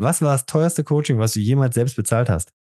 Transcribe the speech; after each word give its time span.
Was 0.00 0.22
war 0.22 0.32
das 0.32 0.46
teuerste 0.46 0.82
Coaching, 0.82 1.18
was 1.18 1.34
du 1.34 1.40
jemals 1.40 1.74
selbst 1.74 1.96
bezahlt 1.96 2.30
hast? 2.30 2.52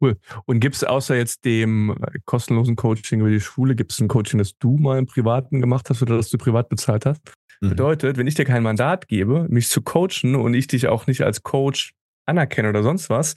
Cool. 0.00 0.16
Und 0.46 0.60
gibt 0.60 0.76
es 0.76 0.84
außer 0.84 1.14
jetzt 1.16 1.44
dem 1.44 1.90
äh, 1.90 2.18
kostenlosen 2.24 2.76
Coaching 2.76 3.20
über 3.20 3.30
die 3.30 3.40
Schule, 3.40 3.74
gibt 3.74 3.92
es 3.92 4.00
ein 4.00 4.08
Coaching, 4.08 4.38
das 4.38 4.56
du 4.58 4.76
mal 4.76 4.98
im 4.98 5.06
Privaten 5.06 5.60
gemacht 5.60 5.88
hast 5.90 6.02
oder 6.02 6.16
das 6.16 6.30
du 6.30 6.38
privat 6.38 6.68
bezahlt 6.68 7.06
hast? 7.06 7.20
Mhm. 7.60 7.70
Bedeutet, 7.70 8.16
wenn 8.16 8.26
ich 8.26 8.34
dir 8.34 8.44
kein 8.44 8.62
Mandat 8.62 9.08
gebe, 9.08 9.46
mich 9.48 9.68
zu 9.68 9.82
coachen 9.82 10.34
und 10.34 10.54
ich 10.54 10.66
dich 10.66 10.88
auch 10.88 11.06
nicht 11.06 11.22
als 11.22 11.42
Coach 11.42 11.92
anerkenne 12.26 12.70
oder 12.70 12.82
sonst 12.82 13.08
was, 13.08 13.34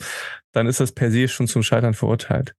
dann 0.52 0.68
ist 0.68 0.80
das 0.80 0.94
per 0.94 1.12
se 1.12 1.28
schon 1.28 1.48
zum 1.48 1.64
Scheitern 1.64 1.94
verurteilt. 1.94 2.56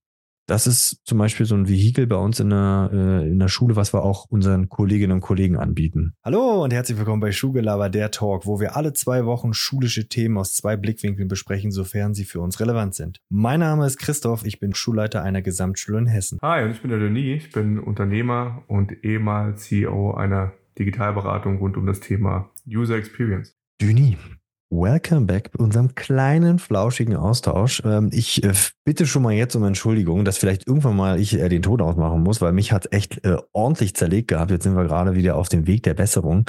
Das 0.47 0.67
ist 0.67 1.01
zum 1.05 1.17
Beispiel 1.17 1.45
so 1.45 1.55
ein 1.55 1.69
Vehikel 1.69 2.07
bei 2.07 2.15
uns 2.15 2.39
in 2.39 2.49
der, 2.49 2.89
äh, 2.91 3.29
in 3.29 3.39
der 3.39 3.47
Schule, 3.47 3.75
was 3.75 3.93
wir 3.93 4.03
auch 4.03 4.25
unseren 4.29 4.69
Kolleginnen 4.69 5.13
und 5.13 5.21
Kollegen 5.21 5.55
anbieten. 5.55 6.13
Hallo 6.25 6.63
und 6.63 6.73
herzlich 6.73 6.97
willkommen 6.97 7.21
bei 7.21 7.31
Schulgelaber, 7.31 7.89
der 7.89 8.11
Talk, 8.11 8.45
wo 8.45 8.59
wir 8.59 8.75
alle 8.75 8.93
zwei 8.93 9.25
Wochen 9.25 9.53
schulische 9.53 10.07
Themen 10.09 10.37
aus 10.37 10.53
zwei 10.53 10.75
Blickwinkeln 10.77 11.27
besprechen, 11.27 11.71
sofern 11.71 12.13
sie 12.13 12.25
für 12.25 12.41
uns 12.41 12.59
relevant 12.59 12.95
sind. 12.95 13.19
Mein 13.29 13.59
Name 13.59 13.85
ist 13.85 13.97
Christoph, 13.97 14.45
ich 14.45 14.59
bin 14.59 14.73
Schulleiter 14.73 15.23
einer 15.23 15.41
Gesamtschule 15.41 15.99
in 15.99 16.07
Hessen. 16.07 16.39
Hi, 16.41 16.65
und 16.65 16.71
ich 16.71 16.81
bin 16.81 16.89
der 16.89 16.99
Denis, 16.99 17.45
ich 17.45 17.51
bin 17.51 17.79
Unternehmer 17.79 18.63
und 18.67 19.03
ehemals 19.03 19.63
CEO 19.63 20.15
einer 20.15 20.53
Digitalberatung 20.77 21.59
rund 21.59 21.77
um 21.77 21.85
das 21.85 21.99
Thema 21.99 22.49
User 22.67 22.95
Experience. 22.95 23.55
Denis, 23.81 24.17
Welcome 24.73 25.25
back 25.25 25.51
bei 25.51 25.61
unserem 25.61 25.95
kleinen, 25.95 26.57
flauschigen 26.57 27.17
Austausch. 27.17 27.81
Ähm, 27.83 28.09
ich 28.13 28.41
äh, 28.41 28.53
bitte 28.85 29.05
schon 29.05 29.21
mal 29.21 29.33
jetzt 29.33 29.53
um 29.57 29.65
Entschuldigung, 29.65 30.23
dass 30.23 30.37
vielleicht 30.37 30.65
irgendwann 30.65 30.95
mal 30.95 31.19
ich 31.19 31.37
äh, 31.37 31.49
den 31.49 31.61
Ton 31.61 31.81
ausmachen 31.81 32.23
muss, 32.23 32.39
weil 32.39 32.53
mich 32.53 32.71
hat 32.71 32.93
echt 32.93 33.25
äh, 33.25 33.35
ordentlich 33.51 33.97
zerlegt 33.97 34.29
gehabt. 34.29 34.49
Jetzt 34.49 34.63
sind 34.63 34.77
wir 34.77 34.85
gerade 34.85 35.13
wieder 35.13 35.35
auf 35.35 35.49
dem 35.49 35.67
Weg 35.67 35.83
der 35.83 35.93
Besserung. 35.93 36.45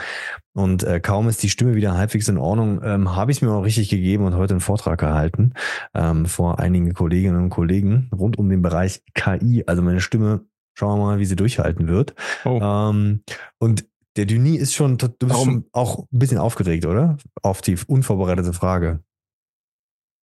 Und 0.54 0.86
kaum 1.02 1.30
ist 1.30 1.42
die 1.42 1.48
Stimme 1.48 1.74
wieder 1.74 1.96
halbwegs 1.96 2.28
in 2.28 2.36
Ordnung, 2.36 2.82
ähm, 2.84 3.16
habe 3.16 3.32
ich 3.32 3.38
es 3.38 3.42
mir 3.42 3.50
auch 3.52 3.64
richtig 3.64 3.88
gegeben 3.88 4.26
und 4.26 4.36
heute 4.36 4.52
einen 4.52 4.60
Vortrag 4.60 5.00
gehalten 5.00 5.54
ähm, 5.94 6.26
vor 6.26 6.58
einigen 6.58 6.92
Kolleginnen 6.92 7.42
und 7.42 7.48
Kollegen 7.48 8.10
rund 8.14 8.38
um 8.38 8.50
den 8.50 8.60
Bereich 8.60 9.02
KI. 9.14 9.64
Also 9.66 9.80
meine 9.80 10.00
Stimme 10.00 10.44
Schauen 10.74 10.98
wir 10.98 11.04
mal, 11.04 11.18
wie 11.18 11.26
sie 11.26 11.36
durchhalten 11.36 11.86
wird. 11.86 12.14
Oh. 12.44 12.58
Ähm, 12.62 13.22
und 13.58 13.84
der 14.16 14.26
Denis 14.26 14.60
ist 14.60 14.74
schon, 14.74 14.98
du 14.98 15.08
bist 15.08 15.30
Warum? 15.30 15.48
schon 15.48 15.64
auch 15.72 16.00
ein 16.00 16.18
bisschen 16.18 16.38
aufgeregt, 16.38 16.86
oder? 16.86 17.16
Auf 17.42 17.62
die 17.62 17.76
unvorbereitete 17.86 18.52
Frage. 18.52 19.02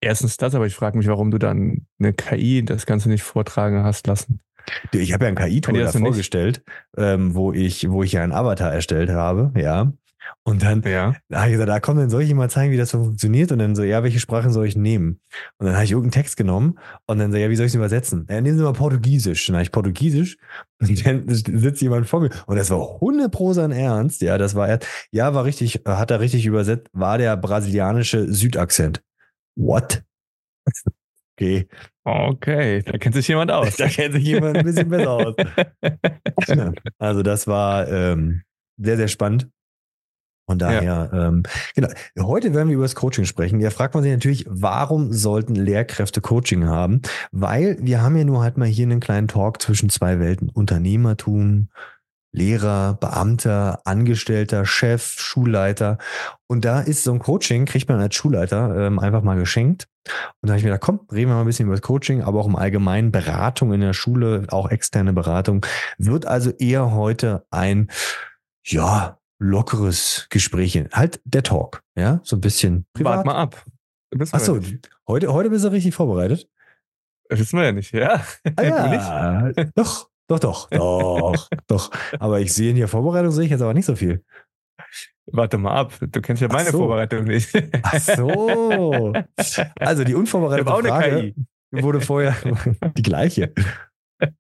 Erstens 0.03 0.37
das, 0.37 0.55
aber 0.55 0.67
ich 0.67 0.75
frage 0.75 0.97
mich, 0.97 1.07
warum 1.09 1.31
du 1.31 1.39
dann 1.39 1.87
eine 1.99 2.13
KI 2.13 2.65
das 2.65 2.87
Ganze 2.87 3.11
nicht 3.11 3.23
vortragen 3.23 3.85
hast 3.85 4.07
lassen. 4.07 4.41
Ich 4.93 5.13
habe 5.13 5.25
ja 5.25 5.29
ein 5.29 5.37
KI-Tool 5.37 5.89
vorgestellt, 5.89 6.63
ähm, 6.97 7.35
wo 7.35 7.53
ich, 7.53 7.91
wo 7.91 8.03
ich 8.03 8.13
ja 8.13 8.23
einen 8.23 8.33
Avatar 8.33 8.73
erstellt 8.73 9.11
habe, 9.11 9.53
ja. 9.61 9.93
Und 10.43 10.63
dann 10.63 10.83
ja. 10.83 11.15
da 11.29 11.41
habe 11.41 11.49
ich 11.49 11.53
gesagt, 11.53 11.69
da 11.69 11.81
komm, 11.81 11.97
dann 11.97 12.11
soll 12.11 12.23
ich 12.23 12.31
ihm 12.31 12.37
mal 12.37 12.51
zeigen, 12.51 12.73
wie 12.73 12.77
das 12.77 12.91
funktioniert. 12.91 13.53
Und 13.53 13.59
dann 13.59 13.75
so, 13.75 13.83
ja, 13.83 14.03
welche 14.03 14.21
Sprachen 14.21 14.53
soll 14.53 14.67
ich 14.67 14.77
nehmen? 14.77 15.21
Und 15.59 15.67
dann 15.67 15.75
habe 15.75 15.85
ich 15.85 15.93
irgendeinen 15.93 16.23
Text 16.23 16.37
genommen 16.37 16.79
und 17.07 17.19
dann 17.19 17.33
so, 17.33 17.39
ja, 17.39 17.51
wie 17.51 17.57
soll 17.57 17.67
ich 17.67 17.71
es 17.71 17.77
übersetzen? 17.77 18.27
Ja, 18.31 18.41
nehmen 18.41 18.59
Sie 18.59 18.65
mal 18.65 18.73
Portugiesisch. 18.73 19.47
Dann 19.47 19.57
habe 19.57 19.65
ich 19.65 19.73
Portugiesisch 19.73 20.37
und 20.81 21.07
dann 21.07 21.25
sitzt 21.29 21.83
jemand 21.83 22.09
vor 22.09 22.21
mir. 22.21 22.31
Und 22.47 22.57
das 22.57 22.71
war 22.71 22.95
100 22.95 23.31
pro 23.31 23.53
sein 23.53 23.73
Ernst. 23.73 24.23
Ja, 24.23 24.39
das 24.39 24.55
war 24.55 24.69
er, 24.69 24.79
ja, 25.11 25.35
war 25.35 25.45
richtig, 25.45 25.83
hat 25.85 26.11
er 26.11 26.21
richtig 26.21 26.47
übersetzt, 26.47 26.89
war 26.93 27.19
der 27.19 27.37
brasilianische 27.37 28.33
Südakzent. 28.33 29.03
What? 29.57 30.03
Okay. 31.41 31.67
Okay, 32.05 32.83
da 32.83 32.99
kennt 32.99 33.15
sich 33.15 33.29
jemand 33.29 33.51
aus. 33.51 33.77
da 33.79 33.89
kennt 33.89 34.15
sich 34.15 34.25
jemand 34.25 34.59
ein 34.59 34.65
bisschen 34.65 34.89
besser 34.89 35.11
aus. 35.11 35.35
also 36.99 37.23
das 37.23 37.47
war 37.47 37.89
ähm, 37.89 38.43
sehr, 38.77 38.97
sehr 38.97 39.09
spannend. 39.09 39.49
Von 40.51 40.59
daher, 40.59 40.83
ja. 40.83 41.29
ähm, 41.29 41.45
genau. 41.77 41.89
Heute 42.19 42.53
werden 42.53 42.67
wir 42.67 42.75
über 42.75 42.85
das 42.85 42.97
Coaching 42.97 43.25
sprechen. 43.25 43.61
Ja, 43.61 43.71
fragt 43.71 43.95
man 43.95 44.03
sich 44.03 44.11
natürlich, 44.11 44.47
warum 44.49 45.13
sollten 45.13 45.55
Lehrkräfte 45.55 46.21
Coaching 46.21 46.67
haben? 46.67 47.03
Weil 47.31 47.77
wir 47.81 48.03
haben 48.03 48.17
ja 48.17 48.25
nur 48.25 48.43
halt 48.43 48.59
mal 48.59 48.67
hier 48.67 48.87
einen 48.87 48.99
kleinen 48.99 49.29
Talk 49.29 49.63
zwischen 49.63 49.91
zwei 49.91 50.19
Welten. 50.19 50.49
Unternehmertum, 50.49 51.69
Lehrer, 52.33 52.95
Beamter, 52.95 53.83
Angestellter, 53.85 54.67
Chef, 54.67 55.21
Schulleiter. 55.21 55.99
Und 56.49 56.65
da 56.65 56.81
ist 56.81 57.05
so 57.05 57.13
ein 57.13 57.21
Coaching, 57.21 57.65
kriegt 57.65 57.89
man 57.89 58.01
als 58.01 58.17
Schulleiter 58.17 58.77
ähm, 58.77 58.99
einfach 58.99 59.23
mal 59.23 59.39
geschenkt. 59.39 59.87
Und 60.41 60.49
da 60.49 60.55
habe 60.55 60.59
ich 60.59 60.65
mir 60.65 60.71
gedacht, 60.71 60.83
komm, 60.83 61.07
reden 61.13 61.31
wir 61.31 61.37
mal 61.37 61.43
ein 61.43 61.47
bisschen 61.47 61.67
über 61.67 61.77
das 61.77 61.83
Coaching, 61.83 62.23
aber 62.23 62.41
auch 62.41 62.49
im 62.49 62.57
Allgemeinen 62.57 63.13
Beratung 63.13 63.73
in 63.73 63.83
der 63.83 63.93
Schule, 63.93 64.47
auch 64.49 64.69
externe 64.69 65.13
Beratung, 65.13 65.65
wird 65.97 66.27
also 66.27 66.51
eher 66.51 66.91
heute 66.91 67.45
ein, 67.53 67.89
ja, 68.65 69.20
lockeres 69.41 70.29
Gespräch. 70.31 70.81
Halt 70.93 71.21
der 71.25 71.43
Talk, 71.43 71.83
ja, 71.97 72.21
so 72.23 72.37
ein 72.37 72.41
bisschen 72.41 72.87
privat. 72.93 73.19
Wart 73.19 73.27
mal 73.27 73.35
ab. 73.35 73.65
Achso, 74.33 74.61
heute, 75.09 75.33
heute 75.33 75.51
bist 75.51 75.65
du 75.65 75.69
richtig 75.73 75.95
vorbereitet? 75.95 76.49
Das 77.29 77.39
wissen 77.41 77.59
wir 77.59 77.67
ja 77.67 77.73
nicht, 77.73 77.93
ja. 77.93 78.25
Ah, 78.57 78.63
ja. 79.57 79.65
Doch, 79.75 80.11
doch, 80.29 80.39
doch, 80.39 80.69
doch, 80.71 81.49
doch. 81.67 81.91
Aber 82.19 82.41
ich 82.41 82.53
sehe 82.53 82.71
in 82.71 82.77
der 82.77 82.89
Vorbereitung 82.89 83.33
sehe 83.33 83.45
ich 83.45 83.51
jetzt 83.51 83.63
aber 83.63 83.75
nicht 83.75 83.87
so 83.87 83.97
viel. 83.97 84.25
Warte 85.33 85.59
mal 85.59 85.75
ab, 85.75 85.95
du 86.01 86.21
kennst 86.21 86.43
ja 86.43 86.49
meine 86.49 86.71
so. 86.71 86.79
Vorbereitung 86.79 87.25
nicht. 87.25 87.51
Ach 87.83 87.99
so. 87.99 89.13
Also 89.79 90.05
die 90.05 90.15
unvorbereitete 90.15 90.71
Frage 90.71 91.35
wurde 91.71 92.01
vorher 92.01 92.37
die 92.97 93.03
gleiche. 93.03 93.53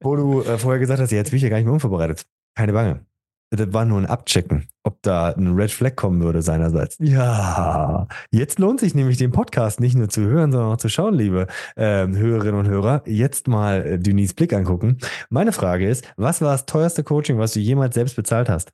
Wo 0.01 0.17
du 0.17 0.43
äh, 0.43 0.59
vorher 0.59 0.81
gesagt 0.81 1.01
hast, 1.01 1.13
jetzt 1.13 1.31
bin 1.31 1.37
ich 1.39 1.43
ja 1.43 1.49
gar 1.49 1.57
nicht 1.57 1.65
mehr 1.65 1.75
unvorbereitet. 1.75 2.27
Keine 2.57 2.73
Bange. 2.73 3.07
Das 3.53 3.73
war 3.73 3.85
nur 3.85 3.99
ein 3.99 4.07
Abchecken, 4.07 4.69
ob 4.85 5.03
da 5.03 5.33
ein 5.33 5.55
Red 5.55 5.73
Flag 5.73 5.97
kommen 5.97 6.23
würde 6.23 6.41
seinerseits. 6.41 6.97
Ja, 7.01 8.07
jetzt 8.31 8.61
lohnt 8.61 8.79
sich 8.79 8.95
nämlich 8.95 9.17
den 9.17 9.33
Podcast 9.33 9.81
nicht 9.81 9.97
nur 9.97 10.09
zu 10.09 10.23
hören, 10.23 10.53
sondern 10.53 10.73
auch 10.73 10.77
zu 10.77 10.89
schauen, 10.89 11.15
liebe 11.15 11.49
äh, 11.75 12.07
Hörerinnen 12.07 12.61
und 12.61 12.69
Hörer. 12.69 13.03
Jetzt 13.07 13.49
mal 13.49 13.85
äh, 13.85 13.99
Denise 13.99 14.35
Blick 14.35 14.53
angucken. 14.53 14.99
Meine 15.31 15.53
Frage 15.53 15.89
ist, 15.89 16.13
was 16.17 16.41
war 16.41 16.53
das 16.53 16.65
teuerste 16.65 17.03
Coaching, 17.03 17.39
was 17.39 17.53
du 17.53 17.59
jemals 17.59 17.97
selbst 17.97 18.15
bezahlt 18.15 18.49
hast? 18.49 18.71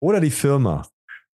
Oder 0.00 0.20
die 0.20 0.30
Firma? 0.30 0.86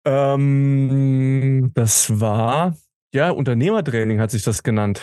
Ähm, 0.04 1.70
das 1.74 2.20
war, 2.20 2.76
ja, 3.14 3.30
Unternehmertraining 3.30 4.20
hat 4.20 4.30
sich 4.30 4.42
das 4.42 4.62
genannt. 4.62 5.00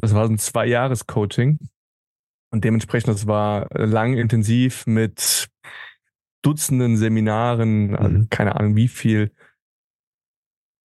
Das 0.00 0.14
war 0.14 0.26
ein 0.26 0.38
Zwei-Jahres-Coaching. 0.38 1.58
Und 2.52 2.64
dementsprechend, 2.64 3.12
das 3.12 3.26
war 3.26 3.66
lang 3.72 4.14
intensiv 4.14 4.86
mit 4.86 5.48
Dutzenden 6.46 6.96
Seminaren, 6.96 7.96
also 7.96 8.18
mhm. 8.18 8.30
keine 8.30 8.54
Ahnung 8.54 8.76
wie 8.76 8.86
viel 8.86 9.32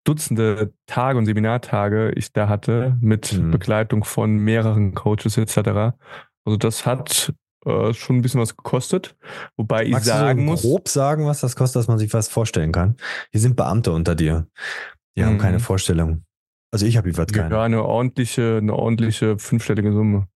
Dutzende 0.04 0.74
Tage 0.88 1.20
und 1.20 1.28
Seminartage 1.28 2.12
ich 2.16 2.34
da 2.34 2.50
hatte 2.50 2.98
mit 3.00 3.34
mhm. 3.34 3.52
Begleitung 3.52 4.04
von 4.04 4.38
mehreren 4.38 4.96
Coaches 4.96 5.38
etc. 5.38 5.94
Also 6.44 6.58
das 6.58 6.88
hat 6.88 7.32
äh, 7.68 7.94
schon 7.94 8.18
ein 8.18 8.22
bisschen 8.24 8.42
was 8.42 8.58
gekostet, 8.58 9.16
wobei 9.56 9.88
Magst 9.88 10.08
ich 10.08 10.12
sagen 10.12 10.48
du 10.48 10.56
so 10.56 10.68
grob 10.68 10.86
muss, 10.86 10.94
sagen, 10.94 11.28
was 11.28 11.42
das 11.42 11.56
kostet, 11.56 11.82
dass 11.82 11.88
man 11.88 12.00
sich 12.00 12.12
was 12.12 12.28
vorstellen 12.28 12.72
kann. 12.72 12.98
Hier 13.32 13.42
sind 13.42 13.56
Beamte 13.56 13.92
unter 13.92 14.16
dir, 14.16 14.48
die 15.16 15.22
mhm. 15.22 15.26
haben 15.28 15.38
keine 15.38 15.58
mhm. 15.58 15.62
Vorstellung. 15.62 16.26
Also 16.72 16.88
ich 16.88 16.98
habe 16.98 17.10
jedenfalls 17.10 17.34
keine. 17.34 17.54
Ja, 17.54 17.62
eine 17.62 17.84
ordentliche, 17.84 18.58
eine 18.58 18.74
ordentliche 18.74 19.38
fünfstellige 19.38 19.94
Summe 19.94 20.28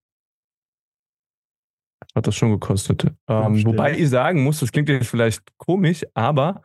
hat 2.15 2.27
das 2.27 2.35
schon 2.35 2.51
gekostet. 2.51 3.05
Ähm, 3.27 3.65
wobei 3.65 3.97
ich 3.97 4.09
sagen 4.09 4.43
muss, 4.43 4.61
das 4.61 4.71
klingt 4.71 4.89
jetzt 4.89 5.07
vielleicht 5.07 5.41
komisch, 5.57 6.05
aber 6.13 6.63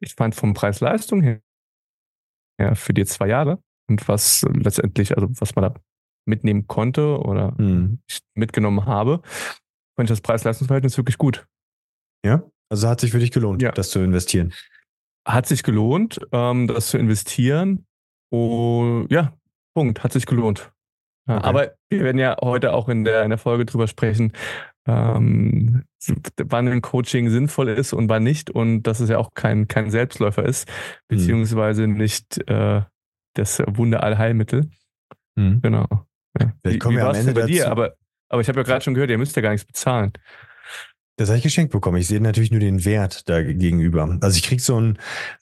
ich 0.00 0.14
fand 0.14 0.34
vom 0.34 0.54
Preis-Leistung 0.54 1.22
her 1.22 1.40
ja, 2.60 2.74
für 2.74 2.94
die 2.94 3.04
zwei 3.04 3.28
Jahre 3.28 3.62
und 3.88 4.06
was 4.08 4.46
letztendlich, 4.48 5.16
also 5.16 5.28
was 5.40 5.54
man 5.54 5.64
da 5.64 5.80
mitnehmen 6.24 6.66
konnte 6.66 7.18
oder 7.18 7.54
hm. 7.56 8.00
mitgenommen 8.34 8.86
habe, 8.86 9.22
fand 9.96 10.08
ich 10.08 10.10
das 10.10 10.20
Preis-Leistungs-Verhältnis 10.20 10.96
wirklich 10.96 11.18
gut. 11.18 11.46
Ja, 12.24 12.44
also 12.70 12.88
hat 12.88 13.00
sich 13.00 13.10
für 13.10 13.18
dich 13.18 13.32
gelohnt, 13.32 13.60
ja. 13.60 13.72
das 13.72 13.90
zu 13.90 13.98
investieren. 13.98 14.54
Hat 15.26 15.46
sich 15.46 15.62
gelohnt, 15.62 16.20
ähm, 16.32 16.68
das 16.68 16.88
zu 16.88 16.98
investieren. 16.98 17.86
Oh, 18.30 19.04
ja, 19.10 19.36
Punkt, 19.74 20.02
hat 20.04 20.12
sich 20.12 20.26
gelohnt. 20.26 20.71
Ja, 21.28 21.38
okay. 21.38 21.46
Aber 21.46 21.72
wir 21.90 22.00
werden 22.00 22.18
ja 22.18 22.36
heute 22.40 22.72
auch 22.72 22.88
in 22.88 23.04
der, 23.04 23.22
in 23.22 23.30
der 23.30 23.38
Folge 23.38 23.64
drüber 23.64 23.86
sprechen, 23.86 24.32
ähm, 24.86 25.84
wann 26.36 26.68
ein 26.68 26.82
Coaching 26.82 27.30
sinnvoll 27.30 27.68
ist 27.68 27.92
und 27.92 28.08
wann 28.08 28.24
nicht 28.24 28.50
und 28.50 28.82
dass 28.82 29.00
es 29.00 29.08
ja 29.08 29.18
auch 29.18 29.34
kein, 29.34 29.68
kein 29.68 29.90
Selbstläufer 29.90 30.44
ist, 30.44 30.68
mhm. 30.68 31.16
beziehungsweise 31.16 31.86
nicht 31.86 32.38
äh, 32.48 32.82
das 33.34 33.62
Wunderallheilmittel. 33.66 34.68
Mhm. 35.36 35.60
Genau. 35.62 35.86
Ja. 36.40 36.52
Wie, 36.64 36.74
wie 36.74 36.96
war 36.96 37.14
es 37.14 37.26
bei 37.26 37.32
dazu. 37.32 37.46
dir? 37.46 37.70
Aber, 37.70 37.94
aber 38.28 38.40
ich 38.40 38.48
habe 38.48 38.60
ja 38.60 38.64
gerade 38.64 38.82
schon 38.82 38.94
gehört, 38.94 39.10
ihr 39.10 39.18
müsst 39.18 39.36
ja 39.36 39.42
gar 39.42 39.52
nichts 39.52 39.66
bezahlen. 39.66 40.12
Das 41.22 41.28
habe 41.28 41.38
ich 41.38 41.44
geschenkt 41.44 41.70
bekommen. 41.70 41.98
Ich 41.98 42.08
sehe 42.08 42.20
natürlich 42.20 42.50
nur 42.50 42.58
den 42.58 42.84
Wert 42.84 43.28
da 43.28 43.40
gegenüber. 43.42 44.18
Also 44.20 44.36
ich 44.36 44.42
kriege 44.42 44.60
so 44.60 44.80
ein 44.80 44.98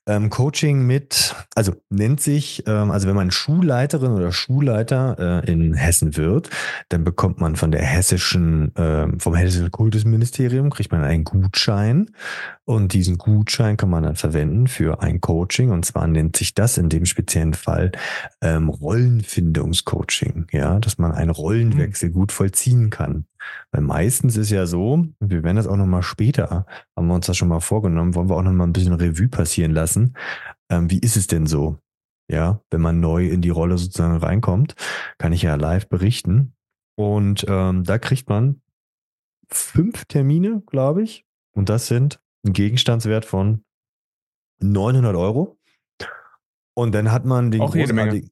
ähm, 0.06 0.28
Coaching 0.28 0.86
mit, 0.86 1.34
also 1.54 1.72
nennt 1.88 2.20
sich, 2.20 2.64
ähm, 2.66 2.90
also 2.90 3.08
wenn 3.08 3.16
man 3.16 3.30
Schulleiterin 3.30 4.12
oder 4.12 4.30
Schulleiter 4.30 5.42
äh, 5.46 5.50
in 5.50 5.72
Hessen 5.72 6.18
wird, 6.18 6.50
dann 6.90 7.02
bekommt 7.02 7.40
man 7.40 7.56
von 7.56 7.72
der 7.72 7.80
hessischen, 7.80 8.76
äh, 8.76 9.06
vom 9.18 9.34
hessischen 9.34 9.70
Kultusministerium, 9.70 10.68
kriegt 10.68 10.92
man 10.92 11.02
einen 11.02 11.24
Gutschein 11.24 12.10
und 12.66 12.92
diesen 12.92 13.16
Gutschein 13.16 13.78
kann 13.78 13.88
man 13.88 14.02
dann 14.02 14.16
verwenden 14.16 14.66
für 14.66 15.00
ein 15.00 15.22
Coaching 15.22 15.70
und 15.70 15.86
zwar 15.86 16.06
nennt 16.06 16.36
sich 16.36 16.52
das 16.52 16.76
in 16.76 16.90
dem 16.90 17.06
speziellen 17.06 17.54
Fall 17.54 17.92
ähm, 18.42 18.68
Rollenfindungscoaching, 18.68 20.48
ja, 20.52 20.78
dass 20.78 20.98
man 20.98 21.12
einen 21.12 21.30
Rollenwechsel 21.30 22.10
mhm. 22.10 22.12
gut 22.12 22.32
vollziehen 22.32 22.90
kann. 22.90 23.24
Weil 23.72 23.82
meistens 23.82 24.36
ist 24.36 24.50
ja 24.50 24.66
so, 24.66 25.06
wir 25.20 25.42
werden 25.42 25.56
das 25.56 25.66
auch 25.66 25.76
nochmal 25.76 26.02
später, 26.02 26.66
haben 26.96 27.06
wir 27.06 27.14
uns 27.14 27.26
das 27.26 27.36
schon 27.36 27.48
mal 27.48 27.60
vorgenommen, 27.60 28.14
wollen 28.14 28.28
wir 28.28 28.36
auch 28.36 28.42
nochmal 28.42 28.66
ein 28.66 28.72
bisschen 28.72 28.94
Revue 28.94 29.28
passieren 29.28 29.72
lassen. 29.72 30.16
Ähm, 30.70 30.90
wie 30.90 30.98
ist 30.98 31.16
es 31.16 31.26
denn 31.26 31.46
so? 31.46 31.78
Ja, 32.30 32.60
wenn 32.70 32.80
man 32.80 33.00
neu 33.00 33.26
in 33.28 33.42
die 33.42 33.50
Rolle 33.50 33.76
sozusagen 33.76 34.16
reinkommt, 34.16 34.74
kann 35.18 35.32
ich 35.32 35.42
ja 35.42 35.56
live 35.56 35.88
berichten. 35.88 36.54
Und 36.96 37.44
ähm, 37.48 37.82
da 37.84 37.98
kriegt 37.98 38.28
man 38.28 38.62
fünf 39.48 40.04
Termine, 40.04 40.62
glaube 40.66 41.02
ich. 41.02 41.26
Und 41.52 41.68
das 41.68 41.86
sind 41.86 42.20
ein 42.46 42.52
Gegenstandswert 42.52 43.24
von 43.24 43.64
900 44.60 45.16
Euro. 45.16 45.58
Und 46.74 46.94
dann 46.94 47.10
hat 47.10 47.24
man 47.24 47.50
den 47.50 47.62
auch 47.62 47.74
jede 47.74 47.92
Menge. 47.92 48.28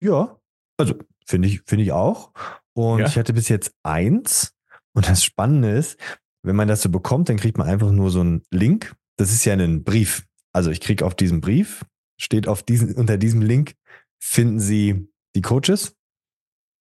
Ja, 0.00 0.38
also 0.78 0.94
finde 1.26 1.48
ich, 1.48 1.62
finde 1.66 1.84
ich 1.84 1.92
auch. 1.92 2.32
Und 2.76 3.00
ja. 3.00 3.06
ich 3.06 3.16
hatte 3.16 3.32
bis 3.32 3.48
jetzt 3.48 3.72
eins. 3.82 4.52
Und 4.94 5.08
das 5.08 5.24
Spannende 5.24 5.70
ist, 5.70 5.98
wenn 6.44 6.56
man 6.56 6.68
das 6.68 6.82
so 6.82 6.88
bekommt, 6.88 7.28
dann 7.28 7.36
kriegt 7.36 7.58
man 7.58 7.68
einfach 7.68 7.90
nur 7.90 8.10
so 8.10 8.20
einen 8.20 8.42
Link. 8.50 8.94
Das 9.16 9.32
ist 9.32 9.44
ja 9.44 9.54
ein 9.54 9.84
Brief. 9.84 10.26
Also 10.52 10.70
ich 10.70 10.80
kriege 10.80 11.04
auf 11.04 11.14
diesem 11.14 11.40
Brief, 11.40 11.84
steht 12.20 12.46
auf 12.46 12.62
diesen, 12.62 12.94
unter 12.94 13.16
diesem 13.16 13.42
Link, 13.42 13.74
finden 14.22 14.60
Sie 14.60 15.08
die 15.34 15.42
Coaches 15.42 15.96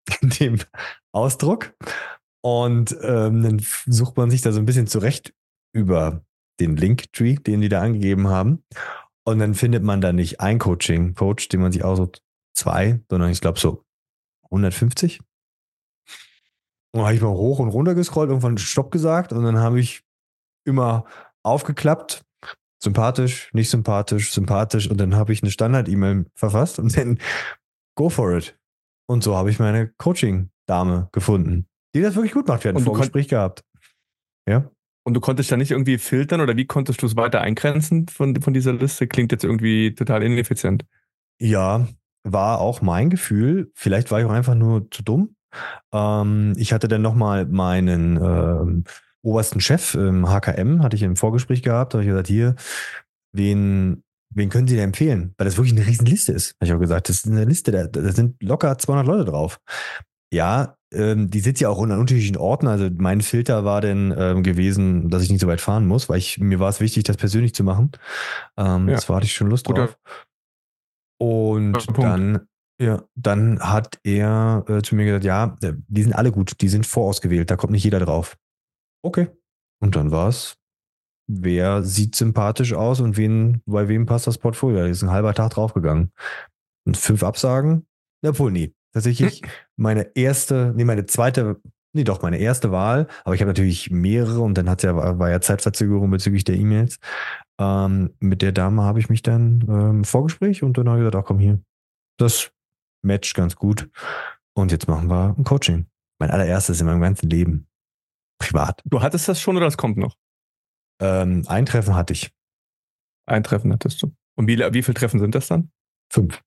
in 0.20 0.30
dem 0.30 0.58
Ausdruck. 1.12 1.74
Und 2.42 2.96
ähm, 3.02 3.42
dann 3.42 3.66
sucht 3.86 4.16
man 4.16 4.30
sich 4.30 4.40
da 4.40 4.52
so 4.52 4.58
ein 4.58 4.66
bisschen 4.66 4.86
zurecht 4.86 5.34
über 5.74 6.24
den 6.58 6.76
Linktree, 6.76 7.36
den 7.36 7.60
die 7.60 7.68
da 7.68 7.82
angegeben 7.82 8.28
haben. 8.28 8.64
Und 9.24 9.38
dann 9.38 9.54
findet 9.54 9.82
man 9.82 10.00
da 10.00 10.12
nicht 10.12 10.40
ein 10.40 10.58
Coaching-Coach, 10.58 11.48
den 11.48 11.60
man 11.60 11.72
sich 11.72 11.84
aussucht, 11.84 12.22
zwei, 12.54 13.00
sondern 13.08 13.30
ich 13.30 13.40
glaube 13.40 13.60
so 13.60 13.84
150. 14.44 15.20
Und 16.92 16.98
dann 16.98 17.06
habe 17.06 17.14
ich 17.14 17.22
mal 17.22 17.30
hoch 17.30 17.58
und 17.58 17.68
runter 17.68 17.94
gescrollt, 17.94 18.30
irgendwann 18.30 18.58
Stopp 18.58 18.90
gesagt 18.90 19.32
und 19.32 19.44
dann 19.44 19.58
habe 19.58 19.80
ich 19.80 20.02
immer 20.64 21.04
aufgeklappt. 21.42 22.24
Sympathisch, 22.82 23.50
nicht 23.52 23.68
sympathisch, 23.68 24.32
sympathisch 24.32 24.90
und 24.90 24.98
dann 24.98 25.14
habe 25.14 25.32
ich 25.32 25.42
eine 25.42 25.50
Standard-E-Mail 25.50 26.26
verfasst 26.34 26.78
und 26.78 26.96
dann 26.96 27.18
go 27.94 28.08
for 28.08 28.34
it. 28.36 28.58
Und 29.06 29.22
so 29.22 29.36
habe 29.36 29.50
ich 29.50 29.58
meine 29.58 29.88
Coaching-Dame 29.98 31.10
gefunden, 31.12 31.66
die 31.94 32.00
das 32.00 32.14
wirklich 32.14 32.32
gut 32.32 32.48
macht. 32.48 32.64
Wir 32.64 32.70
hatten 32.70 32.78
ein 32.78 32.84
Vorgespräch 32.84 33.28
gehabt. 33.28 33.64
Ja. 34.48 34.70
Und 35.04 35.14
du 35.14 35.20
konntest 35.20 35.50
da 35.52 35.56
nicht 35.56 35.70
irgendwie 35.70 35.98
filtern 35.98 36.40
oder 36.40 36.56
wie 36.56 36.66
konntest 36.66 37.02
du 37.02 37.06
es 37.06 37.16
weiter 37.16 37.40
eingrenzen 37.40 38.08
von, 38.08 38.40
von 38.40 38.54
dieser 38.54 38.72
Liste? 38.72 39.06
Klingt 39.06 39.32
jetzt 39.32 39.44
irgendwie 39.44 39.94
total 39.94 40.22
ineffizient. 40.22 40.84
Ja, 41.38 41.86
war 42.22 42.60
auch 42.60 42.82
mein 42.82 43.10
Gefühl. 43.10 43.70
Vielleicht 43.74 44.10
war 44.10 44.20
ich 44.20 44.26
auch 44.26 44.30
einfach 44.30 44.54
nur 44.54 44.90
zu 44.90 45.02
dumm. 45.02 45.36
Ähm, 45.92 46.54
ich 46.56 46.72
hatte 46.72 46.88
dann 46.88 47.02
nochmal 47.02 47.46
meinen 47.46 48.16
ähm, 48.16 48.84
obersten 49.22 49.60
Chef 49.60 49.94
im 49.94 50.28
HKM, 50.28 50.82
hatte 50.82 50.96
ich 50.96 51.02
im 51.02 51.16
Vorgespräch 51.16 51.62
gehabt, 51.62 51.92
da 51.92 51.98
habe 51.98 52.04
ich 52.04 52.10
gesagt, 52.10 52.28
hier, 52.28 52.54
wen, 53.32 54.02
wen 54.34 54.48
können 54.48 54.66
Sie 54.66 54.76
denn 54.76 54.84
empfehlen? 54.84 55.34
Weil 55.36 55.44
das 55.44 55.56
wirklich 55.56 55.76
eine 55.76 55.86
Riesenliste 55.86 56.32
ist, 56.32 56.54
habe 56.60 56.66
ich 56.66 56.72
auch 56.72 56.80
gesagt. 56.80 57.08
Das 57.08 57.16
ist 57.16 57.26
eine 57.26 57.44
Liste, 57.44 57.70
da, 57.70 57.86
da 57.86 58.12
sind 58.12 58.42
locker 58.42 58.78
200 58.78 59.06
Leute 59.06 59.24
drauf. 59.30 59.60
Ja, 60.32 60.76
ähm, 60.92 61.28
die 61.28 61.40
sitzt 61.40 61.60
ja 61.60 61.68
auch 61.68 61.82
an 61.82 61.92
unterschiedlichen 61.92 62.36
Orten. 62.36 62.66
Also 62.66 62.88
mein 62.96 63.20
Filter 63.20 63.64
war 63.64 63.80
denn 63.80 64.14
ähm, 64.16 64.42
gewesen, 64.42 65.10
dass 65.10 65.22
ich 65.22 65.30
nicht 65.30 65.40
so 65.40 65.48
weit 65.48 65.60
fahren 65.60 65.86
muss, 65.86 66.08
weil 66.08 66.18
ich, 66.18 66.38
mir 66.38 66.60
war 66.60 66.68
es 66.68 66.80
wichtig, 66.80 67.04
das 67.04 67.16
persönlich 67.16 67.54
zu 67.54 67.64
machen. 67.64 67.90
Ähm, 68.56 68.88
ja. 68.88 68.94
Das 68.94 69.08
war 69.08 69.16
hatte 69.16 69.26
ich 69.26 69.34
schon 69.34 69.50
Lust 69.50 69.66
Guter, 69.66 69.86
drauf. 69.86 69.98
Und 71.18 71.98
dann, 71.98 72.46
ja, 72.80 73.04
dann 73.14 73.60
hat 73.60 73.98
er 74.04 74.64
äh, 74.66 74.80
zu 74.80 74.94
mir 74.94 75.04
gesagt, 75.04 75.24
ja, 75.24 75.56
äh, 75.62 75.74
die 75.86 76.02
sind 76.02 76.14
alle 76.14 76.32
gut, 76.32 76.60
die 76.62 76.68
sind 76.68 76.86
vorausgewählt, 76.86 77.50
da 77.50 77.56
kommt 77.56 77.72
nicht 77.72 77.84
jeder 77.84 78.00
drauf. 78.00 78.36
Okay. 79.02 79.28
Und 79.82 79.96
dann 79.96 80.10
war 80.10 80.28
es, 80.28 80.56
wer 81.28 81.82
sieht 81.82 82.16
sympathisch 82.16 82.72
aus 82.72 83.00
und 83.00 83.18
wen, 83.18 83.62
bei 83.66 83.88
wem 83.88 84.06
passt 84.06 84.26
das 84.26 84.38
Portfolio? 84.38 84.80
Da 84.80 84.86
ist 84.86 85.02
ein 85.02 85.10
halber 85.10 85.34
Tag 85.34 85.50
draufgegangen. 85.50 86.10
Und 86.86 86.96
fünf 86.96 87.22
Absagen? 87.22 87.86
Obwohl, 88.24 88.50
nie. 88.50 88.74
Tatsächlich 88.94 89.42
meine 89.76 90.10
erste, 90.14 90.72
nee, 90.74 90.84
meine 90.84 91.04
zweite, 91.04 91.60
nee, 91.92 92.04
doch, 92.04 92.22
meine 92.22 92.38
erste 92.38 92.72
Wahl, 92.72 93.08
aber 93.24 93.34
ich 93.34 93.42
habe 93.42 93.50
natürlich 93.50 93.90
mehrere 93.90 94.40
und 94.40 94.56
dann 94.56 94.70
hat 94.70 94.82
ja, 94.82 95.18
war 95.18 95.30
ja 95.30 95.40
Zeitverzögerung 95.42 96.10
bezüglich 96.10 96.44
der 96.44 96.56
E-Mails. 96.56 96.98
Ähm, 97.60 98.14
mit 98.20 98.40
der 98.40 98.52
Dame 98.52 98.82
habe 98.84 99.00
ich 99.00 99.10
mich 99.10 99.20
dann 99.20 99.66
ähm, 99.68 100.04
Vorgespräch 100.04 100.62
und 100.62 100.78
dann 100.78 100.88
habe 100.88 100.98
ich 100.98 101.02
gesagt, 101.02 101.22
ach 101.22 101.26
komm 101.26 101.38
hier, 101.38 101.60
das 102.18 102.52
matcht 103.02 103.34
ganz 103.34 103.56
gut. 103.56 103.90
Und 104.54 104.72
jetzt 104.72 104.88
machen 104.88 105.08
wir 105.08 105.34
ein 105.36 105.44
Coaching. 105.44 105.86
Mein 106.18 106.30
allererstes 106.30 106.80
in 106.80 106.86
meinem 106.86 107.00
ganzen 107.00 107.30
Leben. 107.30 107.68
Privat. 108.38 108.80
Du 108.84 109.02
hattest 109.02 109.28
das 109.28 109.40
schon 109.40 109.56
oder 109.56 109.66
das 109.66 109.76
kommt 109.76 109.96
noch? 109.96 110.16
Ähm, 111.00 111.44
ein 111.46 111.66
Treffen 111.66 111.94
hatte 111.94 112.12
ich. 112.12 112.30
Ein 113.26 113.42
Treffen 113.42 113.72
hattest 113.72 114.02
du. 114.02 114.14
Und 114.36 114.48
wie, 114.48 114.58
wie 114.58 114.82
viele 114.82 114.94
Treffen 114.94 115.20
sind 115.20 115.34
das 115.34 115.48
dann? 115.48 115.70
Fünf. 116.12 116.42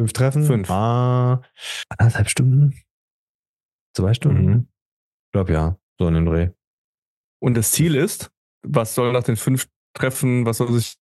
Fünf 0.00 0.12
Treffen? 0.12 0.44
Fünf. 0.44 0.70
Ah, 0.70 1.42
anderthalb 1.96 2.28
Stunden? 2.28 2.80
Zwei 3.96 4.14
Stunden? 4.14 4.44
Mhm. 4.44 4.68
Ich 5.26 5.32
glaube 5.32 5.52
ja, 5.52 5.76
so 5.98 6.06
in 6.08 6.14
den 6.14 6.26
Dreh. 6.26 6.50
Und 7.40 7.56
das 7.56 7.72
Ziel 7.72 7.94
ist, 7.94 8.30
was 8.62 8.94
soll 8.94 9.12
nach 9.12 9.24
den 9.24 9.36
fünf 9.36 9.68
Treffen, 9.94 10.46
was 10.46 10.58
soll 10.58 10.72
sich 10.72 10.96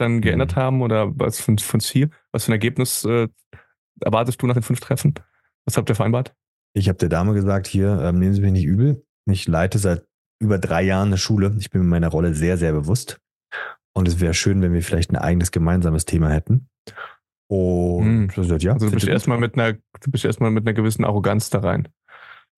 dann 0.00 0.20
geändert 0.20 0.56
mhm. 0.56 0.60
haben 0.60 0.82
oder 0.82 1.18
was 1.18 1.40
für, 1.40 1.56
für 1.58 1.78
ein 1.78 1.80
Ziel? 1.80 2.10
Was 2.32 2.44
für 2.44 2.52
ein 2.52 2.54
Ergebnis 2.54 3.04
äh, 3.04 3.28
erwartest 4.00 4.40
du 4.42 4.46
nach 4.46 4.54
den 4.54 4.62
fünf 4.62 4.80
Treffen? 4.80 5.14
Was 5.64 5.76
habt 5.76 5.88
ihr 5.88 5.94
vereinbart? 5.94 6.34
Ich 6.72 6.88
habe 6.88 6.98
der 6.98 7.08
Dame 7.08 7.34
gesagt, 7.34 7.66
hier, 7.66 8.00
ähm, 8.02 8.18
nehmen 8.18 8.34
Sie 8.34 8.40
mich 8.40 8.52
nicht 8.52 8.64
übel. 8.64 9.04
Ich 9.26 9.46
leite 9.48 9.78
seit 9.78 10.04
über 10.40 10.58
drei 10.58 10.82
Jahren 10.82 11.08
eine 11.08 11.18
Schule. 11.18 11.54
Ich 11.58 11.70
bin 11.70 11.82
mir 11.82 11.88
meiner 11.88 12.08
Rolle 12.08 12.34
sehr, 12.34 12.56
sehr 12.56 12.72
bewusst. 12.72 13.20
Und 13.92 14.08
es 14.08 14.20
wäre 14.20 14.34
schön, 14.34 14.62
wenn 14.62 14.72
wir 14.72 14.82
vielleicht 14.82 15.10
ein 15.10 15.16
eigenes 15.16 15.50
gemeinsames 15.50 16.04
Thema 16.04 16.30
hätten. 16.30 16.68
Und 17.48 18.30
hm. 18.34 18.58
ja, 18.58 18.72
also 18.72 18.86
du 18.86 18.92
bist 18.92 19.08
erstmal 19.08 19.38
mit 19.38 19.54
einer, 19.54 19.72
du 19.72 20.10
bist 20.10 20.24
erstmal 20.24 20.52
mit 20.52 20.64
einer 20.64 20.74
gewissen 20.74 21.04
Arroganz 21.04 21.50
da 21.50 21.58
rein. 21.58 21.88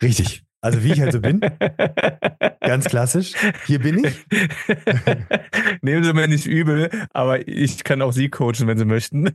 Richtig. 0.03 0.45
Also 0.63 0.85
wie 0.85 0.93
ich 0.93 1.01
halt 1.01 1.13
so 1.13 1.21
bin. 1.21 1.41
Ganz 2.61 2.85
klassisch. 2.85 3.33
Hier 3.67 3.81
bin 3.81 4.05
ich. 4.05 4.25
Nehmen 5.83 6.05
Sie 6.05 6.13
mir 6.13 6.29
nicht 6.29 6.47
übel, 6.47 6.89
aber 7.13 7.49
ich 7.49 7.83
kann 7.83 8.01
auch 8.01 8.13
Sie 8.13 8.31
coachen, 8.31 8.69
wenn 8.69 8.79
Sie 8.79 8.85
möchten. 8.85 9.31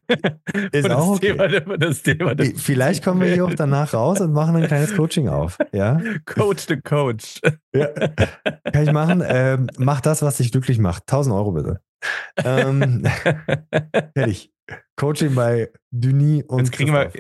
Ist 0.72 0.90
auch 0.90 1.18
okay. 1.18 1.36
Thema, 1.36 1.78
das 1.78 2.02
Thema, 2.02 2.34
das 2.34 2.54
Vielleicht 2.56 3.04
kommen 3.04 3.20
wir 3.20 3.28
hier 3.28 3.44
auch 3.44 3.54
danach 3.54 3.94
raus 3.94 4.22
und 4.22 4.32
machen 4.32 4.56
ein 4.56 4.68
kleines 4.68 4.96
Coaching 4.96 5.28
auf. 5.28 5.58
Ja? 5.74 6.00
Coach 6.26 6.66
the 6.70 6.78
Coach. 6.78 7.42
Ja. 7.76 7.88
Kann 8.72 8.84
ich 8.84 8.94
machen. 8.94 9.22
Ähm, 9.28 9.70
mach 9.78 10.00
das, 10.00 10.22
was 10.22 10.38
dich 10.38 10.54
glücklich 10.54 10.80
macht. 10.80 11.04
1000 11.04 11.36
Euro 11.36 11.52
bitte. 11.52 11.82
Ähm, 12.46 13.04
fertig. 14.16 14.54
Coaching 14.96 15.36
bei 15.36 15.70
Duny 15.92 16.44
und 16.48 16.60
jetzt 16.60 16.72
kriegen, 16.72 16.94
wir, 16.94 17.12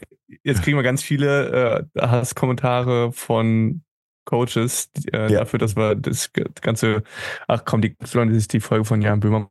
jetzt 0.43 0.63
kriegen 0.63 0.77
wir 0.77 0.83
ganz 0.83 1.03
viele 1.03 1.87
äh, 1.95 2.01
Hasskommentare 2.01 3.11
von 3.11 3.83
Coaches 4.27 4.91
äh, 5.11 5.31
ja. 5.31 5.39
dafür, 5.39 5.57
dass 5.57 5.75
wir 5.75 5.95
das 5.95 6.31
ganze, 6.61 7.03
ach 7.47 7.63
komm, 7.65 7.81
die 7.81 7.95
sollen 8.03 8.33
sich 8.33 8.47
die 8.47 8.59
Folge 8.59 8.85
von 8.85 9.01
Jan 9.01 9.19
Böhmermann 9.21 9.49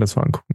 das 0.00 0.16
mal 0.16 0.24
angucken. 0.24 0.54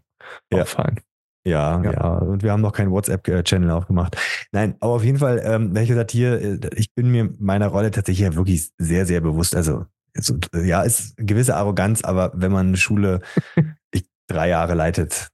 Ja. 0.51 0.61
Auffallen. 0.61 0.99
Ja, 1.45 1.81
ja, 1.81 1.91
ja, 1.93 2.17
Und 2.17 2.43
wir 2.43 2.51
haben 2.51 2.61
noch 2.61 2.73
keinen 2.73 2.91
WhatsApp-Channel 2.91 3.71
aufgemacht. 3.71 4.17
Nein, 4.51 4.75
aber 4.81 4.93
auf 4.93 5.03
jeden 5.03 5.19
Fall, 5.19 5.41
ähm, 5.43 5.75
ich 5.77 5.87
gesagt 5.87 6.11
hier, 6.11 6.39
äh, 6.39 6.59
ich 6.75 6.93
bin 6.93 7.09
mir 7.09 7.33
meiner 7.39 7.67
Rolle 7.67 7.91
tatsächlich 7.91 8.35
wirklich 8.35 8.71
sehr, 8.77 9.05
sehr 9.05 9.21
bewusst. 9.21 9.55
Also, 9.55 9.85
also 10.15 10.37
ja, 10.53 10.81
ist 10.81 11.17
eine 11.17 11.25
gewisse 11.25 11.55
Arroganz, 11.55 12.03
aber 12.03 12.33
wenn 12.35 12.51
man 12.51 12.67
eine 12.67 12.77
Schule 12.77 13.21
ich, 13.91 14.05
drei 14.27 14.49
Jahre 14.49 14.73
leitet, 14.73 15.29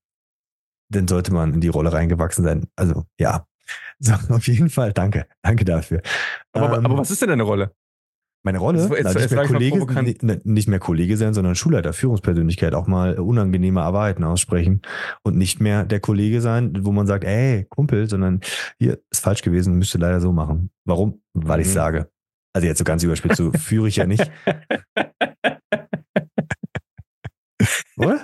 dann 0.90 1.08
sollte 1.08 1.34
man 1.34 1.56
in 1.56 1.62
die 1.62 1.70
Rolle 1.70 1.92
reingewachsen 1.92 2.46
sein. 2.46 2.68
Also 2.76 3.06
ja, 3.20 3.48
so, 4.00 4.14
auf 4.30 4.48
jeden 4.48 4.70
Fall, 4.70 4.94
danke. 4.94 5.28
Danke 5.42 5.66
dafür. 5.66 6.02
Aber, 6.54 6.78
ähm, 6.78 6.86
aber 6.86 6.98
was 6.98 7.12
ist 7.12 7.22
denn 7.22 7.28
deine 7.30 7.44
Rolle? 7.44 7.76
Meine 8.44 8.60
Rolle? 8.60 8.80
Jetzt, 8.80 8.92
jetzt, 8.92 9.16
nicht, 9.16 9.32
mehr 9.32 9.48
Kollege, 9.48 10.40
nicht 10.44 10.68
mehr 10.68 10.78
Kollege 10.78 11.18
sein, 11.18 11.34
sondern 11.34 11.56
Schulleiter, 11.56 11.94
Führungspersönlichkeit, 11.94 12.76
auch 12.76 12.86
mal 12.86 13.18
unangenehme 13.18 13.80
Wahrheiten 13.80 14.24
aussprechen 14.24 14.84
und 15.24 15.36
nicht 15.36 15.62
mehr 15.62 15.84
der 15.84 16.00
Kollege 16.00 16.42
sein, 16.42 16.78
wo 16.82 16.92
man 16.92 17.08
sagt, 17.08 17.24
ey, 17.24 17.66
Kumpel, 17.70 18.08
sondern 18.08 18.42
hier 18.78 19.00
ist 19.10 19.24
falsch 19.24 19.42
gewesen, 19.42 19.80
müsste 19.80 19.98
leider 19.98 20.22
so 20.22 20.32
machen. 20.32 20.70
Warum? 20.86 21.24
Weil 21.34 21.62
ich 21.62 21.70
mhm. 21.70 21.72
sage. 21.72 22.12
Also 22.54 22.68
jetzt 22.68 22.78
so 22.78 22.84
ganz 22.84 23.02
überspitzt, 23.02 23.38
so 23.38 23.52
führe 23.52 23.88
ich 23.88 23.96
ja 23.96 24.06
nicht. 24.06 24.32
Oder? 27.98 28.22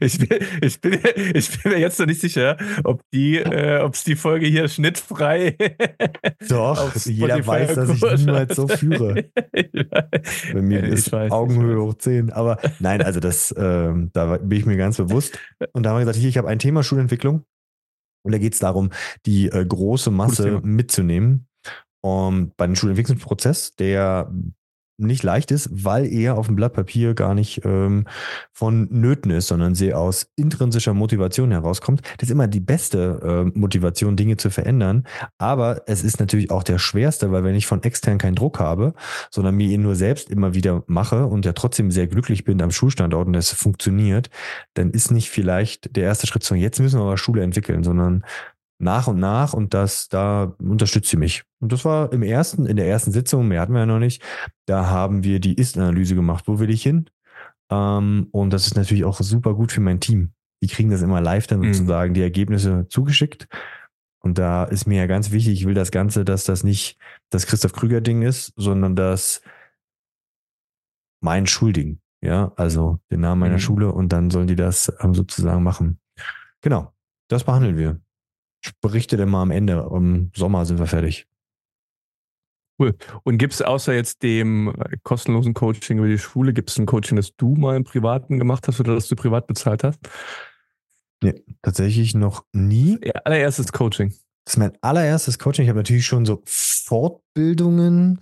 Ich 0.00 0.18
bin, 0.18 0.38
ich, 0.60 0.80
bin, 0.80 0.98
ich 1.34 1.62
bin 1.62 1.72
mir 1.72 1.78
jetzt 1.78 1.98
noch 1.98 2.06
nicht 2.06 2.20
sicher, 2.20 2.56
ob 2.84 3.02
die, 3.12 3.38
äh, 3.38 3.80
ob 3.80 3.94
es 3.94 4.04
die 4.04 4.16
Folge 4.16 4.46
hier 4.46 4.68
schnittfrei. 4.68 5.56
Doch, 6.48 6.94
jeder 7.04 7.46
weiß, 7.46 7.74
dass 7.74 7.90
ich 7.90 8.02
niemals 8.18 8.56
so 8.56 8.68
führe. 8.68 9.24
Bei 10.52 10.62
mir 10.62 10.84
ist 10.84 11.12
weiß, 11.12 11.30
Augenhöhe 11.30 11.80
hoch 11.80 11.94
10. 11.94 12.30
Aber 12.32 12.58
nein, 12.78 13.02
also 13.02 13.20
das, 13.20 13.54
ähm, 13.56 14.10
da 14.12 14.38
bin 14.38 14.58
ich 14.58 14.66
mir 14.66 14.76
ganz 14.76 14.96
bewusst. 14.96 15.38
Und 15.72 15.84
da 15.84 15.90
haben 15.90 15.96
wir 15.96 16.00
gesagt, 16.00 16.18
hier, 16.18 16.28
ich 16.28 16.38
habe 16.38 16.48
ein 16.48 16.58
Thema 16.58 16.82
Schulentwicklung. 16.82 17.44
Und 18.22 18.32
da 18.32 18.38
geht 18.38 18.54
es 18.54 18.58
darum, 18.58 18.90
die 19.26 19.48
äh, 19.48 19.64
große 19.64 20.10
Masse 20.10 20.60
mitzunehmen. 20.62 21.46
Um, 22.02 22.52
bei 22.56 22.66
dem 22.66 22.76
Schulentwicklungsprozess, 22.76 23.74
der 23.76 24.32
nicht 25.00 25.22
leicht 25.22 25.50
ist, 25.50 25.68
weil 25.72 26.06
er 26.06 26.36
auf 26.36 26.46
dem 26.46 26.56
Blatt 26.56 26.72
Papier 26.72 27.14
gar 27.14 27.34
nicht 27.34 27.64
ähm, 27.64 28.06
von 28.52 28.88
Nöten 28.90 29.30
ist, 29.30 29.48
sondern 29.48 29.74
sehr 29.74 29.98
aus 29.98 30.30
intrinsischer 30.36 30.94
Motivation 30.94 31.50
herauskommt. 31.50 32.02
Das 32.18 32.28
ist 32.28 32.32
immer 32.32 32.46
die 32.46 32.60
beste 32.60 33.20
äh, 33.54 33.58
Motivation, 33.58 34.16
Dinge 34.16 34.36
zu 34.36 34.50
verändern. 34.50 35.06
Aber 35.38 35.82
es 35.86 36.02
ist 36.02 36.20
natürlich 36.20 36.50
auch 36.50 36.62
der 36.62 36.78
schwerste, 36.78 37.32
weil 37.32 37.44
wenn 37.44 37.54
ich 37.54 37.66
von 37.66 37.82
extern 37.82 38.18
keinen 38.18 38.34
Druck 38.34 38.60
habe, 38.60 38.94
sondern 39.30 39.56
mir 39.56 39.68
ihn 39.68 39.82
nur 39.82 39.96
selbst 39.96 40.30
immer 40.30 40.54
wieder 40.54 40.84
mache 40.86 41.26
und 41.26 41.44
ja 41.44 41.52
trotzdem 41.52 41.90
sehr 41.90 42.06
glücklich 42.06 42.44
bin 42.44 42.60
am 42.62 42.70
Schulstandort 42.70 43.26
und 43.26 43.34
es 43.34 43.52
funktioniert, 43.52 44.30
dann 44.74 44.90
ist 44.90 45.10
nicht 45.10 45.30
vielleicht 45.30 45.96
der 45.96 46.04
erste 46.04 46.26
Schritt 46.26 46.42
zu, 46.42 46.54
jetzt 46.54 46.80
müssen 46.80 46.98
wir 46.98 47.04
aber 47.04 47.18
Schule 47.18 47.42
entwickeln, 47.42 47.82
sondern 47.82 48.24
nach 48.80 49.06
und 49.06 49.18
nach 49.18 49.52
und 49.52 49.74
das, 49.74 50.08
da 50.08 50.54
unterstützt 50.58 51.10
sie 51.10 51.16
mich. 51.16 51.44
Und 51.60 51.72
das 51.72 51.84
war 51.84 52.12
im 52.12 52.22
ersten, 52.22 52.66
in 52.66 52.76
der 52.76 52.88
ersten 52.88 53.12
Sitzung, 53.12 53.46
mehr 53.48 53.60
hatten 53.60 53.72
wir 53.72 53.80
ja 53.80 53.86
noch 53.86 53.98
nicht, 53.98 54.22
da 54.66 54.86
haben 54.86 55.22
wir 55.22 55.38
die 55.38 55.54
Ist-Analyse 55.54 56.14
gemacht. 56.14 56.44
Wo 56.46 56.58
will 56.58 56.70
ich 56.70 56.82
hin? 56.82 57.08
Ähm, 57.70 58.28
und 58.32 58.52
das 58.52 58.66
ist 58.66 58.76
natürlich 58.76 59.04
auch 59.04 59.20
super 59.20 59.54
gut 59.54 59.70
für 59.72 59.80
mein 59.80 60.00
Team. 60.00 60.32
Die 60.62 60.68
kriegen 60.68 60.90
das 60.90 61.02
immer 61.02 61.20
live 61.20 61.46
dann 61.46 61.60
mhm. 61.60 61.74
sozusagen 61.74 62.14
die 62.14 62.22
Ergebnisse 62.22 62.86
zugeschickt. 62.88 63.48
Und 64.22 64.38
da 64.38 64.64
ist 64.64 64.86
mir 64.86 64.98
ja 64.98 65.06
ganz 65.06 65.30
wichtig, 65.30 65.60
ich 65.60 65.66
will 65.66 65.74
das 65.74 65.90
Ganze, 65.90 66.24
dass 66.24 66.44
das 66.44 66.64
nicht 66.64 66.98
das 67.30 67.46
Christoph 67.46 67.72
Krüger 67.72 68.00
Ding 68.00 68.22
ist, 68.22 68.52
sondern 68.56 68.96
das 68.96 69.42
mein 71.22 71.46
Schulding. 71.46 72.00
Ja, 72.22 72.52
also 72.56 72.98
den 73.10 73.20
Namen 73.20 73.40
meiner 73.40 73.54
mhm. 73.54 73.60
Schule 73.60 73.92
und 73.92 74.12
dann 74.12 74.30
sollen 74.30 74.46
die 74.46 74.56
das 74.56 74.92
ähm, 75.00 75.14
sozusagen 75.14 75.62
machen. 75.62 76.00
Genau, 76.60 76.92
das 77.28 77.44
behandeln 77.44 77.78
wir. 77.78 78.00
Ich 78.62 78.72
berichte 78.80 79.16
dann 79.16 79.30
mal 79.30 79.42
am 79.42 79.50
Ende. 79.50 79.88
Im 79.92 80.30
Sommer 80.34 80.64
sind 80.66 80.78
wir 80.78 80.86
fertig. 80.86 81.26
Cool. 82.80 82.96
Und 83.24 83.36
gibt 83.36 83.52
es 83.52 83.60
außer 83.60 83.92
jetzt 83.92 84.22
dem 84.22 84.68
äh, 84.68 84.96
kostenlosen 85.02 85.52
Coaching 85.52 85.98
über 85.98 86.08
die 86.08 86.18
Schule, 86.18 86.54
gibt 86.54 86.70
es 86.70 86.78
ein 86.78 86.86
Coaching, 86.86 87.16
das 87.16 87.36
du 87.36 87.54
mal 87.54 87.76
im 87.76 87.84
Privaten 87.84 88.38
gemacht 88.38 88.66
hast 88.68 88.80
oder 88.80 88.94
das 88.94 89.06
du 89.06 89.16
privat 89.16 89.46
bezahlt 89.46 89.84
hast? 89.84 89.98
Nee, 91.22 91.34
tatsächlich 91.60 92.14
noch 92.14 92.44
nie. 92.52 92.98
Ja, 93.04 93.12
allererstes 93.24 93.72
Coaching. 93.72 94.14
Das 94.46 94.54
ist 94.54 94.58
mein 94.58 94.72
allererstes 94.80 95.38
Coaching. 95.38 95.64
Ich 95.64 95.68
habe 95.68 95.80
natürlich 95.80 96.06
schon 96.06 96.24
so 96.24 96.42
Fortbildungen. 96.46 98.20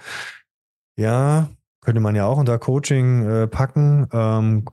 Ja, 0.96 1.48
könnte 1.80 2.00
man 2.00 2.16
ja 2.16 2.26
auch 2.26 2.38
unter 2.38 2.58
Coaching 2.58 3.24
äh, 3.28 3.46
packen. 3.46 4.08
Ähm, 4.12 4.64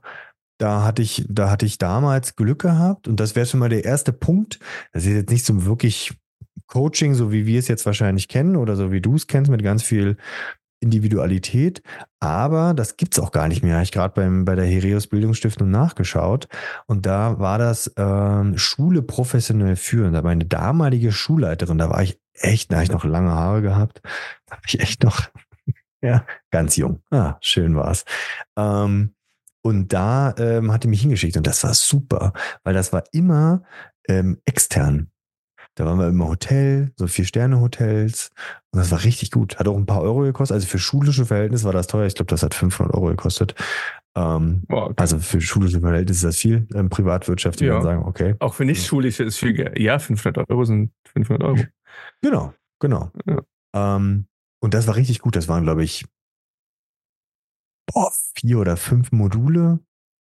da 0.58 0.84
hatte 0.84 1.02
ich, 1.02 1.24
da 1.28 1.50
hatte 1.50 1.66
ich 1.66 1.78
damals 1.78 2.36
Glück 2.36 2.62
gehabt 2.62 3.08
und 3.08 3.20
das 3.20 3.36
wäre 3.36 3.46
schon 3.46 3.60
mal 3.60 3.68
der 3.68 3.84
erste 3.84 4.12
Punkt. 4.12 4.58
Das 4.92 5.04
ist 5.04 5.12
jetzt 5.12 5.30
nicht 5.30 5.44
so 5.44 5.64
wirklich 5.64 6.12
Coaching, 6.66 7.14
so 7.14 7.32
wie 7.32 7.46
wir 7.46 7.58
es 7.58 7.68
jetzt 7.68 7.86
wahrscheinlich 7.86 8.28
kennen 8.28 8.56
oder 8.56 8.76
so 8.76 8.90
wie 8.90 9.00
du 9.00 9.14
es 9.14 9.26
kennst, 9.26 9.50
mit 9.50 9.62
ganz 9.62 9.82
viel 9.82 10.16
Individualität. 10.80 11.82
Aber 12.20 12.74
das 12.74 12.96
gibt 12.96 13.14
es 13.14 13.20
auch 13.22 13.32
gar 13.32 13.48
nicht 13.48 13.62
mehr. 13.62 13.80
Ich 13.82 13.92
gerade 13.92 14.42
bei 14.44 14.54
der 14.54 14.66
Hereus 14.66 15.06
Bildungsstiftung 15.06 15.70
nachgeschaut 15.70 16.48
und 16.86 17.06
da 17.06 17.38
war 17.38 17.58
das 17.58 17.92
ähm, 17.96 18.58
Schule 18.58 19.02
professionell 19.02 19.76
führen. 19.76 20.12
Da 20.12 20.22
meine 20.22 20.44
damalige 20.44 21.12
Schulleiterin, 21.12 21.78
da 21.78 21.90
war 21.90 22.02
ich 22.02 22.18
echt, 22.34 22.72
da 22.72 22.76
habe 22.76 22.84
ich 22.84 22.92
noch 22.92 23.04
lange 23.04 23.30
Haare 23.30 23.62
gehabt, 23.62 24.00
da 24.46 24.56
habe 24.56 24.62
ich 24.66 24.80
echt 24.80 25.02
noch, 25.02 25.28
ja, 26.02 26.24
ganz 26.50 26.76
jung. 26.76 27.02
Ah, 27.10 27.36
schön 27.40 27.74
war's. 27.76 28.04
Ähm, 28.56 29.15
und 29.66 29.92
da 29.92 30.32
ähm, 30.38 30.72
hat 30.72 30.84
er 30.84 30.90
mich 30.90 31.00
hingeschickt 31.00 31.36
und 31.36 31.44
das 31.44 31.64
war 31.64 31.74
super, 31.74 32.32
weil 32.62 32.72
das 32.72 32.92
war 32.92 33.02
immer 33.10 33.64
ähm, 34.08 34.38
extern. 34.44 35.10
Da 35.74 35.84
waren 35.84 35.98
wir 35.98 36.06
im 36.06 36.24
Hotel, 36.24 36.92
so 36.94 37.08
Vier-Sterne-Hotels. 37.08 38.30
Und 38.70 38.78
das 38.78 38.92
war 38.92 39.02
richtig 39.02 39.32
gut. 39.32 39.58
Hat 39.58 39.66
auch 39.66 39.76
ein 39.76 39.84
paar 39.84 40.02
Euro 40.02 40.20
gekostet. 40.20 40.54
Also 40.54 40.68
für 40.68 40.78
schulische 40.78 41.26
Verhältnisse 41.26 41.64
war 41.64 41.72
das 41.72 41.88
teuer. 41.88 42.06
Ich 42.06 42.14
glaube, 42.14 42.30
das 42.30 42.44
hat 42.44 42.54
500 42.54 42.94
Euro 42.94 43.08
gekostet. 43.08 43.56
Ähm, 44.16 44.62
oh, 44.70 44.76
okay. 44.76 44.94
Also 44.96 45.18
für 45.18 45.40
schulische 45.40 45.80
Verhältnisse 45.80 46.28
ist 46.28 46.36
das 46.36 46.40
viel. 46.40 46.68
Ähm, 46.72 46.88
Privatwirtschaft, 46.88 47.58
die 47.58 47.66
ja. 47.66 47.82
sagen, 47.82 48.04
okay. 48.04 48.36
Auch 48.38 48.54
für 48.54 48.64
nicht 48.64 48.86
schulische 48.86 49.24
ist 49.24 49.36
viel. 49.36 49.72
Ja, 49.76 49.98
500 49.98 50.48
Euro 50.48 50.64
sind 50.64 50.92
500 51.12 51.42
Euro. 51.42 51.64
Genau, 52.22 52.54
genau. 52.80 53.10
Ja. 53.26 53.42
Ähm, 53.74 54.28
und 54.60 54.74
das 54.74 54.86
war 54.86 54.94
richtig 54.94 55.18
gut. 55.18 55.34
Das 55.34 55.48
waren, 55.48 55.64
glaube 55.64 55.82
ich, 55.82 56.06
boah, 57.86 58.12
vier 58.36 58.58
oder 58.58 58.76
fünf 58.76 59.12
Module 59.12 59.80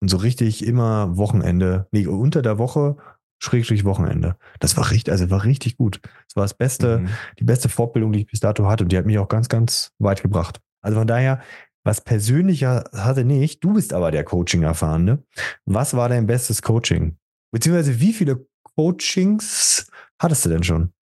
und 0.02 0.10
so 0.10 0.18
richtig 0.18 0.66
immer 0.66 1.18
Wochenende, 1.18 1.88
nee, 1.92 2.08
unter 2.08 2.42
der 2.42 2.58
Woche, 2.58 2.98
Schrägstrich 3.40 3.86
Wochenende. 3.86 4.38
Das 4.60 4.78
war 4.78 4.92
richtig, 4.92 5.12
also 5.12 5.30
war 5.30 5.44
richtig 5.44 5.78
gut. 5.78 6.00
Das 6.04 6.36
war 6.36 6.44
das 6.44 6.54
beste, 6.54 7.00
mhm. 7.00 7.10
die 7.40 7.44
beste 7.44 7.70
Fortbildung, 7.70 8.12
die 8.14 8.20
ich 8.22 8.28
bis 8.28 8.40
dato 8.40 8.68
hatte 8.68 8.84
und 8.84 8.92
die 8.92 8.98
hat 8.98 9.06
mich 9.06 9.20
auch 9.20 9.28
ganz, 9.28 9.50
ganz 9.50 9.92
weit 10.00 10.22
gebracht. 10.22 10.62
Also 10.82 10.98
von 10.98 11.08
daher, 11.08 11.42
was 11.84 12.02
persönlicher 12.02 12.86
hatte 12.94 13.26
nicht, 13.26 13.64
du 13.64 13.74
bist 13.74 13.94
aber 13.94 14.12
der 14.12 14.24
Coaching-Erfahrene. 14.24 15.24
Was 15.66 15.96
war 15.96 16.10
dein 16.10 16.26
bestes 16.26 16.62
Coaching? 16.62 17.18
Beziehungsweise 17.52 18.00
wie 18.00 18.14
viele 18.14 18.48
Coachings 18.76 19.88
hattest 20.20 20.46
du 20.46 20.50
denn 20.50 20.64
schon? 20.64 20.94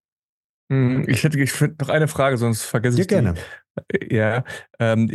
Hm, 0.72 1.07
ich 1.07 1.24
hätte 1.24 1.39
ich 1.39 1.60
noch 1.79 1.89
eine 1.89 2.07
Frage, 2.07 2.38
sonst 2.38 2.63
vergesse 2.63 2.98
ja, 2.98 3.01
ich 3.01 3.07
die. 3.07 3.15
gerne. 3.15 3.36
Ja, 4.10 4.43
ähm, 4.79 5.10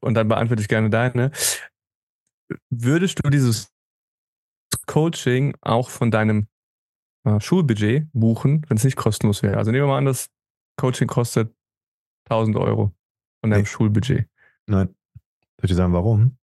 und 0.00 0.14
dann 0.14 0.28
beantworte 0.28 0.62
ich 0.62 0.68
gerne 0.68 0.90
deine. 0.90 1.30
Würdest 2.70 3.20
du 3.22 3.30
dieses 3.30 3.72
Coaching 4.86 5.56
auch 5.60 5.90
von 5.90 6.10
deinem 6.10 6.48
äh, 7.24 7.40
Schulbudget 7.40 8.08
buchen, 8.12 8.64
wenn 8.68 8.76
es 8.76 8.84
nicht 8.84 8.96
kostenlos 8.96 9.42
wäre? 9.42 9.56
Also 9.56 9.70
nehmen 9.70 9.84
wir 9.84 9.88
mal 9.88 9.98
an, 9.98 10.04
das 10.04 10.30
Coaching 10.76 11.08
kostet 11.08 11.54
1000 12.30 12.56
Euro 12.56 12.92
von 13.40 13.50
deinem 13.50 13.60
nee. 13.62 13.66
Schulbudget. 13.66 14.28
Nein. 14.66 14.94
Soll 15.58 15.70
ich 15.70 15.74
sagen, 15.76 15.92
warum? 15.92 16.38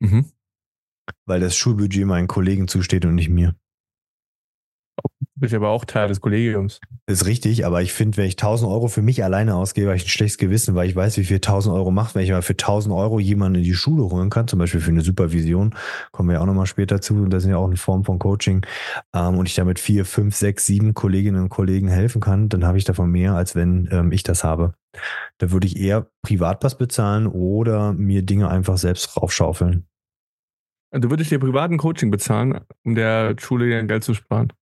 Mhm. 0.00 0.30
Weil 1.26 1.40
das 1.40 1.56
Schulbudget 1.56 2.06
meinen 2.06 2.28
Kollegen 2.28 2.68
zusteht 2.68 3.04
und 3.04 3.14
nicht 3.14 3.28
mir. 3.28 3.54
Du 5.40 5.40
bist 5.46 5.54
aber 5.54 5.70
auch 5.70 5.86
Teil 5.86 6.08
des 6.08 6.20
Kollegiums. 6.20 6.80
Das 7.06 7.22
ist 7.22 7.26
richtig, 7.26 7.64
aber 7.64 7.80
ich 7.80 7.94
finde, 7.94 8.18
wenn 8.18 8.26
ich 8.26 8.34
1000 8.34 8.70
Euro 8.70 8.88
für 8.88 9.00
mich 9.00 9.24
alleine 9.24 9.54
ausgebe, 9.54 9.86
habe 9.86 9.96
ich 9.96 10.04
ein 10.04 10.08
schlechtes 10.08 10.36
Gewissen, 10.36 10.74
weil 10.74 10.86
ich 10.86 10.94
weiß, 10.94 11.16
wie 11.16 11.24
viel 11.24 11.36
1000 11.36 11.74
Euro 11.74 11.90
macht. 11.90 12.14
Wenn 12.14 12.24
ich 12.24 12.30
mal 12.30 12.42
für 12.42 12.52
1000 12.52 12.94
Euro 12.94 13.18
jemanden 13.18 13.60
in 13.60 13.64
die 13.64 13.74
Schule 13.74 14.02
holen 14.10 14.28
kann, 14.28 14.48
zum 14.48 14.58
Beispiel 14.58 14.80
für 14.80 14.90
eine 14.90 15.00
Supervision, 15.00 15.74
kommen 16.12 16.28
wir 16.28 16.34
ja 16.34 16.40
auch 16.42 16.46
nochmal 16.46 16.66
später 16.66 17.00
zu, 17.00 17.24
das 17.24 17.44
ist 17.44 17.50
ja 17.50 17.56
auch 17.56 17.68
eine 17.68 17.78
Form 17.78 18.04
von 18.04 18.18
Coaching, 18.18 18.66
ähm, 19.14 19.38
und 19.38 19.46
ich 19.46 19.54
damit 19.54 19.78
vier, 19.78 20.04
fünf, 20.04 20.36
sechs, 20.36 20.66
sieben 20.66 20.92
Kolleginnen 20.92 21.42
und 21.44 21.48
Kollegen 21.48 21.88
helfen 21.88 22.20
kann, 22.20 22.50
dann 22.50 22.66
habe 22.66 22.76
ich 22.76 22.84
davon 22.84 23.10
mehr, 23.10 23.34
als 23.34 23.54
wenn 23.54 23.88
ähm, 23.92 24.12
ich 24.12 24.22
das 24.22 24.44
habe. 24.44 24.74
Da 25.38 25.50
würde 25.50 25.66
ich 25.66 25.78
eher 25.78 26.10
Privatpass 26.22 26.76
bezahlen 26.76 27.26
oder 27.26 27.94
mir 27.94 28.22
Dinge 28.22 28.50
einfach 28.50 28.76
selbst 28.76 29.16
raufschaufeln. 29.16 29.86
Du 30.92 31.08
würdest 31.08 31.30
dir 31.30 31.38
privaten 31.38 31.78
Coaching 31.78 32.10
bezahlen, 32.10 32.60
um 32.84 32.94
der 32.94 33.36
Schule 33.38 33.86
Geld 33.86 34.04
zu 34.04 34.12
sparen? 34.12 34.52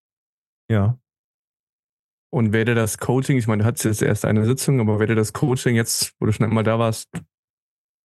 Ja. 0.70 0.98
Und 2.30 2.52
werde 2.52 2.75
das 2.75 2.98
Coaching, 2.98 3.38
ich 3.38 3.46
meine, 3.46 3.62
du 3.62 3.66
hattest 3.66 3.84
jetzt 3.84 4.02
erst 4.02 4.25
eine 4.25 4.44
Sitzung, 4.44 4.80
aber 4.80 4.98
werde 5.00 5.14
das 5.14 5.32
Coaching 5.32 5.76
jetzt, 5.76 6.14
wo 6.20 6.26
du 6.26 6.32
schon 6.32 6.46
einmal 6.46 6.64
da 6.64 6.78
warst, 6.78 7.08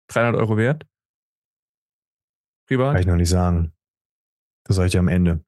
300 0.07 0.39
Euro 0.39 0.57
wert? 0.57 0.85
Privat? 2.67 2.93
Kann 2.93 3.01
ich 3.01 3.07
noch 3.07 3.17
nicht 3.17 3.29
sagen. 3.29 3.73
Das 4.65 4.77
sage 4.77 4.87
ich 4.87 4.97
am 4.97 5.09
Ende. 5.09 5.43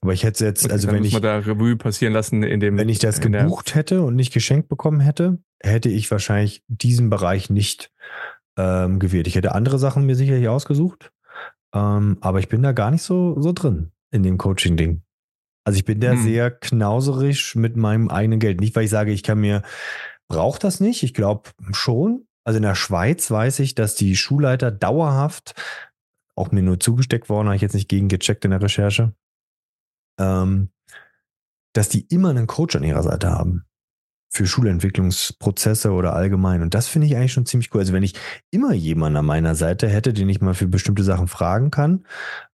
Aber 0.00 0.12
ich 0.12 0.22
hätte 0.22 0.44
jetzt, 0.44 0.64
okay, 0.64 0.72
also 0.72 0.90
wenn 0.92 1.04
ich. 1.04 1.12
Mal 1.12 1.20
da 1.20 1.38
Revue 1.38 1.76
passieren 1.76 2.12
lassen 2.12 2.42
in 2.42 2.60
dem. 2.60 2.76
Wenn 2.76 2.88
ich 2.88 2.98
das 2.98 3.20
gebucht 3.20 3.74
hätte 3.74 4.02
und 4.02 4.14
nicht 4.14 4.32
geschenkt 4.32 4.68
bekommen 4.68 5.00
hätte, 5.00 5.38
hätte 5.60 5.88
ich 5.88 6.10
wahrscheinlich 6.10 6.62
diesen 6.68 7.10
Bereich 7.10 7.50
nicht 7.50 7.90
ähm, 8.56 8.98
gewählt. 8.98 9.26
Ich 9.26 9.34
hätte 9.34 9.54
andere 9.54 9.78
Sachen 9.78 10.06
mir 10.06 10.14
sicherlich 10.14 10.48
ausgesucht. 10.48 11.12
Ähm, 11.74 12.18
aber 12.20 12.38
ich 12.38 12.48
bin 12.48 12.62
da 12.62 12.72
gar 12.72 12.90
nicht 12.90 13.02
so, 13.02 13.40
so 13.40 13.52
drin 13.52 13.90
in 14.10 14.22
dem 14.22 14.38
Coaching-Ding. 14.38 15.02
Also 15.68 15.76
ich 15.76 15.84
bin 15.84 16.00
da 16.00 16.12
hm. 16.12 16.22
sehr 16.22 16.50
knauserisch 16.50 17.54
mit 17.54 17.76
meinem 17.76 18.08
eigenen 18.08 18.40
Geld. 18.40 18.58
Nicht, 18.58 18.74
weil 18.74 18.84
ich 18.84 18.90
sage, 18.90 19.12
ich 19.12 19.22
kann 19.22 19.38
mir, 19.38 19.60
braucht 20.26 20.64
das 20.64 20.80
nicht. 20.80 21.02
Ich 21.02 21.12
glaube 21.12 21.50
schon. 21.72 22.26
Also 22.42 22.56
in 22.56 22.62
der 22.62 22.74
Schweiz 22.74 23.30
weiß 23.30 23.58
ich, 23.58 23.74
dass 23.74 23.94
die 23.94 24.16
Schulleiter 24.16 24.70
dauerhaft, 24.70 25.54
auch 26.36 26.52
mir 26.52 26.62
nur 26.62 26.80
zugesteckt 26.80 27.28
worden, 27.28 27.48
habe 27.48 27.56
ich 27.56 27.60
jetzt 27.60 27.74
nicht 27.74 27.90
gegen 27.90 28.08
gecheckt 28.08 28.46
in 28.46 28.52
der 28.52 28.62
Recherche, 28.62 29.12
ähm, 30.18 30.70
dass 31.74 31.90
die 31.90 32.06
immer 32.08 32.30
einen 32.30 32.46
Coach 32.46 32.74
an 32.74 32.82
ihrer 32.82 33.02
Seite 33.02 33.30
haben. 33.30 33.66
für 34.30 34.46
Schulentwicklungsprozesse 34.46 35.92
oder 35.92 36.14
allgemein. 36.14 36.62
Und 36.62 36.72
das 36.72 36.88
finde 36.88 37.06
ich 37.08 37.16
eigentlich 37.16 37.34
schon 37.34 37.44
ziemlich 37.44 37.74
cool. 37.74 37.80
Also 37.80 37.92
wenn 37.92 38.02
ich 38.02 38.14
immer 38.50 38.72
jemanden 38.72 39.18
an 39.18 39.26
meiner 39.26 39.54
Seite 39.54 39.86
hätte, 39.86 40.14
den 40.14 40.30
ich 40.30 40.40
mal 40.40 40.54
für 40.54 40.66
bestimmte 40.66 41.04
Sachen 41.04 41.28
fragen 41.28 41.70
kann, 41.70 42.06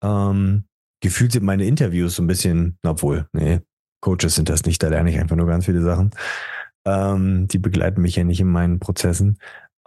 ähm, 0.03 0.65
gefühlt 1.01 1.33
sind 1.33 1.45
meine 1.45 1.65
Interviews 1.65 2.17
so 2.17 2.23
ein 2.23 2.27
bisschen, 2.27 2.79
obwohl, 2.85 3.29
nee, 3.33 3.61
Coaches 4.01 4.35
sind 4.35 4.49
das 4.49 4.65
nicht, 4.65 4.83
da 4.83 4.89
lerne 4.89 5.11
ich 5.11 5.19
einfach 5.19 5.37
nur 5.37 5.47
ganz 5.47 5.65
viele 5.65 5.83
Sachen. 5.83 6.11
Ähm, 6.85 7.49
die 7.49 7.59
begleiten 7.59 8.01
mich 8.01 8.17
ja 8.17 8.25
nicht 8.25 8.41
in 8.41 8.49
meinen 8.49 8.79
Prozessen. 8.79 9.39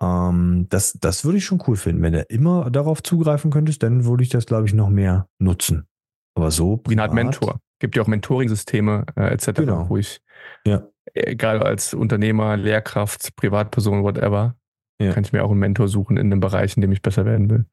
Ähm, 0.02 0.68
das, 0.70 0.94
das 0.94 1.24
würde 1.24 1.38
ich 1.38 1.46
schon 1.46 1.64
cool 1.68 1.76
finden. 1.76 2.02
Wenn 2.02 2.14
du 2.14 2.22
immer 2.24 2.70
darauf 2.70 3.02
zugreifen 3.04 3.52
könntest, 3.52 3.84
dann 3.84 4.06
würde 4.06 4.24
ich 4.24 4.30
das, 4.30 4.46
glaube 4.46 4.66
ich, 4.68 4.74
noch 4.74 4.90
mehr 4.90 5.28
nutzen. 5.40 5.88
Aber 6.36 6.52
so. 6.52 6.82
Wie 6.88 7.00
eine 7.00 7.14
Mentor. 7.14 7.60
Gibt 7.80 7.96
ja 7.96 8.04
auch 8.04 8.08
Mentoring-Systeme 8.08 9.06
äh, 9.16 9.34
etc., 9.34 9.54
genau. 9.54 9.90
wo 9.90 9.98
ich, 9.98 10.22
ja. 10.66 10.84
egal 11.14 11.64
als 11.64 11.94
Unternehmer, 11.94 12.58
Lehrkraft, 12.58 13.36
Privatperson, 13.36 14.04
whatever, 14.04 14.56
ja. 15.02 15.14
kann 15.14 15.24
ich 15.24 15.34
mir 15.34 15.44
auch 15.44 15.50
einen 15.50 15.60
Mentor 15.60 15.88
suchen 15.88 16.18
in 16.18 16.30
dem 16.30 16.40
Bereich, 16.40 16.76
in 16.76 16.82
dem 16.82 16.92
ich 16.92 17.02
besser 17.02 17.26
werden 17.26 17.50
will. 17.50 17.66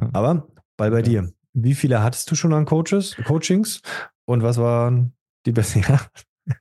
Ja. 0.00 0.10
Aber 0.12 0.48
bei, 0.76 0.90
bei 0.90 1.02
dir, 1.02 1.30
wie 1.56 1.74
viele 1.74 2.02
hattest 2.02 2.30
du 2.30 2.34
schon 2.34 2.52
an 2.52 2.66
Coaches, 2.66 3.16
Coachings? 3.24 3.80
Und 4.26 4.42
was 4.42 4.58
waren 4.58 5.14
die 5.46 5.52
besten? 5.52 5.82
Ja. 5.88 6.54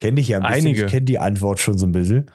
Kenne 0.00 0.16
dich 0.16 0.28
ja 0.28 0.38
ein 0.38 0.42
bisschen. 0.42 0.66
Einige. 0.66 0.84
Ich 0.84 0.90
kenne 0.90 1.06
die 1.06 1.18
Antwort 1.18 1.60
schon 1.60 1.78
so 1.78 1.86
ein 1.86 1.92
bisschen. 1.92 2.30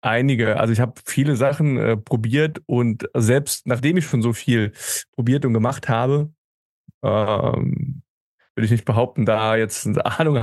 Einige. 0.00 0.58
Also 0.58 0.72
ich 0.72 0.80
habe 0.80 0.94
viele 1.04 1.36
Sachen 1.36 1.76
äh, 1.76 1.96
probiert 1.96 2.62
und 2.66 3.08
selbst 3.14 3.66
nachdem 3.66 3.96
ich 3.96 4.06
schon 4.06 4.22
so 4.22 4.32
viel 4.32 4.72
probiert 5.12 5.44
und 5.44 5.52
gemacht 5.52 5.88
habe, 5.88 6.32
ähm, 7.04 8.02
würde 8.54 8.64
ich 8.64 8.70
nicht 8.70 8.84
behaupten, 8.84 9.26
da 9.26 9.54
jetzt 9.56 9.86
eine 9.86 10.04
Ahnung, 10.18 10.38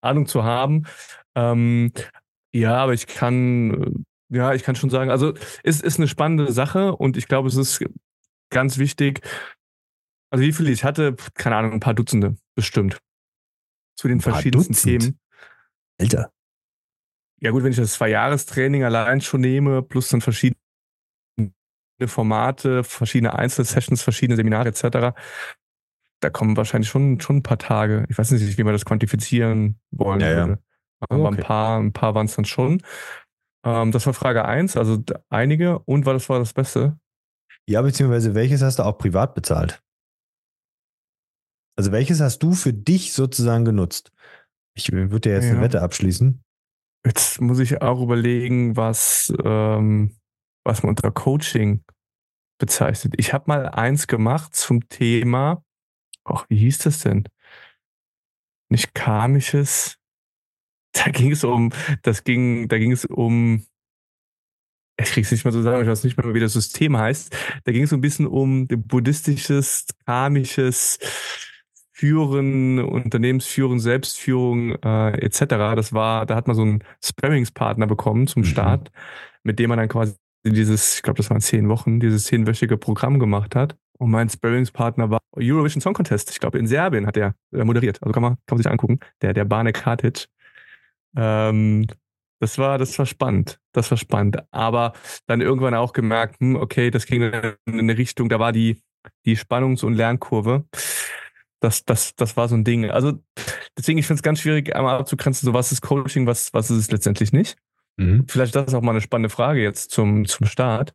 Ahnung 0.00 0.26
zu 0.26 0.44
haben. 0.44 0.84
Ähm, 1.34 1.92
ja, 2.54 2.76
aber 2.76 2.94
ich 2.94 3.06
kann, 3.06 4.04
ja, 4.30 4.54
ich 4.54 4.62
kann 4.62 4.76
schon 4.76 4.90
sagen, 4.90 5.10
also 5.10 5.34
es 5.62 5.80
ist 5.80 5.98
eine 5.98 6.08
spannende 6.08 6.52
Sache 6.52 6.94
und 6.96 7.16
ich 7.16 7.28
glaube, 7.28 7.48
es 7.48 7.56
ist 7.56 7.84
ganz 8.50 8.78
wichtig. 8.78 9.20
Also 10.30 10.44
wie 10.44 10.52
viele 10.52 10.70
ich 10.70 10.84
hatte, 10.84 11.16
keine 11.34 11.56
Ahnung, 11.56 11.72
ein 11.72 11.80
paar 11.80 11.94
Dutzende 11.94 12.36
bestimmt. 12.54 13.00
Zu 13.96 14.08
den 14.08 14.20
verschiedensten 14.20 14.72
Dutzend. 14.72 15.02
Themen. 15.02 15.20
Alter. 16.00 16.32
Ja 17.40 17.50
gut, 17.50 17.62
wenn 17.62 17.70
ich 17.70 17.76
das 17.76 17.94
Zwei-Jahres-Training 17.94 18.84
allein 18.84 19.20
schon 19.20 19.42
nehme, 19.42 19.82
plus 19.82 20.08
dann 20.08 20.20
verschiedene 20.20 20.56
Formate, 22.06 22.84
verschiedene 22.84 23.34
Einzelsessions, 23.34 24.02
verschiedene 24.02 24.36
Seminare 24.36 24.68
etc., 24.68 25.14
da 26.20 26.30
kommen 26.30 26.56
wahrscheinlich 26.56 26.88
schon, 26.88 27.20
schon 27.20 27.36
ein 27.36 27.42
paar 27.42 27.58
Tage. 27.58 28.06
Ich 28.08 28.16
weiß 28.16 28.30
nicht, 28.30 28.56
wie 28.56 28.64
man 28.64 28.72
das 28.72 28.86
quantifizieren 28.86 29.78
wollen 29.90 30.20
ja, 30.20 30.28
würde. 30.28 30.52
Ja. 30.52 30.58
Aber 31.00 31.28
okay. 31.28 31.36
ein 31.36 31.44
paar, 31.44 31.78
ein 31.80 31.92
paar 31.92 32.14
waren 32.14 32.26
es 32.26 32.34
dann 32.34 32.46
schon. 32.46 32.82
Ähm, 33.62 33.92
das 33.92 34.06
war 34.06 34.14
Frage 34.14 34.46
eins, 34.46 34.76
also 34.76 35.02
einige. 35.28 35.80
Und 35.80 36.06
war 36.06 36.14
das 36.14 36.30
war 36.30 36.38
das 36.38 36.54
Beste? 36.54 36.98
Ja, 37.66 37.82
beziehungsweise 37.82 38.34
welches 38.34 38.62
hast 38.62 38.78
du 38.78 38.84
auch 38.84 38.96
privat 38.96 39.34
bezahlt? 39.34 39.82
Also 41.76 41.92
welches 41.92 42.20
hast 42.20 42.38
du 42.40 42.52
für 42.52 42.72
dich 42.72 43.12
sozusagen 43.12 43.64
genutzt? 43.64 44.12
Ich 44.76 44.92
würde 44.92 45.28
ja 45.28 45.36
jetzt 45.36 45.46
ja. 45.46 45.52
eine 45.52 45.60
Wette 45.60 45.82
abschließen. 45.82 46.42
Jetzt 47.04 47.40
muss 47.40 47.58
ich 47.58 47.82
auch 47.82 48.00
überlegen, 48.00 48.76
was, 48.76 49.32
ähm, 49.44 50.16
was 50.64 50.82
man 50.82 50.90
unter 50.90 51.10
Coaching 51.10 51.84
bezeichnet. 52.58 53.14
Ich 53.18 53.32
habe 53.32 53.44
mal 53.46 53.68
eins 53.68 54.06
gemacht 54.06 54.54
zum 54.54 54.88
Thema, 54.88 55.62
ach, 56.24 56.46
wie 56.48 56.56
hieß 56.56 56.78
das 56.78 57.00
denn? 57.00 57.28
Nicht 58.70 58.94
karmisches. 58.94 59.96
Da 60.96 61.10
ging 61.10 61.32
es 61.32 61.42
um, 61.42 61.72
das 62.02 62.22
ging, 62.22 62.68
da 62.68 62.78
ging 62.78 62.92
es 62.92 63.04
um, 63.04 63.66
ich 64.96 65.10
krieg's 65.10 65.32
nicht 65.32 65.44
mehr 65.44 65.50
so 65.50 65.60
sagen, 65.60 65.82
ich 65.82 65.88
weiß 65.88 66.04
nicht 66.04 66.16
mehr, 66.16 66.32
wie 66.34 66.38
das 66.38 66.52
System 66.52 66.96
heißt. 66.96 67.36
Da 67.64 67.72
ging 67.72 67.82
es 67.82 67.90
so 67.90 67.96
ein 67.96 68.00
bisschen 68.00 68.28
um 68.28 68.68
buddhistisches, 68.68 69.86
karmisches, 70.06 71.00
Führen, 71.96 72.80
Unternehmensführung, 72.80 73.78
Selbstführung 73.78 74.72
äh, 74.82 75.10
etc. 75.24 75.76
Das 75.76 75.92
war, 75.92 76.26
da 76.26 76.34
hat 76.34 76.48
man 76.48 76.56
so 76.56 76.62
einen 76.62 76.82
Sparringspartner 77.02 77.86
bekommen 77.86 78.26
zum 78.26 78.42
mhm. 78.42 78.46
Start, 78.46 78.90
mit 79.44 79.60
dem 79.60 79.68
man 79.68 79.78
dann 79.78 79.88
quasi 79.88 80.16
dieses, 80.44 80.96
ich 80.96 81.02
glaube, 81.02 81.18
das 81.18 81.30
waren 81.30 81.40
zehn 81.40 81.68
Wochen, 81.68 82.00
dieses 82.00 82.24
zehnwöchige 82.24 82.76
Programm 82.76 83.20
gemacht 83.20 83.54
hat. 83.54 83.76
Und 83.96 84.10
mein 84.10 84.28
Sparringspartner 84.28 85.08
war 85.10 85.20
Eurovision 85.36 85.80
Song 85.80 85.94
Contest. 85.94 86.30
Ich 86.30 86.40
glaube, 86.40 86.58
in 86.58 86.66
Serbien 86.66 87.06
hat 87.06 87.16
er 87.16 87.36
äh, 87.52 87.62
moderiert. 87.62 88.02
Also 88.02 88.12
kann 88.12 88.22
man, 88.22 88.34
kann 88.46 88.56
man 88.56 88.58
sich 88.58 88.70
angucken. 88.70 88.98
Der, 89.22 89.32
der 89.32 89.44
Bane 89.44 89.72
Kartic. 89.72 90.26
Ähm, 91.16 91.86
das 92.40 92.58
war, 92.58 92.76
das 92.76 92.98
war 92.98 93.06
spannend. 93.06 93.60
Das 93.72 93.92
war 93.92 93.98
spannend. 93.98 94.38
Aber 94.50 94.94
dann 95.28 95.40
irgendwann 95.40 95.74
auch 95.76 95.92
gemerkt, 95.92 96.40
hm, 96.40 96.56
okay, 96.56 96.90
das 96.90 97.06
ging 97.06 97.22
in 97.22 97.56
eine 97.66 97.96
Richtung, 97.96 98.28
da 98.28 98.40
war 98.40 98.50
die, 98.50 98.82
die 99.24 99.36
Spannungs- 99.36 99.84
und 99.84 99.94
Lernkurve 99.94 100.64
das, 101.64 101.84
das, 101.84 102.14
das 102.14 102.36
war 102.36 102.48
so 102.48 102.54
ein 102.54 102.64
Ding. 102.64 102.90
Also 102.90 103.18
deswegen, 103.76 103.98
ich 103.98 104.06
finde 104.06 104.18
es 104.18 104.22
ganz 104.22 104.40
schwierig, 104.40 104.76
einmal 104.76 104.98
abzugrenzen, 104.98 105.46
so 105.46 105.54
was 105.54 105.72
ist 105.72 105.80
Coaching, 105.80 106.26
was, 106.26 106.52
was 106.52 106.70
ist 106.70 106.76
es 106.76 106.90
letztendlich 106.90 107.32
nicht. 107.32 107.56
Mhm. 107.96 108.26
Vielleicht 108.28 108.54
das 108.54 108.66
ist 108.66 108.74
auch 108.74 108.82
mal 108.82 108.90
eine 108.90 109.00
spannende 109.00 109.30
Frage 109.30 109.62
jetzt 109.62 109.90
zum, 109.90 110.26
zum 110.26 110.46
Start. 110.46 110.94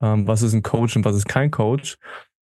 Ähm, 0.00 0.26
was 0.26 0.42
ist 0.42 0.54
ein 0.54 0.62
Coach 0.62 0.96
und 0.96 1.04
was 1.04 1.16
ist 1.16 1.28
kein 1.28 1.50
Coach? 1.50 1.98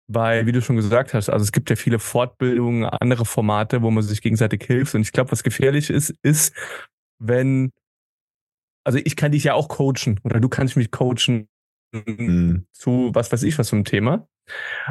Weil, 0.06 0.46
wie 0.46 0.52
du 0.52 0.62
schon 0.62 0.76
gesagt 0.76 1.14
hast, 1.14 1.28
also 1.28 1.42
es 1.42 1.52
gibt 1.52 1.70
ja 1.70 1.76
viele 1.76 1.98
Fortbildungen, 1.98 2.84
andere 2.84 3.24
Formate, 3.24 3.82
wo 3.82 3.90
man 3.90 4.02
sich 4.02 4.22
gegenseitig 4.22 4.64
hilft. 4.64 4.94
Und 4.94 5.02
ich 5.02 5.12
glaube, 5.12 5.30
was 5.30 5.44
gefährlich 5.44 5.90
ist, 5.90 6.14
ist, 6.22 6.54
wenn, 7.18 7.70
also 8.84 8.98
ich 9.04 9.14
kann 9.14 9.32
dich 9.32 9.44
ja 9.44 9.54
auch 9.54 9.68
coachen 9.68 10.18
oder 10.24 10.40
du 10.40 10.48
kannst 10.48 10.76
mich 10.76 10.90
coachen 10.90 11.48
mhm. 11.92 12.66
zu 12.72 13.10
was 13.12 13.30
weiß 13.30 13.42
ich 13.42 13.58
was 13.58 13.72
ein 13.72 13.84
Thema. 13.84 14.26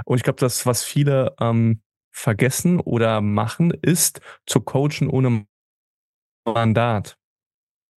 Und 0.05 0.17
ich 0.17 0.23
glaube, 0.23 0.39
das, 0.39 0.65
was 0.65 0.84
viele 0.84 1.36
ähm, 1.41 1.82
vergessen 2.12 2.80
oder 2.80 3.22
machen, 3.22 3.72
ist 3.72 4.22
zu 4.45 4.62
coachen 4.62 5.10
ohne 5.10 5.45
Mandat. 6.45 7.17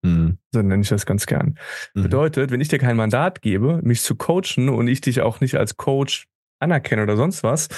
Mhm. 0.03 0.39
So 0.51 0.61
nenne 0.61 0.81
ich 0.81 0.89
das 0.89 1.05
ganz 1.05 1.25
gern. 1.25 1.57
Mhm. 1.93 2.03
Bedeutet, 2.03 2.51
wenn 2.51 2.61
ich 2.61 2.67
dir 2.67 2.79
kein 2.79 2.97
Mandat 2.97 3.41
gebe, 3.41 3.81
mich 3.83 4.01
zu 4.01 4.15
coachen 4.15 4.69
und 4.69 4.87
ich 4.87 5.01
dich 5.01 5.21
auch 5.21 5.41
nicht 5.41 5.55
als 5.55 5.77
Coach 5.77 6.27
anerkenne 6.59 7.03
oder 7.03 7.17
sonst 7.17 7.43
was, 7.43 7.69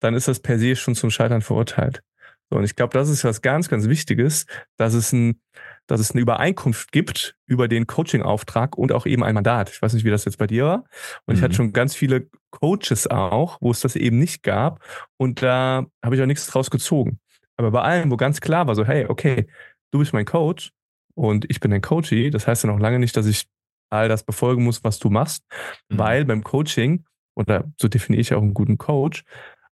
dann 0.00 0.14
ist 0.14 0.28
das 0.28 0.40
per 0.40 0.58
se 0.58 0.76
schon 0.76 0.94
zum 0.94 1.10
Scheitern 1.10 1.42
verurteilt. 1.42 2.02
So, 2.50 2.56
und 2.56 2.64
ich 2.64 2.76
glaube, 2.76 2.96
das 2.96 3.08
ist 3.08 3.24
was 3.24 3.42
ganz, 3.42 3.68
ganz 3.68 3.88
Wichtiges, 3.88 4.46
dass 4.76 4.94
es 4.94 5.12
ein, 5.12 5.40
dass 5.86 6.00
es 6.00 6.12
eine 6.12 6.20
Übereinkunft 6.20 6.92
gibt 6.92 7.36
über 7.46 7.68
den 7.68 7.86
Coaching-Auftrag 7.86 8.76
und 8.76 8.92
auch 8.92 9.06
eben 9.06 9.22
ein 9.22 9.34
Mandat. 9.34 9.70
Ich 9.70 9.82
weiß 9.82 9.92
nicht, 9.92 10.04
wie 10.04 10.10
das 10.10 10.24
jetzt 10.24 10.38
bei 10.38 10.46
dir 10.46 10.64
war. 10.64 10.84
Und 11.26 11.34
mhm. 11.34 11.34
ich 11.34 11.42
hatte 11.42 11.52
mhm. 11.52 11.56
schon 11.56 11.72
ganz 11.72 11.94
viele 11.94 12.28
Coaches 12.50 13.06
auch, 13.06 13.58
wo 13.60 13.70
es 13.70 13.80
das 13.80 13.96
eben 13.96 14.18
nicht 14.18 14.42
gab. 14.42 14.80
Und 15.16 15.42
da 15.42 15.86
habe 16.02 16.16
ich 16.16 16.22
auch 16.22 16.26
nichts 16.26 16.46
draus 16.46 16.70
gezogen. 16.70 17.20
Aber 17.56 17.70
bei 17.70 17.82
allen, 17.82 18.10
wo 18.10 18.16
ganz 18.16 18.40
klar 18.40 18.66
war, 18.66 18.74
so, 18.74 18.84
hey, 18.84 19.06
okay, 19.06 19.46
du 19.90 19.98
bist 19.98 20.12
mein 20.12 20.24
Coach 20.24 20.72
und 21.14 21.50
ich 21.50 21.60
bin 21.60 21.70
dein 21.70 21.82
Coachie, 21.82 22.30
das 22.30 22.46
heißt 22.46 22.64
ja 22.64 22.70
noch 22.70 22.78
lange 22.78 22.98
nicht, 22.98 23.16
dass 23.16 23.26
ich 23.26 23.48
all 23.90 24.08
das 24.08 24.22
befolgen 24.22 24.64
muss, 24.64 24.84
was 24.84 24.98
du 24.98 25.10
machst, 25.10 25.44
mhm. 25.88 25.98
weil 25.98 26.24
beim 26.24 26.44
Coaching, 26.44 27.04
oder 27.34 27.64
so 27.80 27.88
definiere 27.88 28.20
ich 28.20 28.34
auch 28.34 28.42
einen 28.42 28.54
guten 28.54 28.78
Coach, 28.78 29.24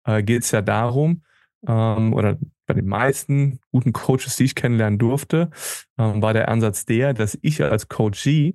äh, 0.04 0.22
geht 0.22 0.42
es 0.42 0.50
ja 0.50 0.62
darum, 0.62 1.22
ähm, 1.66 2.12
oder 2.12 2.38
bei 2.66 2.74
den 2.74 2.86
meisten 2.86 3.60
guten 3.70 3.92
Coaches, 3.92 4.36
die 4.36 4.44
ich 4.44 4.54
kennenlernen 4.54 4.98
durfte, 4.98 5.50
ähm, 5.98 6.22
war 6.22 6.32
der 6.32 6.48
Ansatz 6.48 6.84
der, 6.84 7.14
dass 7.14 7.38
ich 7.42 7.62
als 7.62 7.88
Coachee 7.88 8.54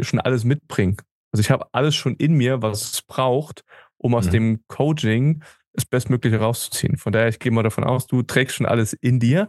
schon 0.00 0.20
alles 0.20 0.44
mitbringe. 0.44 0.96
Also 1.32 1.40
ich 1.40 1.50
habe 1.50 1.66
alles 1.72 1.94
schon 1.94 2.14
in 2.16 2.34
mir, 2.34 2.62
was 2.62 2.92
es 2.92 3.02
braucht, 3.02 3.64
um 3.96 4.14
aus 4.14 4.26
mhm. 4.26 4.30
dem 4.30 4.64
Coaching 4.68 5.42
das 5.72 5.84
Bestmögliche 5.84 6.38
rauszuziehen. 6.38 6.96
Von 6.96 7.12
daher, 7.12 7.28
ich 7.28 7.38
gehe 7.38 7.52
mal 7.52 7.62
davon 7.62 7.84
aus, 7.84 8.06
du 8.06 8.22
trägst 8.22 8.56
schon 8.56 8.66
alles 8.66 8.92
in 8.92 9.20
dir, 9.20 9.48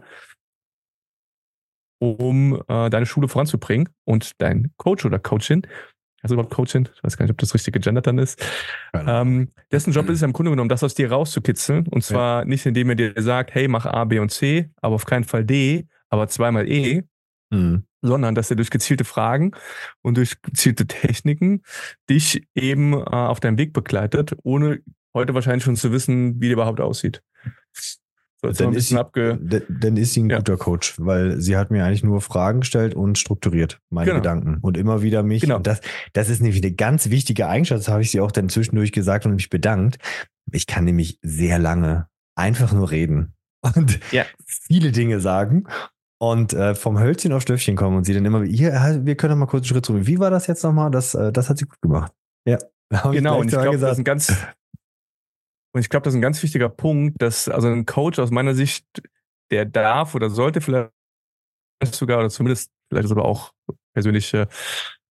um 1.98 2.62
äh, 2.68 2.90
deine 2.90 3.06
Schule 3.06 3.28
voranzubringen 3.28 3.88
und 4.04 4.40
dein 4.40 4.72
Coach 4.76 5.04
oder 5.04 5.18
Coachin 5.18 5.62
also 6.22 6.34
überhaupt 6.34 6.54
Coaching, 6.54 6.88
ich 6.94 7.02
weiß 7.02 7.16
gar 7.16 7.24
nicht, 7.24 7.32
ob 7.32 7.38
das 7.38 7.54
richtige 7.54 7.80
Gender 7.80 8.02
dann 8.02 8.18
ist. 8.18 8.44
Ähm, 8.92 9.48
dessen 9.72 9.92
Job 9.92 10.08
ist 10.08 10.16
es 10.16 10.20
ja 10.20 10.26
im 10.26 10.32
Grunde 10.32 10.50
genommen, 10.50 10.68
das 10.68 10.84
aus 10.84 10.94
dir 10.94 11.10
rauszukitzeln. 11.10 11.86
Und 11.88 12.04
zwar 12.04 12.40
ja. 12.40 12.44
nicht, 12.44 12.66
indem 12.66 12.90
er 12.90 12.96
dir 12.96 13.14
sagt, 13.16 13.54
hey, 13.54 13.68
mach 13.68 13.86
A, 13.86 14.04
B 14.04 14.18
und 14.18 14.30
C, 14.30 14.70
aber 14.80 14.96
auf 14.96 15.06
keinen 15.06 15.24
Fall 15.24 15.44
D, 15.44 15.86
aber 16.08 16.28
zweimal 16.28 16.68
E, 16.68 17.04
mhm. 17.50 17.84
sondern 18.02 18.34
dass 18.34 18.50
er 18.50 18.56
durch 18.56 18.70
gezielte 18.70 19.04
Fragen 19.04 19.52
und 20.02 20.16
durch 20.16 20.42
gezielte 20.42 20.86
Techniken 20.86 21.62
dich 22.08 22.46
eben 22.54 22.92
äh, 22.92 23.04
auf 23.04 23.40
deinem 23.40 23.58
Weg 23.58 23.72
begleitet, 23.72 24.36
ohne 24.42 24.80
heute 25.14 25.34
wahrscheinlich 25.34 25.64
schon 25.64 25.76
zu 25.76 25.92
wissen, 25.92 26.40
wie 26.40 26.48
der 26.48 26.54
überhaupt 26.54 26.80
aussieht. 26.80 27.22
So, 28.42 28.50
dann, 28.52 28.72
ist 28.72 28.88
sie, 28.88 28.96
dann 28.96 29.96
ist 29.98 30.14
sie 30.14 30.22
ein 30.22 30.30
ja. 30.30 30.38
guter 30.38 30.56
Coach, 30.56 30.94
weil 30.98 31.40
sie 31.40 31.58
hat 31.58 31.70
mir 31.70 31.84
eigentlich 31.84 32.02
nur 32.02 32.22
Fragen 32.22 32.60
gestellt 32.60 32.94
und 32.94 33.18
strukturiert 33.18 33.80
meine 33.90 34.06
genau. 34.06 34.18
Gedanken 34.18 34.58
und 34.62 34.78
immer 34.78 35.02
wieder 35.02 35.22
mich. 35.22 35.42
Genau. 35.42 35.56
Und 35.56 35.66
das, 35.66 35.80
das 36.14 36.30
ist 36.30 36.40
nämlich 36.40 36.62
eine 36.62 36.72
ganz 36.72 37.10
wichtige 37.10 37.48
Eigenschaft, 37.48 37.80
das 37.80 37.88
habe 37.88 38.02
ich 38.02 38.10
sie 38.10 38.20
auch 38.20 38.32
dann 38.32 38.48
zwischendurch 38.48 38.92
gesagt 38.92 39.26
und 39.26 39.34
mich 39.34 39.50
bedankt. 39.50 39.98
Ich 40.52 40.66
kann 40.66 40.84
nämlich 40.84 41.18
sehr 41.22 41.58
lange 41.58 42.08
einfach 42.34 42.72
nur 42.72 42.90
reden 42.90 43.34
und 43.74 44.00
ja. 44.10 44.24
viele 44.46 44.90
Dinge 44.90 45.20
sagen. 45.20 45.66
und 46.18 46.54
äh, 46.54 46.74
vom 46.74 46.98
Hölzchen 46.98 47.32
auf 47.32 47.42
Stöffchen 47.42 47.76
kommen 47.76 47.98
und 47.98 48.04
sie 48.04 48.14
dann 48.14 48.24
immer, 48.24 48.42
hier, 48.44 49.00
wir 49.04 49.16
können 49.16 49.32
noch 49.32 49.38
mal 49.38 49.50
kurz 49.50 49.64
einen 49.64 49.68
Schritt 49.68 49.86
zurück. 49.86 50.06
Wie 50.06 50.18
war 50.18 50.30
das 50.30 50.46
jetzt 50.46 50.62
nochmal? 50.62 50.90
Das, 50.90 51.14
äh, 51.14 51.30
das 51.32 51.50
hat 51.50 51.58
sie 51.58 51.66
gut 51.66 51.80
gemacht. 51.80 52.12
Ja. 52.46 52.58
Genau, 53.12 53.38
und 53.38 53.46
ich 53.46 53.58
glaube, 53.58 53.78
das 53.78 53.92
ist 53.92 53.98
ein 53.98 54.04
ganz, 54.04 54.34
und 55.72 55.80
ich 55.80 55.88
glaube, 55.88 56.04
das 56.04 56.14
ist 56.14 56.18
ein 56.18 56.22
ganz 56.22 56.42
wichtiger 56.42 56.68
Punkt, 56.68 57.20
dass 57.20 57.48
also 57.48 57.68
ein 57.68 57.86
Coach 57.86 58.18
aus 58.18 58.30
meiner 58.30 58.54
Sicht, 58.54 58.84
der 59.50 59.64
darf 59.64 60.14
oder 60.14 60.30
sollte 60.30 60.60
vielleicht 60.60 60.90
sogar, 61.90 62.18
oder 62.18 62.30
zumindest 62.30 62.70
vielleicht 62.88 63.06
ist 63.06 63.12
aber 63.12 63.24
auch 63.24 63.52
persönliche, 63.94 64.48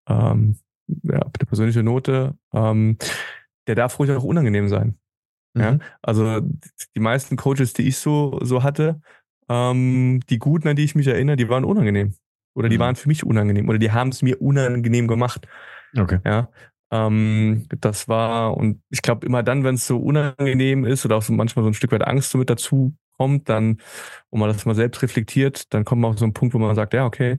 ähm, 0.09 0.59
ja, 1.03 1.21
eine 1.21 1.47
persönliche 1.47 1.83
Note, 1.83 2.37
ähm, 2.53 2.99
der 3.67 3.75
darf 3.75 3.99
ruhig 3.99 4.11
auch 4.11 4.25
unangenehm 4.25 4.69
sein. 4.69 4.99
Mhm. 5.55 5.63
Ja? 5.63 5.79
Also 6.03 6.41
die 6.95 7.01
meisten 7.01 7.37
Coaches, 7.37 7.73
die 7.73 7.87
ich 7.87 7.99
so, 7.99 8.39
so 8.43 8.63
hatte, 8.63 9.01
ähm, 9.49 10.21
die 10.29 10.39
guten, 10.39 10.69
an 10.69 10.77
die 10.77 10.85
ich 10.85 10.95
mich 10.95 11.07
erinnere, 11.07 11.37
die 11.37 11.49
waren 11.49 11.65
unangenehm. 11.65 12.15
Oder 12.55 12.69
die 12.69 12.77
mhm. 12.77 12.83
waren 12.83 12.97
für 12.97 13.09
mich 13.09 13.25
unangenehm. 13.25 13.69
Oder 13.69 13.79
die 13.79 13.93
haben 13.93 14.09
es 14.09 14.23
mir 14.23 14.41
unangenehm 14.41 15.07
gemacht. 15.07 15.47
Okay. 15.97 16.19
Ja. 16.25 16.49
Ähm, 16.91 17.67
das 17.81 18.09
war, 18.09 18.57
und 18.57 18.81
ich 18.91 19.03
glaube, 19.03 19.27
immer 19.27 19.43
dann, 19.43 19.65
wenn 19.65 19.75
es 19.75 19.87
so 19.87 19.99
unangenehm 19.99 20.85
ist 20.85 21.05
oder 21.05 21.17
auch 21.17 21.23
so 21.23 21.33
manchmal 21.33 21.65
so 21.65 21.71
ein 21.71 21.75
Stück 21.75 21.93
weit 21.93 22.07
Angst 22.07 22.31
so 22.31 22.39
mit 22.39 22.51
dazu 22.51 22.95
kommt, 23.17 23.49
dann, 23.49 23.79
wo 24.31 24.39
man 24.39 24.49
das 24.49 24.65
mal 24.65 24.75
selbst 24.75 25.03
reflektiert, 25.03 25.73
dann 25.75 25.85
kommt 25.85 26.03
man 26.03 26.13
auch 26.13 26.19
so 26.19 26.25
ein 26.25 26.33
Punkt, 26.33 26.55
wo 26.55 26.59
man 26.59 26.75
sagt, 26.75 26.95
ja, 26.95 27.05
okay, 27.05 27.39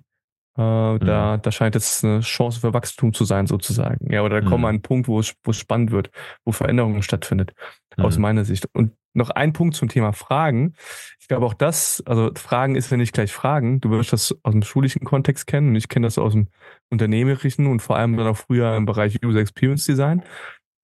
äh, 0.57 0.93
mhm. 0.93 0.99
da, 0.99 1.37
da 1.37 1.51
scheint 1.51 1.75
jetzt 1.75 2.03
eine 2.03 2.19
Chance 2.19 2.59
für 2.59 2.73
Wachstum 2.73 3.13
zu 3.13 3.23
sein, 3.23 3.47
sozusagen. 3.47 4.11
Ja, 4.11 4.23
oder 4.23 4.41
da 4.41 4.45
mhm. 4.45 4.49
kommt 4.49 4.61
man 4.61 4.69
an 4.69 4.75
einen 4.75 4.81
Punkt, 4.81 5.07
wo 5.07 5.19
es, 5.19 5.33
wo 5.43 5.51
es 5.51 5.57
spannend 5.57 5.91
wird, 5.91 6.11
wo 6.43 6.51
Veränderungen 6.51 7.01
stattfindet, 7.01 7.53
mhm. 7.97 8.05
aus 8.05 8.17
meiner 8.17 8.43
Sicht. 8.43 8.67
Und 8.73 8.91
noch 9.13 9.29
ein 9.29 9.53
Punkt 9.53 9.75
zum 9.75 9.89
Thema 9.89 10.13
Fragen. 10.13 10.73
Ich 11.19 11.27
glaube 11.27 11.45
auch 11.45 11.53
das, 11.53 12.03
also 12.05 12.31
Fragen 12.35 12.75
ist 12.75 12.91
ja 12.91 12.97
nicht 12.97 13.13
gleich 13.13 13.31
Fragen. 13.31 13.81
Du 13.81 13.89
wirst 13.91 14.13
das 14.13 14.35
aus 14.43 14.53
dem 14.53 14.63
schulischen 14.63 15.03
Kontext 15.03 15.47
kennen 15.47 15.69
und 15.69 15.75
ich 15.75 15.89
kenne 15.89 16.07
das 16.07 16.17
aus 16.17 16.33
dem 16.33 16.47
unternehmerischen 16.89 17.67
und 17.67 17.81
vor 17.81 17.97
allem 17.97 18.17
dann 18.17 18.27
auch 18.27 18.37
früher 18.37 18.75
im 18.75 18.85
Bereich 18.85 19.19
User 19.23 19.39
Experience 19.39 19.85
Design. 19.85 20.23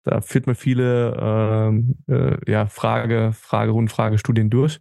Da 0.04 0.20
führt 0.20 0.46
man 0.46 0.56
viele 0.56 1.14
ähm, 1.20 1.96
äh, 2.09 2.50
ja, 2.50 2.66
Frage, 2.66 3.33
Fragerunden, 3.35 3.88
Fragestudien 3.88 4.48
durch. 4.48 4.80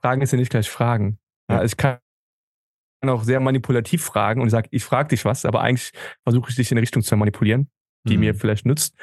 Fragen 0.00 0.22
ist 0.22 0.32
ja 0.32 0.38
nicht 0.38 0.50
gleich 0.50 0.70
Fragen. 0.70 1.18
Ja, 1.50 1.64
ich 1.64 1.76
kann 1.76 1.98
auch 3.04 3.24
sehr 3.24 3.40
manipulativ 3.40 4.04
fragen 4.04 4.40
und 4.40 4.50
sage, 4.50 4.68
ich 4.70 4.84
frage 4.84 5.08
dich 5.08 5.24
was, 5.24 5.44
aber 5.44 5.60
eigentlich 5.60 5.90
versuche 6.22 6.50
ich 6.50 6.56
dich 6.56 6.70
in 6.70 6.76
eine 6.76 6.82
Richtung 6.82 7.02
zu 7.02 7.16
manipulieren, 7.16 7.68
die 8.04 8.14
mhm. 8.14 8.20
mir 8.20 8.34
vielleicht 8.34 8.64
nützt. 8.64 8.96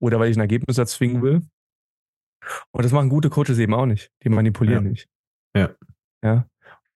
Oder 0.00 0.18
weil 0.18 0.30
ich 0.30 0.36
ein 0.36 0.40
Ergebnis 0.40 0.76
erzwingen 0.76 1.22
will. 1.22 1.42
Und 2.70 2.84
das 2.84 2.92
machen 2.92 3.08
gute 3.08 3.30
Coaches 3.30 3.58
eben 3.58 3.74
auch 3.74 3.86
nicht. 3.86 4.10
Die 4.22 4.28
manipulieren 4.28 4.84
ja. 4.84 4.90
nicht. 4.90 5.08
Ja. 5.56 5.70
Ja. 6.22 6.46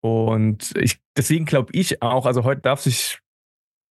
Und 0.00 0.74
ich, 0.76 1.00
deswegen 1.16 1.44
glaube 1.44 1.70
ich 1.72 2.02
auch, 2.02 2.26
also 2.26 2.44
heute 2.44 2.62
darf 2.62 2.80
sich 2.80 3.20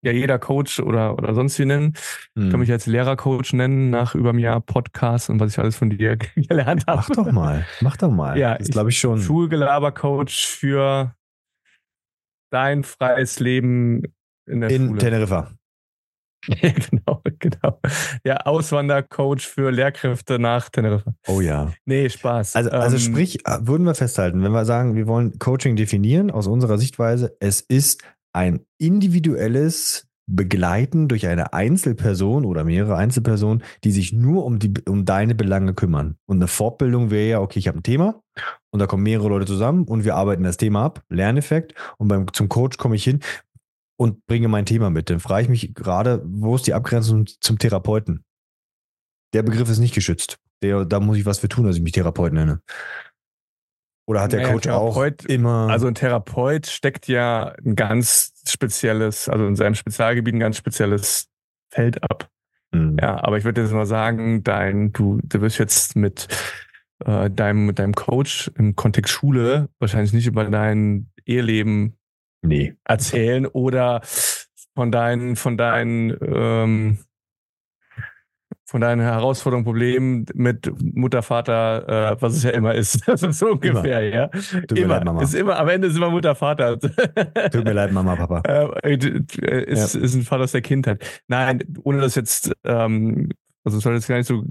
ja 0.03 0.11
jeder 0.11 0.39
Coach 0.39 0.79
oder, 0.79 1.13
oder 1.13 1.33
sonst 1.33 1.59
wie 1.59 1.65
nennen. 1.65 1.93
Mhm. 2.35 2.45
Ich 2.45 2.51
kann 2.51 2.59
mich 2.59 2.71
als 2.71 2.87
Lehrercoach 2.87 3.53
nennen, 3.53 3.89
nach 3.89 4.15
über 4.15 4.29
einem 4.29 4.39
Jahr 4.39 4.59
Podcast 4.59 5.29
und 5.29 5.39
was 5.39 5.51
ich 5.51 5.59
alles 5.59 5.75
von 5.75 5.89
dir 5.89 6.17
gelernt 6.35 6.85
habe. 6.87 7.03
Mach 7.07 7.09
doch 7.09 7.31
mal, 7.31 7.65
mach 7.81 7.97
doch 7.97 8.11
mal. 8.11 8.37
Ja, 8.37 8.57
das 8.57 8.69
glaube 8.69 8.89
ich 8.89 8.99
schon. 8.99 9.21
Schulgelabercoach 9.21 10.47
für 10.47 11.15
dein 12.51 12.83
freies 12.83 13.39
Leben 13.39 14.03
in 14.47 14.61
der 14.61 14.69
in 14.69 14.87
Schule. 14.87 14.99
Teneriffa. 14.99 15.51
Ja, 16.61 16.71
genau, 16.71 17.21
genau. 17.39 17.79
Ja, 18.23 18.37
Auswandercoach 18.37 19.41
für 19.41 19.71
Lehrkräfte 19.71 20.39
nach 20.39 20.69
Teneriffa. 20.69 21.13
Oh 21.27 21.41
ja. 21.41 21.71
Nee, 21.85 22.09
Spaß. 22.09 22.55
Also, 22.55 22.71
also 22.71 22.95
ähm, 22.97 23.01
sprich, 23.01 23.45
äh, 23.45 23.59
würden 23.61 23.85
wir 23.85 23.95
festhalten, 23.95 24.43
wenn 24.43 24.51
wir 24.51 24.65
sagen, 24.65 24.95
wir 24.95 25.07
wollen 25.07 25.37
Coaching 25.39 25.75
definieren, 25.75 26.31
aus 26.31 26.47
unserer 26.47 26.77
Sichtweise, 26.77 27.35
es 27.39 27.61
ist 27.61 28.03
ein 28.33 28.61
individuelles 28.79 30.07
Begleiten 30.27 31.07
durch 31.07 31.27
eine 31.27 31.53
Einzelperson 31.53 32.45
oder 32.45 32.63
mehrere 32.63 32.95
Einzelpersonen, 32.95 33.63
die 33.83 33.91
sich 33.91 34.13
nur 34.13 34.45
um, 34.45 34.59
die, 34.59 34.73
um 34.87 35.03
deine 35.03 35.35
Belange 35.35 35.73
kümmern. 35.73 36.15
Und 36.25 36.37
eine 36.37 36.47
Fortbildung 36.47 37.11
wäre 37.11 37.29
ja, 37.29 37.41
okay, 37.41 37.59
ich 37.59 37.67
habe 37.67 37.79
ein 37.79 37.83
Thema 37.83 38.21
und 38.71 38.79
da 38.79 38.87
kommen 38.87 39.03
mehrere 39.03 39.27
Leute 39.27 39.45
zusammen 39.45 39.83
und 39.83 40.05
wir 40.05 40.15
arbeiten 40.15 40.43
das 40.43 40.57
Thema 40.57 40.85
ab, 40.85 41.03
Lerneffekt 41.09 41.75
und 41.97 42.07
beim, 42.07 42.31
zum 42.33 42.47
Coach 42.47 42.77
komme 42.77 42.95
ich 42.95 43.03
hin 43.03 43.19
und 44.01 44.25
bringe 44.25 44.47
mein 44.47 44.65
Thema 44.65 44.89
mit. 44.89 45.11
Dann 45.11 45.19
frage 45.19 45.43
ich 45.43 45.49
mich 45.49 45.75
gerade, 45.75 46.23
wo 46.25 46.55
ist 46.55 46.65
die 46.65 46.73
Abgrenzung 46.73 47.27
zum 47.39 47.59
Therapeuten? 47.59 48.25
Der 49.35 49.43
Begriff 49.43 49.69
ist 49.69 49.77
nicht 49.77 49.93
geschützt. 49.93 50.39
Der, 50.63 50.85
da 50.85 50.99
muss 50.99 51.17
ich 51.17 51.27
was 51.27 51.37
für 51.37 51.49
tun, 51.49 51.67
dass 51.67 51.75
ich 51.75 51.83
mich 51.83 51.91
Therapeut 51.91 52.33
nenne. 52.33 52.63
Oder 54.07 54.21
hat 54.21 54.31
der 54.31 54.41
naja, 54.41 54.53
Coach 54.53 54.63
Therapeut, 54.63 55.25
auch 55.25 55.29
immer. 55.29 55.67
Also 55.69 55.85
ein 55.85 55.93
Therapeut 55.93 56.65
steckt 56.65 57.07
ja 57.07 57.53
ein 57.63 57.75
ganz 57.75 58.33
spezielles, 58.47 59.29
also 59.29 59.45
in 59.45 59.55
seinem 59.55 59.75
Spezialgebiet 59.75 60.33
ein 60.33 60.39
ganz 60.39 60.57
spezielles 60.57 61.29
Feld 61.69 62.01
ab. 62.01 62.27
Mhm. 62.71 62.97
Ja, 62.99 63.23
aber 63.23 63.37
ich 63.37 63.43
würde 63.43 63.61
jetzt 63.61 63.71
mal 63.71 63.85
sagen, 63.85 64.43
dein, 64.43 64.91
du, 64.93 65.19
du 65.21 65.41
wirst 65.41 65.59
jetzt 65.59 65.95
mit 65.95 66.27
äh, 67.05 67.29
deinem, 67.29 67.75
deinem 67.75 67.93
Coach 67.93 68.49
im 68.57 68.75
Kontext 68.75 69.13
Schule 69.13 69.69
wahrscheinlich 69.77 70.11
nicht 70.11 70.25
über 70.25 70.45
dein 70.45 71.11
Eheleben 71.23 71.99
nee. 72.41 72.75
erzählen 72.83 73.45
oder 73.45 74.01
von 74.75 74.91
deinen, 74.91 75.35
von 75.35 75.57
deinen 75.57 76.17
ähm, 76.21 76.99
von 78.71 78.79
deinen 78.79 79.01
Herausforderungen, 79.01 79.65
Problemen 79.65 80.25
mit 80.33 80.71
Mutter, 80.81 81.21
Vater, 81.21 82.13
äh, 82.13 82.21
was 82.21 82.37
es 82.37 82.43
ja 82.43 82.51
immer 82.51 82.73
ist. 82.73 83.05
Das 83.11 83.21
ist 83.21 83.39
so 83.39 83.51
ungefähr, 83.51 84.01
immer. 84.01 84.15
ja. 84.15 84.27
Tut 84.27 84.79
immer. 84.79 84.95
Leid, 84.95 85.03
Mama. 85.03 85.21
Ist 85.21 85.35
immer, 85.35 85.59
am 85.59 85.67
Ende 85.67 85.87
ist 85.89 85.97
immer 85.97 86.09
Mutter, 86.09 86.35
Vater. 86.35 86.79
Tut 86.79 87.65
mir 87.65 87.73
leid, 87.73 87.91
Mama, 87.91 88.15
Papa. 88.15 88.41
Äh, 88.83 89.63
ist, 89.65 89.95
ja. 89.95 90.01
ist 90.01 90.15
ein 90.15 90.23
Fall 90.23 90.41
aus 90.41 90.53
der 90.53 90.61
Kindheit. 90.61 91.03
Nein, 91.27 91.63
ohne 91.83 91.99
das 91.99 92.15
jetzt, 92.15 92.53
ähm, 92.63 93.29
also 93.65 93.79
soll 93.79 93.95
das 93.95 94.07
gar 94.07 94.15
nicht 94.17 94.27
so, 94.27 94.45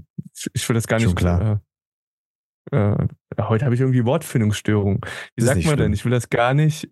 ich 0.53 0.69
will 0.69 0.75
das 0.75 0.87
gar 0.87 0.97
nicht. 0.97 1.05
Schon 1.05 1.15
klar. 1.15 1.61
Äh, 2.71 2.77
äh, 2.77 3.07
heute 3.39 3.65
habe 3.65 3.73
ich 3.73 3.81
irgendwie 3.81 4.05
Wortfindungsstörung. 4.05 5.03
Wie 5.35 5.43
sagt 5.43 5.55
man 5.55 5.63
schlimm. 5.63 5.77
denn? 5.77 5.93
Ich 5.93 6.05
will 6.05 6.11
das 6.11 6.29
gar 6.29 6.53
nicht 6.53 6.85
äh, 6.85 6.89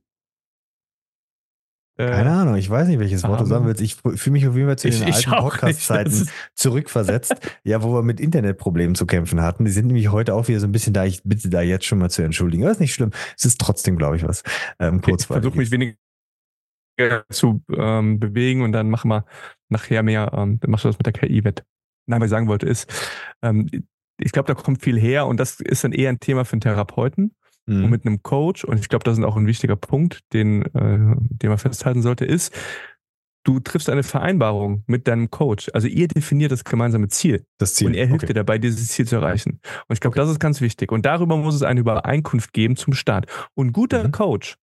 Keine 2.08 2.32
Ahnung, 2.32 2.56
ich 2.56 2.70
weiß 2.70 2.88
nicht, 2.88 3.00
welches 3.00 3.24
Wort 3.24 3.42
du 3.42 3.46
sagen 3.46 3.66
willst. 3.66 3.82
Ich 3.82 3.96
fühle 3.96 4.32
mich 4.32 4.48
auf 4.48 4.56
jeden 4.56 4.68
Fall 4.68 4.78
zu 4.78 4.90
den 4.90 5.06
ich, 5.10 5.28
alten 5.28 5.44
Podcast-Zeiten 5.44 6.30
zurückversetzt, 6.56 7.36
ja, 7.66 7.84
wo 7.84 7.94
wir 7.94 8.04
mit 8.04 8.22
Internetproblemen 8.22 8.96
zu 8.96 9.06
kämpfen 9.06 9.42
hatten. 9.42 9.66
Die 9.66 9.72
sind 9.72 9.88
nämlich 9.88 10.10
heute 10.10 10.34
auch 10.34 10.48
wieder 10.48 10.62
so 10.62 10.68
ein 10.68 10.72
bisschen 10.72 10.94
da. 10.94 11.04
Ich 11.04 11.24
bitte 11.24 11.50
da 11.50 11.62
jetzt 11.62 11.86
schon 11.86 11.98
mal 11.98 12.10
zu 12.10 12.22
entschuldigen. 12.22 12.64
Aber 12.64 12.72
ist 12.72 12.80
nicht 12.80 12.94
schlimm. 12.94 13.12
Es 13.38 13.44
ist 13.44 13.60
trotzdem, 13.60 13.98
glaube 13.98 14.16
ich, 14.16 14.24
was. 14.24 14.44
Ähm, 14.80 15.02
ich 15.06 15.26
versuche 15.26 15.58
mich 15.58 15.72
weniger 15.72 15.98
zu 17.30 17.62
ähm, 17.76 18.18
bewegen 18.18 18.62
und 18.62 18.72
dann 18.72 18.90
machen 18.90 19.10
wir 19.10 19.26
nachher 19.68 20.02
mehr, 20.02 20.32
ähm, 20.34 20.58
dann 20.62 20.72
machst 20.72 20.86
du 20.86 20.90
das 20.90 20.98
mit 20.98 21.06
der 21.06 21.14
KI 21.14 21.44
wett. 21.44 21.66
Nein, 22.08 22.22
was 22.22 22.28
ich 22.28 22.32
sagen 22.32 22.48
wollte 22.48 22.66
ist, 22.66 22.90
ähm, 23.44 23.70
ich 24.22 24.32
glaube, 24.32 24.48
da 24.48 24.54
kommt 24.54 24.82
viel 24.82 24.98
her 25.00 25.28
und 25.28 25.38
das 25.38 25.60
ist 25.60 25.84
dann 25.84 25.92
eher 25.92 26.10
ein 26.10 26.20
Thema 26.22 26.46
für 26.46 26.54
einen 26.54 26.62
Therapeuten 26.62 27.36
mhm. 27.70 27.86
und 27.86 27.90
mit 27.90 28.06
einem 28.06 28.24
Coach, 28.24 28.64
und 28.64 28.80
ich 28.80 28.90
glaube, 28.90 29.04
das 29.04 29.18
ist 29.18 29.24
auch 29.24 29.38
ein 29.38 29.48
wichtiger 29.48 29.76
Punkt, 29.76 30.22
den, 30.34 30.64
äh, 30.64 31.16
den 31.20 31.50
man 31.50 31.58
festhalten 31.58 32.02
sollte, 32.02 32.26
ist, 32.26 32.54
du 33.44 33.60
triffst 33.60 33.90
eine 33.90 34.04
Vereinbarung 34.04 34.84
mit 34.88 35.08
deinem 35.08 35.30
Coach. 35.32 35.70
Also 35.74 35.88
ihr 35.88 36.08
definiert 36.08 36.52
das 36.52 36.64
gemeinsame 36.64 37.08
Ziel. 37.08 37.46
Das 37.58 37.74
Ziel. 37.74 37.88
Und 37.88 37.94
er 37.94 38.08
hilft 38.08 38.24
okay. 38.24 38.34
dir 38.34 38.40
dabei, 38.40 38.58
dieses 38.58 38.90
Ziel 38.90 39.08
zu 39.08 39.16
erreichen. 39.16 39.60
Und 39.88 39.94
ich 39.94 40.00
glaube, 40.00 40.14
okay. 40.14 40.22
das 40.22 40.32
ist 40.32 40.40
ganz 40.40 40.62
wichtig. 40.62 40.92
Und 40.92 41.06
darüber 41.06 41.38
muss 41.38 41.56
es 41.56 41.64
eine 41.64 41.80
Übereinkunft 41.80 42.54
geben 42.54 42.76
zum 42.76 42.94
Start. 42.94 43.26
Und 43.56 43.72
guter 43.72 44.04
mhm. 44.04 44.12
Coach, 44.12 44.56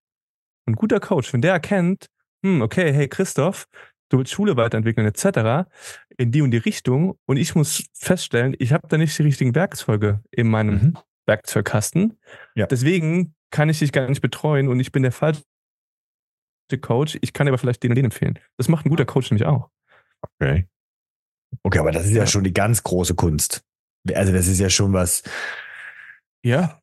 ein 0.66 0.74
guter 0.74 1.00
Coach, 1.00 1.32
wenn 1.32 1.40
der 1.40 1.52
erkennt, 1.52 2.08
hm, 2.44 2.62
okay, 2.62 2.92
hey 2.92 3.08
Christoph, 3.08 3.66
du 4.10 4.18
willst 4.18 4.32
Schule 4.32 4.56
weiterentwickeln 4.56 5.06
etc. 5.06 5.68
in 6.16 6.30
die 6.30 6.42
und 6.42 6.50
die 6.50 6.58
Richtung 6.58 7.16
und 7.26 7.36
ich 7.36 7.54
muss 7.54 7.84
feststellen, 7.94 8.54
ich 8.58 8.72
habe 8.72 8.86
da 8.88 8.98
nicht 8.98 9.18
die 9.18 9.22
richtigen 9.22 9.54
Werkzeuge 9.54 10.20
in 10.30 10.48
meinem 10.48 10.74
mhm. 10.74 10.98
Werkzeugkasten. 11.26 12.18
Ja. 12.54 12.66
Deswegen 12.66 13.34
kann 13.50 13.68
ich 13.68 13.78
dich 13.78 13.92
gar 13.92 14.08
nicht 14.08 14.20
betreuen 14.20 14.68
und 14.68 14.80
ich 14.80 14.92
bin 14.92 15.02
der 15.02 15.12
falsche 15.12 15.42
Coach. 16.80 17.18
Ich 17.20 17.32
kann 17.32 17.48
aber 17.48 17.58
vielleicht 17.58 17.82
den 17.82 17.92
und 17.92 17.96
den 17.96 18.06
empfehlen. 18.06 18.38
Das 18.56 18.68
macht 18.68 18.86
ein 18.86 18.90
guter 18.90 19.04
Coach 19.04 19.30
nämlich 19.30 19.46
auch. 19.46 19.70
Okay. 20.40 20.66
Okay, 21.62 21.78
aber 21.78 21.92
das 21.92 22.06
ist 22.06 22.12
ja 22.12 22.26
schon 22.26 22.44
die 22.44 22.52
ganz 22.52 22.82
große 22.82 23.14
Kunst. 23.14 23.62
Also 24.12 24.32
das 24.32 24.46
ist 24.46 24.58
ja 24.58 24.68
schon 24.70 24.92
was. 24.92 25.22
Ja. 26.44 26.80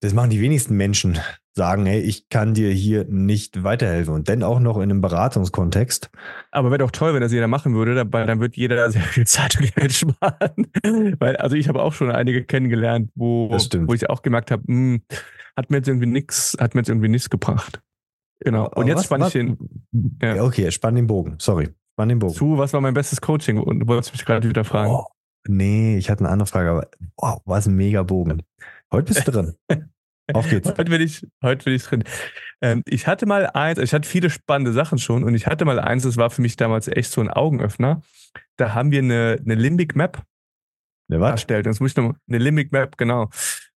Das 0.00 0.14
machen 0.14 0.30
die 0.30 0.40
wenigsten 0.40 0.76
Menschen. 0.76 1.18
Sagen, 1.54 1.84
hey, 1.84 2.00
ich 2.00 2.30
kann 2.30 2.54
dir 2.54 2.70
hier 2.70 3.04
nicht 3.04 3.62
weiterhelfen. 3.62 4.14
Und 4.14 4.28
dann 4.30 4.42
auch 4.42 4.58
noch 4.58 4.78
in 4.78 4.84
einem 4.84 5.02
Beratungskontext. 5.02 6.10
Aber 6.50 6.70
wäre 6.70 6.78
doch 6.78 6.90
toll, 6.90 7.12
wenn 7.12 7.20
das 7.20 7.32
jeder 7.32 7.46
machen 7.46 7.74
würde, 7.74 7.94
dabei, 7.94 8.24
dann 8.24 8.40
wird 8.40 8.56
jeder 8.56 8.90
sehr 8.90 9.02
viel 9.02 9.26
Zeit 9.26 9.58
und 9.60 9.74
Geld 9.74 9.92
sparen. 9.92 10.66
Weil, 11.18 11.36
also 11.36 11.54
ich 11.56 11.68
habe 11.68 11.82
auch 11.82 11.92
schon 11.92 12.10
einige 12.10 12.44
kennengelernt, 12.44 13.10
wo, 13.14 13.50
wo 13.50 13.94
ich 13.94 14.08
auch 14.08 14.22
gemerkt 14.22 14.50
habe, 14.50 14.62
hm, 14.66 15.02
hat 15.54 15.70
mir 15.70 15.78
jetzt 15.78 15.88
irgendwie 15.88 16.06
nichts, 16.06 16.56
hat 16.58 16.74
mir 16.74 16.80
jetzt 16.80 16.88
irgendwie 16.88 17.08
nichts 17.08 17.28
gebracht. 17.28 17.82
Genau. 18.40 18.68
Und 18.70 18.86
jetzt 18.86 18.98
was, 18.98 19.04
spann 19.04 19.22
ich 19.22 19.32
den. 19.32 19.58
Ja. 20.22 20.42
Okay, 20.42 20.70
spann 20.70 20.94
den 20.94 21.06
Bogen. 21.06 21.36
Sorry. 21.38 21.68
Spann 21.92 22.08
den 22.08 22.18
Bogen. 22.18 22.34
Zu, 22.34 22.58
was 22.58 22.72
war 22.72 22.80
mein 22.80 22.94
bestes 22.94 23.20
Coaching? 23.20 23.58
Und 23.58 23.80
du 23.80 23.86
wolltest 23.86 24.12
mich 24.12 24.24
gerade 24.24 24.48
wieder 24.48 24.64
fragen. 24.64 24.90
Oh, 24.90 25.04
nee, 25.46 25.96
ich 25.98 26.10
hatte 26.10 26.24
eine 26.24 26.30
andere 26.30 26.46
Frage, 26.46 26.70
aber 26.70 26.88
wow, 27.16 27.42
war 27.44 27.58
es 27.58 27.66
ein 27.66 27.74
mega 27.74 28.02
Bogen. 28.02 28.42
Heute 28.90 29.12
bist 29.12 29.26
du 29.28 29.32
drin. 29.32 29.54
Auf 30.34 30.48
geht's. 30.48 30.68
Heute 30.68 30.84
bin 30.90 31.00
ich, 31.00 31.26
heute 31.42 31.64
bin 31.64 31.74
ich 31.74 31.82
drin. 31.82 32.04
Ähm, 32.60 32.82
ich 32.86 33.06
hatte 33.06 33.26
mal 33.26 33.46
eins, 33.46 33.78
ich 33.78 33.92
hatte 33.92 34.08
viele 34.08 34.30
spannende 34.30 34.72
Sachen 34.72 34.98
schon 34.98 35.24
und 35.24 35.34
ich 35.34 35.46
hatte 35.46 35.64
mal 35.64 35.78
eins, 35.78 36.04
das 36.04 36.16
war 36.16 36.30
für 36.30 36.42
mich 36.42 36.56
damals 36.56 36.88
echt 36.88 37.10
so 37.10 37.20
ein 37.20 37.28
Augenöffner. 37.30 38.02
Da 38.56 38.74
haben 38.74 38.90
wir 38.90 39.00
eine, 39.00 39.38
eine 39.44 39.54
Limbic 39.54 39.96
Map 39.96 40.22
Ne, 41.08 41.20
was? 41.20 41.32
erstellt. 41.32 41.66
Jetzt 41.66 41.80
muss 41.80 41.90
ich 41.90 41.96
noch 41.96 42.14
eine 42.28 42.38
Limbic 42.38 42.72
Map, 42.72 42.96
genau. 42.96 43.28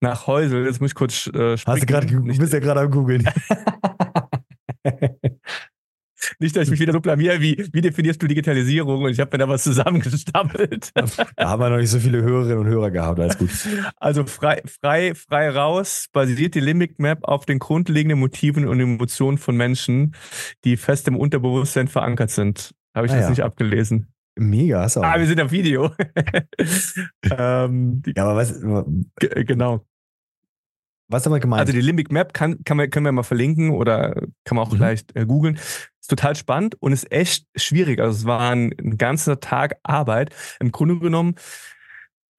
Nach 0.01 0.27
Heusel. 0.27 0.67
Jetzt 0.67 0.81
muss 0.81 0.91
ich 0.91 0.95
kurz 0.95 1.27
äh, 1.35 1.57
Hast 1.57 1.83
du 1.83 1.87
gerade, 1.87 2.07
du 2.07 2.23
bist 2.23 2.53
ja 2.53 2.61
gerade 2.61 2.81
am 2.81 2.91
googeln. 2.91 3.29
Nicht, 6.45 6.57
dass 6.57 6.65
ich 6.65 6.71
mich 6.73 6.81
wieder 6.81 6.93
so 6.93 7.01
blamier, 7.01 7.41
wie, 7.41 7.67
wie 7.73 7.81
definierst 7.81 8.23
du 8.23 8.27
Digitalisierung? 8.27 9.03
Und 9.05 9.13
ich 9.13 9.19
habe 9.19 9.31
mir 9.33 9.39
da 9.39 9.49
was 9.49 9.63
zusammengestammelt. 9.63 10.91
da 10.95 11.49
haben 11.49 11.61
wir 11.63 11.71
noch 11.71 11.79
nicht 11.79 11.89
so 11.89 11.99
viele 11.99 12.21
Hörerinnen 12.23 12.59
und 12.59 12.67
Hörer 12.67 12.91
gehabt, 12.91 13.19
alles 13.19 13.39
gut. 13.39 13.49
Also 13.97 14.27
frei, 14.27 14.61
frei, 14.67 15.15
frei 15.15 15.49
raus 15.49 16.07
basiert 16.13 16.55
die 16.55 16.61
Limbic 16.61 16.99
Map 16.99 17.21
auf 17.25 17.47
den 17.47 17.59
grundlegenden 17.59 18.19
Motiven 18.19 18.69
und 18.69 18.79
Emotionen 18.79 19.39
von 19.39 19.57
Menschen, 19.57 20.15
die 20.65 20.77
fest 20.77 21.09
im 21.09 21.17
Unterbewusstsein 21.17 21.89
verankert 21.89 22.31
sind. 22.31 22.73
Habe 22.95 23.07
ich 23.07 23.13
Ah, 23.13 23.17
das 23.17 23.25
ja. 23.25 23.31
nicht 23.31 23.43
abgelesen? 23.43 24.09
Mega, 24.37 24.83
hast 24.83 24.97
du 24.97 25.01
auch. 25.01 25.05
Ah, 25.05 25.19
wir 25.19 25.27
sind 25.27 25.41
am 25.41 25.51
Video. 25.51 25.93
ähm, 27.31 28.03
ja, 28.15 28.25
aber 28.25 28.37
was, 28.37 28.61
ge- 29.21 29.45
genau. 29.45 29.85
Was 31.09 31.23
damit 31.25 31.43
gemeint? 31.43 31.61
Also 31.61 31.73
die 31.73 31.81
Limbic 31.81 32.11
Map 32.11 32.33
kann, 32.35 32.63
kann 32.65 32.77
man, 32.77 32.91
können 32.91 33.05
wir 33.07 33.13
mal 33.13 33.23
verlinken 33.23 33.71
oder 33.71 34.15
kann 34.45 34.57
man 34.57 34.67
auch 34.67 34.73
Mhm. 34.73 34.81
leicht 34.81 35.15
äh, 35.17 35.27
googeln. 35.27 35.57
Ist 36.01 36.09
total 36.11 36.35
spannend 36.37 36.77
und 36.81 36.93
ist 36.93 37.11
echt 37.13 37.47
schwierig. 37.57 38.01
Also 38.01 38.17
es 38.19 38.25
war 38.27 38.51
ein, 38.51 38.75
ein 38.79 38.99
ganzer 38.99 39.41
Tag 39.41 39.77
Arbeit. 39.83 40.35
Im 40.61 40.71
Grunde 40.73 40.99
genommen 40.99 41.35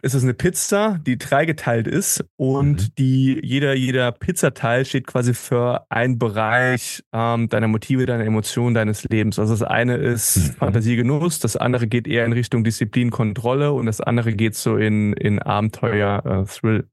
ist 0.01 0.13
es 0.13 0.21
eine 0.21 0.35
Pizza, 0.35 0.99
die 1.03 1.17
dreigeteilt 1.17 1.87
ist 1.87 2.23
und 2.35 2.81
Mhm. 2.81 2.87
die 2.99 3.39
jeder 3.43 3.73
jeder 3.73 4.11
Pizzateil 4.11 4.85
steht 4.85 5.07
quasi 5.07 5.33
für 5.33 5.85
einen 5.89 6.19
Bereich 6.19 7.03
ähm, 7.11 7.49
deiner 7.49 7.67
Motive, 7.67 8.05
deiner 8.05 8.25
Emotionen, 8.25 8.75
deines 8.75 9.03
Lebens. 9.05 9.39
Also 9.39 9.53
das 9.53 9.63
eine 9.63 9.95
ist 9.97 10.37
Mhm. 10.37 10.41
Fantasie, 10.57 10.95
Genuss, 10.95 11.39
das 11.39 11.57
andere 11.57 11.87
geht 11.87 12.07
eher 12.07 12.25
in 12.25 12.33
Richtung 12.33 12.63
Disziplin, 12.63 13.09
Kontrolle 13.09 13.71
und 13.71 13.87
das 13.87 13.99
andere 13.99 14.33
geht 14.33 14.55
so 14.55 14.77
in 14.77 15.13
in 15.13 15.39
Abenteuer, 15.39 16.23
äh, 16.25 16.45
Thrill. 16.51 16.87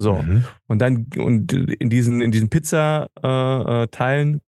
So. 0.00 0.14
Mhm. 0.22 0.44
Und 0.66 0.78
dann, 0.80 1.06
und 1.16 1.52
in 1.52 1.90
diesen, 1.90 2.20
in 2.20 2.30
diesen 2.30 2.48
Pizza-Teilen, 2.50 3.84
äh, 3.84 3.88
Teilen, 3.88 4.40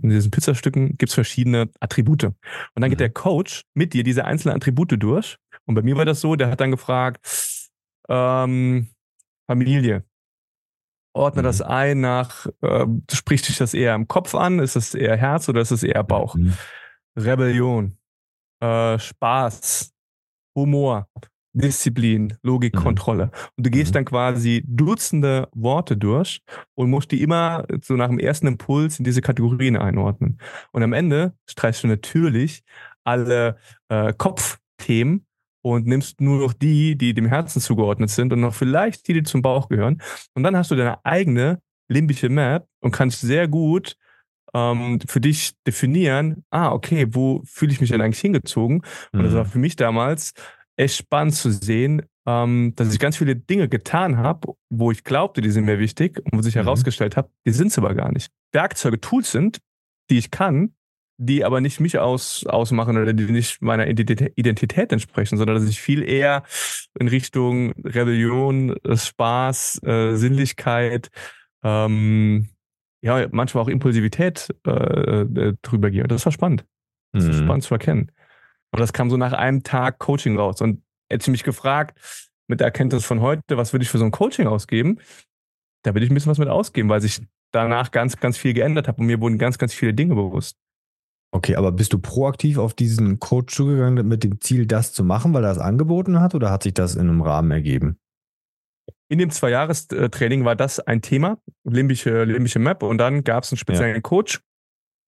in 0.00 0.08
diesen 0.08 0.30
Pizzastücken 0.30 0.96
gibt's 0.96 1.14
verschiedene 1.14 1.68
Attribute. 1.80 2.24
Und 2.24 2.34
dann 2.76 2.88
geht 2.90 2.98
Mhm. 2.98 3.04
der 3.04 3.10
Coach 3.10 3.62
mit 3.74 3.92
dir 3.92 4.02
diese 4.04 4.24
einzelnen 4.24 4.56
Attribute 4.56 4.94
durch. 4.98 5.36
Und 5.66 5.74
bei 5.74 5.82
mir 5.82 5.96
war 5.96 6.04
das 6.04 6.20
so, 6.20 6.34
der 6.34 6.50
hat 6.50 6.60
dann 6.60 6.70
gefragt, 6.70 7.20
ähm, 8.08 8.88
Familie. 9.46 10.04
Ordne 11.14 11.42
Mhm. 11.42 11.46
das 11.46 11.60
ein 11.60 12.00
nach, 12.00 12.46
äh, 12.62 12.86
spricht 13.12 13.44
sich 13.44 13.58
das 13.58 13.74
eher 13.74 13.94
im 13.94 14.08
Kopf 14.08 14.34
an? 14.34 14.60
Ist 14.60 14.76
das 14.76 14.94
eher 14.94 15.16
Herz 15.16 15.48
oder 15.48 15.60
ist 15.60 15.70
es 15.70 15.82
eher 15.82 16.02
Bauch? 16.04 16.34
Mhm. 16.36 16.54
Rebellion, 17.18 17.98
äh, 18.60 18.98
Spaß, 18.98 19.92
Humor, 20.56 21.06
Disziplin, 21.54 22.34
Logik, 22.42 22.74
Mhm. 22.74 22.78
Kontrolle. 22.78 23.30
Und 23.56 23.66
du 23.66 23.70
gehst 23.70 23.90
Mhm. 23.90 23.94
dann 23.94 24.04
quasi 24.06 24.64
Dutzende 24.66 25.48
Worte 25.54 25.96
durch 25.96 26.40
und 26.74 26.90
musst 26.90 27.10
die 27.12 27.22
immer 27.22 27.66
so 27.82 27.94
nach 27.94 28.08
dem 28.08 28.18
ersten 28.18 28.46
Impuls 28.46 28.98
in 28.98 29.04
diese 29.04 29.20
Kategorien 29.20 29.76
einordnen. 29.76 30.38
Und 30.72 30.82
am 30.82 30.92
Ende 30.92 31.34
streichst 31.48 31.82
du 31.84 31.88
natürlich 31.88 32.62
alle 33.04 33.56
äh, 33.88 34.12
Kopfthemen 34.16 35.26
und 35.62 35.86
nimmst 35.86 36.20
nur 36.20 36.38
noch 36.40 36.52
die, 36.52 36.96
die 36.96 37.14
dem 37.14 37.26
Herzen 37.26 37.60
zugeordnet 37.60 38.10
sind 38.10 38.32
und 38.32 38.40
noch 38.40 38.54
vielleicht 38.54 39.06
die, 39.08 39.12
die 39.14 39.22
zum 39.22 39.42
Bauch 39.42 39.68
gehören. 39.68 40.00
Und 40.34 40.42
dann 40.42 40.56
hast 40.56 40.70
du 40.70 40.74
deine 40.74 41.04
eigene 41.04 41.60
limbische 41.88 42.28
Map 42.28 42.66
und 42.80 42.90
kannst 42.92 43.20
sehr 43.20 43.46
gut 43.48 43.96
ähm, 44.54 44.98
für 45.06 45.20
dich 45.20 45.52
definieren, 45.66 46.44
ah, 46.50 46.72
okay, 46.72 47.06
wo 47.10 47.42
fühle 47.44 47.72
ich 47.72 47.80
mich 47.80 47.90
denn 47.90 48.00
eigentlich 48.00 48.20
hingezogen? 48.20 48.82
Und 49.12 49.22
das 49.22 49.34
war 49.34 49.44
Mhm. 49.44 49.48
für 49.48 49.58
mich 49.58 49.76
damals 49.76 50.32
echt 50.82 50.96
spannend 50.96 51.34
zu 51.34 51.50
sehen, 51.50 52.02
ähm, 52.26 52.72
dass 52.76 52.92
ich 52.92 52.98
ganz 53.00 53.16
viele 53.16 53.34
Dinge 53.36 53.68
getan 53.68 54.16
habe, 54.18 54.54
wo 54.70 54.90
ich 54.90 55.02
glaubte, 55.04 55.40
die 55.40 55.50
sind 55.50 55.64
mir 55.64 55.78
wichtig 55.78 56.18
und 56.24 56.38
wo 56.38 56.42
sich 56.42 56.54
Mhm. 56.54 56.60
herausgestellt 56.60 57.16
habe, 57.16 57.30
die 57.46 57.52
sind 57.52 57.68
es 57.68 57.78
aber 57.78 57.94
gar 57.94 58.12
nicht. 58.12 58.30
Werkzeuge, 58.52 59.00
Tools 59.00 59.32
sind, 59.32 59.58
die 60.10 60.18
ich 60.18 60.30
kann, 60.30 60.74
die 61.18 61.44
aber 61.44 61.60
nicht 61.60 61.80
mich 61.80 61.98
aus, 61.98 62.44
ausmachen 62.46 62.96
oder 62.96 63.12
die 63.12 63.24
nicht 63.30 63.62
meiner 63.62 63.86
Identität, 63.86 64.92
entsprechen, 64.92 65.36
sondern 65.36 65.56
dass 65.56 65.68
ich 65.68 65.80
viel 65.80 66.02
eher 66.02 66.42
in 66.98 67.08
Richtung 67.08 67.72
Rebellion, 67.84 68.76
äh, 68.84 68.96
Spaß, 68.96 69.82
äh, 69.84 70.14
Sinnlichkeit, 70.16 71.08
ähm, 71.64 72.48
ja, 73.04 73.26
manchmal 73.32 73.64
auch 73.64 73.68
Impulsivität 73.68 74.48
äh, 74.66 74.70
äh, 75.22 75.54
drüber 75.62 75.90
gehe. 75.90 76.02
Und 76.02 76.12
das 76.12 76.24
war 76.24 76.32
spannend. 76.32 76.64
Das 77.12 77.24
ist 77.24 77.40
Mhm. 77.40 77.44
spannend 77.44 77.64
zu 77.64 77.74
erkennen. 77.74 78.10
Und 78.72 78.80
das 78.80 78.92
kam 78.92 79.10
so 79.10 79.16
nach 79.16 79.32
einem 79.32 79.62
Tag 79.62 79.98
Coaching 79.98 80.36
raus. 80.36 80.60
Und 80.60 80.82
hätte 81.10 81.24
sie 81.24 81.30
mich 81.30 81.44
gefragt, 81.44 81.98
mit 82.48 82.60
der 82.60 82.66
Erkenntnis 82.66 83.04
von 83.04 83.20
heute, 83.20 83.56
was 83.56 83.72
würde 83.72 83.84
ich 83.84 83.90
für 83.90 83.98
so 83.98 84.04
ein 84.04 84.10
Coaching 84.10 84.46
ausgeben? 84.46 84.98
Da 85.84 85.94
würde 85.94 86.04
ich 86.04 86.10
ein 86.10 86.14
bisschen 86.14 86.30
was 86.30 86.38
mit 86.38 86.48
ausgeben, 86.48 86.88
weil 86.88 87.00
sich 87.00 87.20
danach 87.52 87.90
ganz, 87.90 88.16
ganz 88.16 88.36
viel 88.36 88.54
geändert 88.54 88.88
hat 88.88 88.98
und 88.98 89.06
mir 89.06 89.20
wurden 89.20 89.38
ganz, 89.38 89.58
ganz 89.58 89.74
viele 89.74 89.94
Dinge 89.94 90.14
bewusst. 90.14 90.56
Okay, 91.34 91.56
aber 91.56 91.72
bist 91.72 91.92
du 91.92 91.98
proaktiv 91.98 92.58
auf 92.58 92.74
diesen 92.74 93.18
Coach 93.18 93.54
zugegangen 93.54 94.06
mit 94.06 94.22
dem 94.22 94.40
Ziel, 94.40 94.66
das 94.66 94.92
zu 94.92 95.02
machen, 95.02 95.32
weil 95.32 95.44
er 95.44 95.52
es 95.52 95.58
angeboten 95.58 96.20
hat, 96.20 96.34
oder 96.34 96.50
hat 96.50 96.62
sich 96.62 96.74
das 96.74 96.94
in 96.94 97.08
einem 97.08 97.22
Rahmen 97.22 97.50
ergeben? 97.50 97.98
In 99.08 99.18
dem 99.18 99.30
Zwei-Jahres-Training 99.30 100.44
war 100.44 100.56
das 100.56 100.80
ein 100.80 101.00
Thema, 101.00 101.38
limbische, 101.64 102.24
limbische 102.24 102.58
Map. 102.58 102.82
Und 102.82 102.98
dann 102.98 103.24
gab 103.24 103.44
es 103.44 103.52
einen 103.52 103.58
speziellen 103.58 104.02
Coach, 104.02 104.40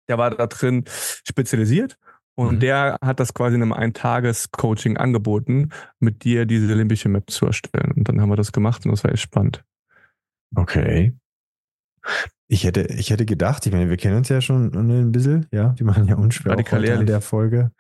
der 0.09 0.19
war 0.19 0.31
da 0.31 0.47
drin 0.47 0.85
spezialisiert. 0.89 1.97
Und 2.41 2.55
Mhm. 2.57 2.61
der 2.61 2.97
hat 3.05 3.21
das 3.21 3.35
quasi 3.35 3.57
in 3.57 3.63
einem 3.63 3.73
Ein-Tages-Coaching 3.75 4.97
angeboten, 4.97 5.69
mit 5.99 6.25
dir 6.25 6.47
diese 6.47 6.73
limbische 6.75 7.09
Map 7.09 7.31
zu 7.31 7.47
erstellen. 7.47 7.93
Und 7.97 8.09
dann 8.09 8.21
haben 8.21 8.31
wir 8.31 8.37
das 8.37 8.53
gemacht 8.53 8.85
und 8.87 8.93
das 8.93 9.05
war 9.05 9.13
echt 9.13 9.23
spannend. 9.23 9.63
Okay. 10.57 11.15
Ich 12.49 12.65
hätte, 12.65 12.83
ich 12.83 13.11
hätte 13.11 13.27
gedacht, 13.27 13.67
ich 13.67 13.73
meine, 13.73 13.91
wir 13.91 13.97
kennen 13.97 14.17
uns 14.17 14.29
ja 14.29 14.41
schon 14.41 14.73
ein 14.75 15.13
bisschen, 15.13 15.47
ja, 15.53 15.75
wir 15.77 15.85
machen 15.87 16.09
ja 16.09 16.17
unschwer 16.17 16.53
auch 16.53 16.57
Radikal 16.57 16.81
an 16.81 16.85
ehrlich. 16.87 17.07
der 17.07 17.21
Folge. 17.21 17.73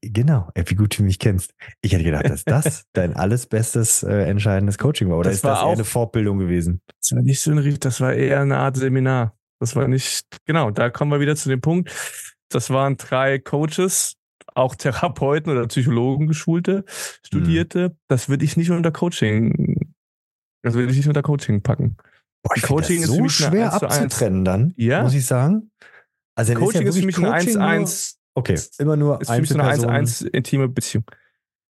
Genau, 0.00 0.50
wie 0.56 0.74
gut 0.74 0.98
du 0.98 1.02
mich 1.02 1.18
kennst. 1.18 1.54
Ich 1.80 1.92
hätte 1.92 2.02
gedacht, 2.04 2.28
dass 2.28 2.44
das 2.44 2.84
dein 2.94 3.14
alles 3.14 3.46
bestes, 3.46 4.02
äh, 4.02 4.24
entscheidendes 4.24 4.78
Coaching 4.78 5.08
war. 5.10 5.18
Oder 5.18 5.30
Das 5.30 5.38
ist 5.38 5.44
war 5.44 5.52
das 5.52 5.60
eher 5.60 5.66
auch- 5.66 5.72
eine 5.74 5.84
Fortbildung 5.84 6.38
gewesen? 6.38 6.80
Das 7.00 7.12
war 7.14 7.22
nicht 7.22 7.40
so 7.40 7.50
ein 7.52 7.58
Rief, 7.58 7.78
das 7.78 8.00
war 8.00 8.12
eher 8.12 8.40
eine 8.40 8.56
Art 8.58 8.76
Seminar. 8.76 9.36
Das 9.60 9.76
war 9.76 9.86
nicht, 9.86 10.26
genau, 10.44 10.70
da 10.72 10.90
kommen 10.90 11.12
wir 11.12 11.20
wieder 11.20 11.36
zu 11.36 11.48
dem 11.48 11.60
Punkt. 11.60 11.90
Das 12.54 12.70
waren 12.70 12.96
drei 12.96 13.38
Coaches, 13.38 14.16
auch 14.54 14.74
Therapeuten 14.76 15.50
oder 15.52 15.66
Psychologen 15.66 16.26
geschulte, 16.26 16.84
Studierte. 17.24 17.96
Das 18.08 18.28
würde 18.28 18.44
ich 18.44 18.56
nicht 18.56 18.70
unter 18.70 18.92
Coaching, 18.92 19.94
das 20.62 20.74
würde 20.74 20.90
ich 20.90 20.96
nicht 20.96 21.08
unter 21.08 21.22
Coaching 21.22 21.62
packen. 21.62 21.96
Boah, 22.44 22.54
Coaching 22.54 22.68
Coaching 22.68 22.96
ist 22.98 23.02
ist 23.04 23.08
so 23.10 23.18
eine 23.18 23.30
schwer 23.30 23.72
1 23.72 23.78
zu 23.78 23.86
1. 23.88 23.98
abzutrennen 24.04 24.44
dann, 24.44 24.74
Ja. 24.76 25.02
muss 25.02 25.14
ich 25.14 25.26
sagen. 25.26 25.70
Also 26.36 26.54
Coaching 26.54 26.86
ist, 26.86 26.94
ja 26.96 27.00
für 27.00 27.06
mich 27.06 27.16
eine 27.18 27.30
Coaching 27.30 27.54
nur- 27.54 27.62
1-1, 27.62 28.18
Okay, 28.34 28.58
immer 28.78 28.96
nur 28.96 29.20
ist 29.20 29.30
für 29.30 29.40
mich 29.40 29.48
so 29.50 29.54
eine 29.58 29.64
Einzelpersonen. 29.64 30.06
1-1 30.06 30.22
intime 30.32 30.68
Beziehung. 30.68 31.04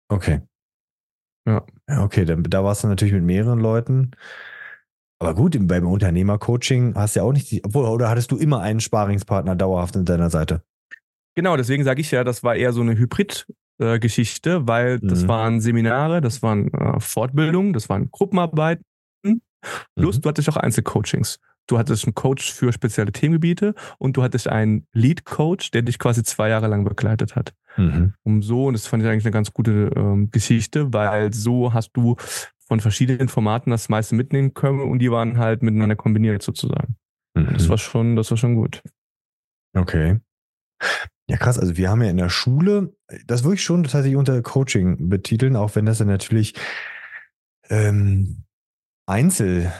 Okay. 0.08 0.40
Ja. 1.48 1.64
Okay, 1.88 2.24
dann, 2.24 2.44
da 2.44 2.62
warst 2.62 2.84
du 2.84 2.88
natürlich 2.88 3.12
mit 3.14 3.24
mehreren 3.24 3.58
Leuten. 3.58 4.12
Aber 5.20 5.34
gut, 5.34 5.54
im- 5.56 5.66
beim 5.66 5.86
Unternehmercoaching 5.86 6.94
hast 6.94 7.16
du 7.16 7.20
ja 7.20 7.24
auch 7.24 7.32
nicht 7.32 7.50
die, 7.50 7.64
obwohl, 7.64 7.86
oder 7.86 8.08
hattest 8.08 8.30
du 8.30 8.36
immer 8.38 8.60
einen 8.60 8.80
Sparingspartner 8.80 9.56
dauerhaft 9.56 9.96
an 9.96 10.04
deiner 10.04 10.30
Seite? 10.30 10.62
Genau, 11.34 11.56
deswegen 11.56 11.84
sage 11.84 12.00
ich 12.00 12.10
ja, 12.10 12.24
das 12.24 12.42
war 12.42 12.54
eher 12.56 12.72
so 12.72 12.80
eine 12.82 12.96
Hybrid-Geschichte, 12.98 14.66
weil 14.68 15.00
das 15.00 15.22
Mhm. 15.24 15.28
waren 15.28 15.60
Seminare, 15.60 16.20
das 16.20 16.42
waren 16.42 16.72
äh, 16.72 17.00
Fortbildungen, 17.00 17.72
das 17.72 17.88
waren 17.88 18.10
Gruppenarbeiten. 18.10 18.84
Plus, 19.96 20.16
Mhm. 20.16 20.20
du 20.22 20.28
hattest 20.28 20.48
auch 20.48 20.56
Einzelcoachings. 20.56 21.38
Du 21.68 21.78
hattest 21.78 22.04
einen 22.04 22.14
Coach 22.16 22.52
für 22.52 22.72
spezielle 22.72 23.12
Themengebiete 23.12 23.74
und 23.98 24.16
du 24.16 24.24
hattest 24.24 24.48
einen 24.48 24.86
Lead-Coach, 24.92 25.70
der 25.70 25.82
dich 25.82 26.00
quasi 26.00 26.24
zwei 26.24 26.48
Jahre 26.48 26.66
lang 26.66 26.82
begleitet 26.84 27.36
hat. 27.36 27.54
Mhm. 27.76 28.14
Um 28.24 28.42
so, 28.42 28.66
und 28.66 28.74
das 28.74 28.88
fand 28.88 29.04
ich 29.04 29.08
eigentlich 29.08 29.24
eine 29.24 29.30
ganz 29.32 29.52
gute 29.52 29.92
ähm, 29.94 30.30
Geschichte, 30.32 30.92
weil 30.92 31.32
so 31.32 31.72
hast 31.72 31.92
du 31.92 32.16
von 32.66 32.80
verschiedenen 32.80 33.28
Formaten 33.28 33.70
das 33.70 33.88
meiste 33.88 34.16
mitnehmen 34.16 34.54
können 34.54 34.80
und 34.80 34.98
die 34.98 35.10
waren 35.12 35.38
halt 35.38 35.62
miteinander 35.62 35.94
kombiniert 35.94 36.42
sozusagen. 36.42 36.96
Mhm. 37.34 37.52
Das 37.52 37.68
war 37.68 37.78
schon, 37.78 38.16
das 38.16 38.30
war 38.30 38.36
schon 38.38 38.56
gut. 38.56 38.82
Okay. 39.74 40.18
Ja, 41.28 41.36
krass. 41.36 41.58
Also 41.58 41.76
wir 41.76 41.88
haben 41.88 42.02
ja 42.02 42.10
in 42.10 42.16
der 42.16 42.28
Schule, 42.28 42.94
das 43.26 43.44
würde 43.44 43.54
ich 43.54 43.62
schon 43.62 43.84
tatsächlich 43.84 44.16
unter 44.16 44.40
Coaching 44.42 45.08
betiteln, 45.08 45.56
auch 45.56 45.74
wenn 45.76 45.86
das 45.86 45.98
dann 45.98 46.08
natürlich 46.08 46.54
ähm, 47.70 48.44
Einzel, 49.06 49.72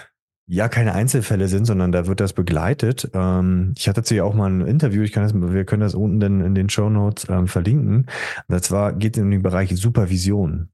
ja, 0.47 0.69
keine 0.69 0.95
Einzelfälle 0.95 1.49
sind, 1.49 1.65
sondern 1.65 1.93
da 1.93 2.07
wird 2.07 2.21
das 2.21 2.33
begleitet. 2.33 3.11
Ähm, 3.15 3.75
ich 3.77 3.89
hatte 3.89 4.01
dazu 4.03 4.15
ja 4.15 4.25
auch 4.25 4.35
mal 4.35 4.51
ein 4.51 4.67
Interview, 4.67 5.03
ich 5.03 5.13
kann 5.13 5.23
das, 5.23 5.35
wir 5.35 5.65
können 5.65 5.83
das 5.83 5.95
unten 5.95 6.21
dann 6.21 6.41
in 6.41 6.55
den 6.55 6.69
Show 6.69 6.91
Notes 6.91 7.29
ähm, 7.29 7.49
verlinken. 7.49 8.07
Und 8.49 8.65
zwar 8.65 8.93
geht 8.93 9.17
es 9.17 9.23
um 9.23 9.31
den 9.31 9.43
Bereich 9.43 9.75
Supervision. 9.77 10.71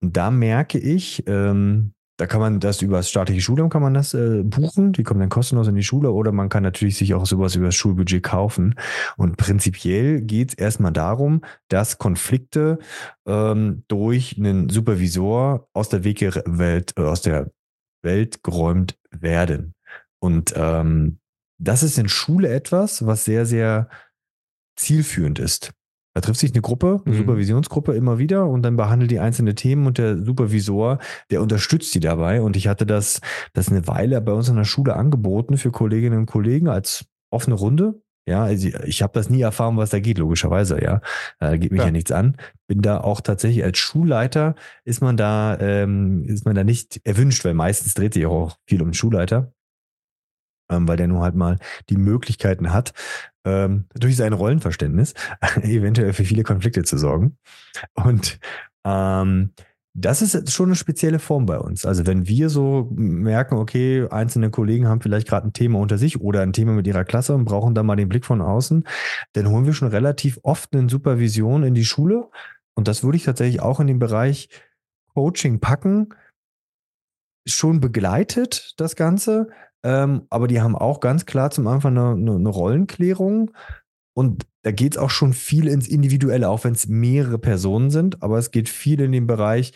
Und 0.00 0.16
da 0.16 0.30
merke 0.30 0.78
ich, 0.78 1.24
ähm, 1.26 1.92
da 2.20 2.26
kann 2.26 2.40
man 2.40 2.60
das 2.60 2.82
über 2.82 2.98
das 2.98 3.08
staatliche 3.08 3.40
Schulamt 3.40 3.72
kann 3.72 3.80
man 3.80 3.94
das 3.94 4.12
äh, 4.12 4.42
buchen, 4.42 4.92
die 4.92 5.04
kommen 5.04 5.20
dann 5.20 5.30
kostenlos 5.30 5.68
in 5.68 5.74
die 5.74 5.82
Schule 5.82 6.12
oder 6.12 6.32
man 6.32 6.50
kann 6.50 6.62
natürlich 6.62 6.98
sich 6.98 7.14
auch 7.14 7.24
sowas 7.24 7.54
über 7.54 7.64
das 7.64 7.76
Schulbudget 7.76 8.22
kaufen. 8.22 8.74
Und 9.16 9.38
prinzipiell 9.38 10.20
geht 10.20 10.50
es 10.50 10.54
erstmal 10.54 10.92
darum, 10.92 11.40
dass 11.68 11.96
Konflikte 11.96 12.78
ähm, 13.26 13.84
durch 13.88 14.36
einen 14.36 14.68
Supervisor 14.68 15.66
aus 15.72 15.88
der 15.88 16.04
Wegewelt, 16.04 16.92
äh, 16.98 17.00
aus 17.00 17.22
der 17.22 17.50
Welt 18.02 18.44
geräumt 18.44 18.98
werden. 19.10 19.74
Und 20.18 20.52
ähm, 20.56 21.20
das 21.58 21.82
ist 21.82 21.96
in 21.96 22.10
Schule 22.10 22.50
etwas, 22.50 23.06
was 23.06 23.24
sehr, 23.24 23.46
sehr 23.46 23.88
zielführend 24.76 25.38
ist. 25.38 25.72
Da 26.14 26.20
trifft 26.20 26.40
sich 26.40 26.52
eine 26.52 26.60
Gruppe, 26.60 27.00
eine 27.04 27.14
mhm. 27.14 27.18
Supervisionsgruppe 27.18 27.94
immer 27.94 28.18
wieder 28.18 28.46
und 28.46 28.62
dann 28.62 28.76
behandelt 28.76 29.10
die 29.10 29.20
einzelne 29.20 29.54
Themen 29.54 29.86
und 29.86 29.98
der 29.98 30.24
Supervisor, 30.24 30.98
der 31.30 31.40
unterstützt 31.40 31.94
die 31.94 32.00
dabei. 32.00 32.42
Und 32.42 32.56
ich 32.56 32.66
hatte 32.66 32.84
das, 32.84 33.20
das 33.52 33.68
eine 33.68 33.86
Weile 33.86 34.20
bei 34.20 34.32
uns 34.32 34.48
in 34.48 34.56
der 34.56 34.64
Schule 34.64 34.96
angeboten 34.96 35.56
für 35.56 35.70
Kolleginnen 35.70 36.18
und 36.18 36.26
Kollegen 36.26 36.68
als 36.68 37.06
offene 37.30 37.54
Runde. 37.54 38.02
Ja, 38.26 38.44
also 38.44 38.68
ich 38.84 39.02
habe 39.02 39.12
das 39.14 39.30
nie 39.30 39.40
erfahren, 39.40 39.76
was 39.76 39.90
da 39.90 39.98
geht, 39.98 40.18
logischerweise, 40.18 40.82
ja. 40.82 41.00
Da 41.38 41.56
geht 41.56 41.72
mich 41.72 41.80
ja. 41.80 41.86
ja 41.86 41.92
nichts 41.92 42.12
an. 42.12 42.36
Bin 42.66 42.82
da 42.82 43.00
auch 43.00 43.20
tatsächlich 43.20 43.64
als 43.64 43.78
Schulleiter 43.78 44.54
ist 44.84 45.00
man 45.00 45.16
da, 45.16 45.58
ähm, 45.58 46.24
ist 46.26 46.44
man 46.44 46.54
da 46.54 46.62
nicht 46.62 47.00
erwünscht, 47.04 47.44
weil 47.44 47.54
meistens 47.54 47.94
dreht 47.94 48.14
sich 48.14 48.26
auch 48.26 48.56
viel 48.66 48.82
um 48.82 48.88
den 48.88 48.94
Schulleiter 48.94 49.52
ähm, 50.70 50.88
weil 50.88 50.96
der 50.96 51.08
nur 51.08 51.22
halt 51.22 51.34
mal 51.34 51.58
die 51.88 51.96
Möglichkeiten 51.96 52.72
hat, 52.72 52.92
ähm, 53.44 53.86
durch 53.94 54.16
sein 54.16 54.32
Rollenverständnis 54.32 55.14
eventuell 55.62 56.12
für 56.12 56.24
viele 56.24 56.42
Konflikte 56.42 56.84
zu 56.84 56.98
sorgen. 56.98 57.36
Und 57.94 58.38
ähm, 58.84 59.50
das 59.92 60.22
ist 60.22 60.52
schon 60.52 60.66
eine 60.66 60.76
spezielle 60.76 61.18
Form 61.18 61.46
bei 61.46 61.58
uns. 61.58 61.84
Also 61.84 62.06
wenn 62.06 62.28
wir 62.28 62.48
so 62.48 62.88
merken, 62.92 63.56
okay, 63.56 64.06
einzelne 64.08 64.50
Kollegen 64.50 64.86
haben 64.86 65.00
vielleicht 65.00 65.26
gerade 65.26 65.48
ein 65.48 65.52
Thema 65.52 65.80
unter 65.80 65.98
sich 65.98 66.20
oder 66.20 66.42
ein 66.42 66.52
Thema 66.52 66.72
mit 66.72 66.86
ihrer 66.86 67.04
Klasse 67.04 67.34
und 67.34 67.44
brauchen 67.44 67.74
da 67.74 67.82
mal 67.82 67.96
den 67.96 68.08
Blick 68.08 68.24
von 68.24 68.40
außen, 68.40 68.84
dann 69.32 69.48
holen 69.48 69.66
wir 69.66 69.72
schon 69.72 69.88
relativ 69.88 70.38
oft 70.42 70.74
eine 70.74 70.88
Supervision 70.88 71.64
in 71.64 71.74
die 71.74 71.84
Schule. 71.84 72.28
Und 72.74 72.86
das 72.86 73.02
würde 73.02 73.16
ich 73.16 73.24
tatsächlich 73.24 73.60
auch 73.60 73.80
in 73.80 73.88
den 73.88 73.98
Bereich 73.98 74.48
Coaching 75.14 75.58
packen. 75.58 76.14
Schon 77.46 77.80
begleitet 77.80 78.74
das 78.76 78.94
Ganze, 78.94 79.48
ähm, 79.82 80.22
aber 80.30 80.48
die 80.48 80.60
haben 80.60 80.76
auch 80.76 81.00
ganz 81.00 81.26
klar 81.26 81.50
zum 81.50 81.66
Anfang 81.66 81.96
eine, 81.96 82.12
eine, 82.12 82.34
eine 82.36 82.48
Rollenklärung. 82.48 83.52
Und 84.14 84.46
da 84.62 84.72
geht 84.72 84.94
es 84.94 84.98
auch 84.98 85.10
schon 85.10 85.32
viel 85.32 85.68
ins 85.68 85.88
Individuelle, 85.88 86.48
auch 86.48 86.64
wenn 86.64 86.74
es 86.74 86.88
mehrere 86.88 87.38
Personen 87.38 87.90
sind. 87.90 88.22
Aber 88.22 88.38
es 88.38 88.50
geht 88.50 88.68
viel 88.68 89.00
in 89.00 89.12
den 89.12 89.26
Bereich, 89.26 89.72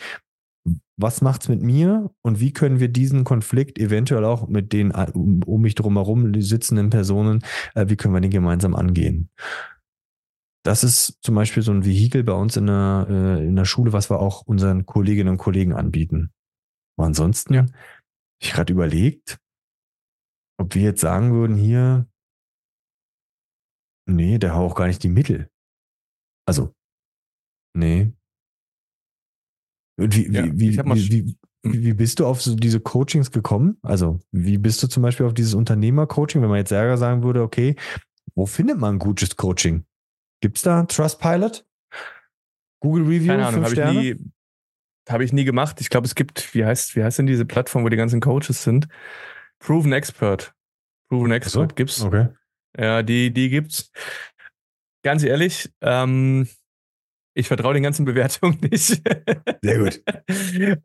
was 0.97 1.21
macht 1.21 1.43
es 1.43 1.49
mit 1.49 1.62
mir 1.62 2.11
und 2.23 2.40
wie 2.40 2.53
können 2.53 2.81
wir 2.81 2.88
diesen 2.88 3.25
Konflikt 3.25 3.79
eventuell 3.79 4.25
auch 4.25 4.49
mit 4.49 4.73
den 4.73 4.93
um, 4.93 5.43
um 5.43 5.61
mich 5.61 5.75
drumherum 5.75 6.40
sitzenden 6.40 6.90
Personen, 6.90 7.45
äh, 7.75 7.88
wie 7.88 7.97
können 7.97 8.14
wir 8.14 8.21
den 8.21 8.31
gemeinsam 8.31 8.75
angehen? 8.75 9.31
Das 10.64 10.83
ist 10.83 11.19
zum 11.23 11.35
Beispiel 11.35 11.62
so 11.62 11.73
ein 11.73 11.85
Vehikel 11.85 12.25
bei 12.25 12.33
uns 12.33 12.57
in 12.57 12.67
der, 12.67 13.07
äh, 13.11 13.47
in 13.47 13.57
der 13.57 13.67
Schule, 13.67 13.93
was 13.93 14.09
wir 14.09 14.21
auch 14.21 14.43
unseren 14.43 14.87
Kolleginnen 14.87 15.31
und 15.31 15.38
Kollegen 15.38 15.75
anbieten. 15.75 16.31
Aber 16.97 17.07
ansonsten, 17.07 17.55
ja. 17.55 17.67
ich 18.40 18.53
gerade 18.53 18.73
überlegt, 18.73 19.38
ob 20.64 20.74
wir 20.74 20.83
jetzt 20.83 21.00
sagen 21.03 21.33
würden, 21.33 21.57
hier, 21.57 22.09
nee, 24.09 24.38
der 24.38 24.55
hat 24.55 24.61
auch 24.61 24.74
gar 24.74 24.87
nicht 24.87 25.03
die 25.03 25.11
Mittel. 25.11 25.50
Also, 26.46 26.74
nee. 27.77 28.12
Und 29.98 30.16
wie, 30.16 30.31
ja, 30.31 30.44
wie, 30.46 30.79
wie, 30.79 31.37
wie, 31.62 31.85
wie, 31.85 31.92
bist 31.92 32.18
du 32.18 32.27
auf 32.27 32.40
so 32.40 32.57
diese 32.57 32.81
Coachings 32.81 33.31
gekommen? 33.31 33.77
Also, 33.83 34.20
wie 34.33 34.57
bist 34.57 34.83
du 34.83 34.88
zum 34.88 35.03
Beispiel 35.03 35.27
auf 35.27 35.35
dieses 35.35 35.55
Unternehmer-Coaching, 35.55 36.40
wenn 36.40 36.48
man 36.48 36.59
jetzt 36.59 36.70
selber 36.70 36.96
sagen 36.96 37.22
würde, 37.22 37.42
okay, 37.42 37.77
wo 38.35 38.46
findet 38.46 38.79
man 38.79 38.96
ein 38.96 38.98
gutes 38.98 39.37
Coaching? 39.37 39.85
Gibt 40.40 40.57
es 40.57 40.62
da 40.62 40.85
Trustpilot? 40.85 41.66
Google 42.81 43.05
Review? 43.05 43.29
Keine 43.29 43.46
Ahnung, 43.46 43.64
habe 43.64 43.74
ich, 43.74 43.94
nie, 43.94 44.33
hab 45.09 45.20
ich 45.20 45.33
nie 45.33 45.44
gemacht. 45.44 45.81
Ich 45.83 45.90
glaube, 45.90 46.07
es 46.07 46.14
gibt, 46.14 46.55
wie 46.55 46.64
heißt, 46.64 46.96
wie 46.96 47.05
heißt 47.05 47.18
denn 47.18 47.27
diese 47.27 47.44
Plattform, 47.44 47.85
wo 47.85 47.90
die 47.90 47.96
ganzen 47.96 48.20
Coaches 48.20 48.62
sind? 48.62 48.88
Proven 49.59 49.92
Expert. 49.92 50.54
Proven 51.14 51.33
Expert 51.33 51.70
so? 51.70 51.74
gibt's. 51.74 52.03
Okay. 52.03 52.29
Ja, 52.79 53.03
die, 53.03 53.33
die 53.33 53.48
gibt's. 53.50 53.90
Ganz 55.05 55.22
ehrlich, 55.22 55.70
ähm, 55.81 56.48
ich 57.35 57.48
vertraue 57.48 57.74
den 57.74 57.83
ganzen 57.83 58.05
Bewertungen 58.07 58.59
nicht. 58.61 59.03
Sehr 59.62 59.79
gut. 59.79 60.03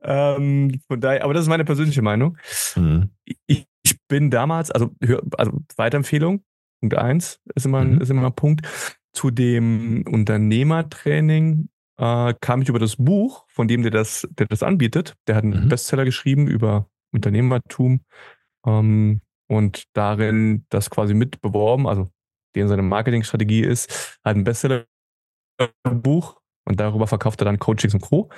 ähm, 0.04 0.82
von 0.88 1.02
daher, 1.02 1.24
aber 1.24 1.34
das 1.34 1.44
ist 1.44 1.50
meine 1.50 1.66
persönliche 1.66 2.02
Meinung. 2.02 2.38
Mhm. 2.76 3.10
Ich, 3.26 3.66
ich, 3.84 3.98
bin 4.08 4.32
damals, 4.32 4.72
also, 4.72 4.90
also 5.38 5.60
Weiterempfehlung, 5.78 6.44
Punkt 6.82 6.98
eins 6.98 7.40
ist 7.54 7.68
immer, 7.68 7.84
mhm. 7.84 8.02
ist 8.02 8.10
immer 8.10 8.26
ein 8.26 8.34
Punkt. 8.34 8.68
Zu 9.14 9.30
dem 9.30 10.04
Unternehmertraining 10.08 11.70
äh, 11.98 12.34
kam 12.42 12.62
ich 12.64 12.70
über 12.70 12.80
das 12.80 12.96
Buch, 12.96 13.46
von 13.48 13.68
dem 13.68 13.84
der 13.84 13.92
das, 13.92 14.28
der 14.32 14.48
das 14.48 14.64
anbietet. 14.64 15.16
Der 15.28 15.36
hat 15.36 15.44
einen 15.44 15.66
mhm. 15.66 15.70
Bestseller 15.70 16.06
geschrieben 16.06 16.48
über 16.48 16.90
Unternehmertum. 17.12 18.02
Ähm, 18.66 19.22
und 19.50 19.84
darin 19.94 20.66
das 20.70 20.90
quasi 20.90 21.14
mit 21.14 21.42
beworben, 21.42 21.88
also 21.88 22.12
den 22.56 22.68
seine 22.68 22.82
Marketingstrategie 22.82 23.62
ist, 23.62 24.20
hat 24.24 24.36
ein 24.36 24.44
Bestseller-Buch 24.44 26.40
und 26.66 26.80
darüber 26.80 27.08
verkauft 27.08 27.42
er 27.42 27.46
dann 27.46 27.60
Coachings 27.60 27.94
und 27.94 28.02
Co. 28.02 28.30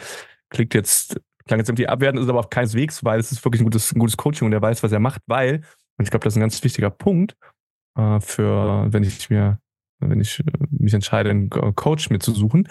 Klingt 0.50 0.74
jetzt, 0.74 1.20
klang 1.46 1.60
jetzt 1.60 1.70
irgendwie 1.70 1.88
abwertend, 1.88 2.24
ist 2.24 2.30
aber 2.30 2.40
auf 2.40 2.50
keineswegs, 2.50 3.04
weil 3.04 3.20
es 3.20 3.32
ist 3.32 3.44
wirklich 3.44 3.62
ein 3.62 3.66
gutes, 3.66 3.92
ein 3.92 4.00
gutes 4.00 4.18
Coaching 4.18 4.46
und 4.46 4.54
er 4.54 4.62
weiß, 4.62 4.84
was 4.84 4.92
er 4.92 5.00
macht, 5.00 5.22
weil, 5.28 5.62
und 5.98 6.06
ich 6.06 6.10
glaube, 6.10 6.24
das 6.24 6.34
ist 6.34 6.38
ein 6.38 6.42
ganz 6.42 6.64
wichtiger 6.64 6.90
Punkt, 6.90 7.36
äh, 7.98 8.20
für, 8.22 8.92
wenn 8.92 9.04
ich 9.04 9.30
mir, 9.30 9.60
wenn 10.00 10.20
ich 10.20 10.40
äh, 10.40 10.44
mich 10.72 10.94
entscheide, 10.94 11.30
einen 11.30 11.50
Coach 11.50 12.10
mir 12.10 12.20
zu 12.20 12.32
suchen. 12.34 12.68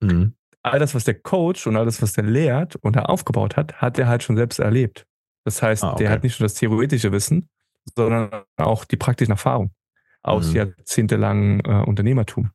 Mhm. 0.00 0.34
All 0.62 0.78
das, 0.78 0.94
was 0.94 1.04
der 1.04 1.14
Coach 1.14 1.66
und 1.66 1.76
alles, 1.76 2.00
was 2.00 2.12
der 2.12 2.24
lehrt 2.24 2.76
und 2.76 2.96
er 2.96 3.10
aufgebaut 3.10 3.56
hat, 3.56 3.74
hat 3.80 3.98
er 3.98 4.08
halt 4.08 4.22
schon 4.22 4.36
selbst 4.36 4.60
erlebt. 4.60 5.06
Das 5.44 5.60
heißt, 5.60 5.82
ah, 5.82 5.92
okay. 5.92 6.04
der 6.04 6.10
hat 6.10 6.22
nicht 6.22 6.38
nur 6.38 6.46
das 6.46 6.54
theoretische 6.54 7.10
Wissen, 7.10 7.48
sondern 7.96 8.44
auch 8.56 8.84
die 8.84 8.96
praktischen 8.96 9.32
Erfahrungen 9.32 9.72
aus 10.22 10.50
mhm. 10.50 10.56
jahrzehntelangen 10.56 11.60
äh, 11.60 11.84
Unternehmertum. 11.84 12.50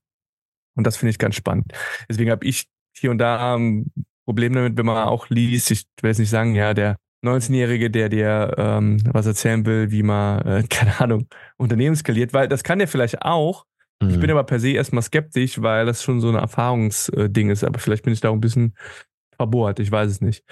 Und 0.75 0.85
das 0.85 0.97
finde 0.97 1.11
ich 1.11 1.19
ganz 1.19 1.35
spannend. 1.35 1.73
Deswegen 2.07 2.31
habe 2.31 2.45
ich 2.45 2.67
hier 2.95 3.11
und 3.11 3.17
da 3.17 3.55
ein 3.55 3.91
Problem 4.25 4.53
damit, 4.53 4.77
wenn 4.77 4.85
man 4.85 5.07
auch 5.07 5.29
liest, 5.29 5.71
ich 5.71 5.85
will 6.01 6.09
jetzt 6.09 6.19
nicht 6.19 6.29
sagen, 6.29 6.55
ja, 6.55 6.73
der 6.73 6.97
19-Jährige, 7.25 7.89
der 7.89 8.09
dir 8.09 8.53
ähm, 8.57 8.97
was 9.11 9.25
erzählen 9.25 9.65
will, 9.65 9.91
wie 9.91 10.03
man, 10.03 10.45
äh, 10.45 10.63
keine 10.69 10.99
Ahnung, 10.99 11.27
Unternehmen 11.57 11.95
skaliert, 11.95 12.33
weil 12.33 12.47
das 12.47 12.63
kann 12.63 12.79
der 12.79 12.87
vielleicht 12.87 13.21
auch. 13.21 13.65
Mhm. 14.01 14.09
Ich 14.09 14.19
bin 14.19 14.29
aber 14.29 14.43
per 14.43 14.59
se 14.59 14.71
erstmal 14.71 15.01
skeptisch, 15.01 15.61
weil 15.61 15.85
das 15.85 16.03
schon 16.03 16.19
so 16.19 16.29
ein 16.29 16.35
Erfahrungsding 16.35 17.49
ist. 17.49 17.63
Aber 17.63 17.79
vielleicht 17.79 18.03
bin 18.03 18.13
ich 18.13 18.21
da 18.21 18.29
auch 18.29 18.33
ein 18.33 18.41
bisschen 18.41 18.75
verbohrt, 19.37 19.79
ich 19.79 19.91
weiß 19.91 20.11
es 20.11 20.21
nicht. 20.21 20.43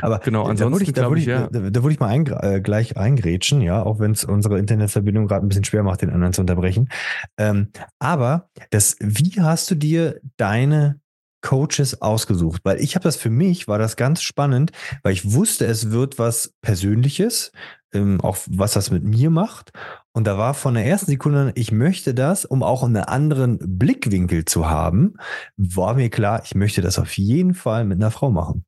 Aber 0.00 0.20
genau, 0.20 0.44
ansonsten 0.44 0.92
da 0.92 1.10
würde 1.10 1.20
ich, 1.20 1.26
da, 1.26 1.40
ich, 1.40 1.40
ja. 1.40 1.48
da, 1.48 1.70
da 1.70 1.82
würde 1.82 1.92
ich 1.92 2.00
mal 2.00 2.08
ein, 2.08 2.26
äh, 2.26 2.60
gleich 2.60 2.96
eingrätschen, 2.96 3.60
ja, 3.60 3.82
auch 3.82 3.98
wenn 3.98 4.12
es 4.12 4.24
unsere 4.24 4.58
Internetverbindung 4.58 5.26
gerade 5.26 5.44
ein 5.44 5.48
bisschen 5.48 5.64
schwer 5.64 5.82
macht, 5.82 6.02
den 6.02 6.10
anderen 6.10 6.32
zu 6.32 6.40
unterbrechen. 6.40 6.88
Ähm, 7.36 7.70
aber 7.98 8.48
das, 8.70 8.96
wie 9.00 9.40
hast 9.40 9.70
du 9.70 9.74
dir 9.74 10.20
deine 10.36 11.00
Coaches 11.40 12.00
ausgesucht? 12.00 12.60
Weil 12.64 12.80
ich 12.80 12.94
habe 12.94 13.02
das 13.02 13.16
für 13.16 13.30
mich, 13.30 13.66
war 13.66 13.78
das 13.78 13.96
ganz 13.96 14.22
spannend, 14.22 14.70
weil 15.02 15.12
ich 15.12 15.32
wusste, 15.32 15.66
es 15.66 15.90
wird 15.90 16.18
was 16.18 16.54
Persönliches, 16.62 17.52
ähm, 17.92 18.20
auch 18.20 18.36
was 18.48 18.72
das 18.72 18.90
mit 18.90 19.04
mir 19.04 19.30
macht. 19.30 19.72
Und 20.12 20.26
da 20.26 20.38
war 20.38 20.54
von 20.54 20.74
der 20.74 20.86
ersten 20.86 21.10
Sekunde, 21.10 21.52
ich 21.54 21.72
möchte 21.72 22.14
das, 22.14 22.44
um 22.44 22.62
auch 22.62 22.82
einen 22.82 22.96
anderen 22.96 23.58
Blickwinkel 23.78 24.44
zu 24.44 24.68
haben, 24.68 25.14
war 25.56 25.94
mir 25.94 26.10
klar, 26.10 26.42
ich 26.44 26.54
möchte 26.54 26.82
das 26.82 26.98
auf 26.98 27.16
jeden 27.16 27.54
Fall 27.54 27.84
mit 27.84 27.98
einer 27.98 28.10
Frau 28.10 28.30
machen. 28.30 28.64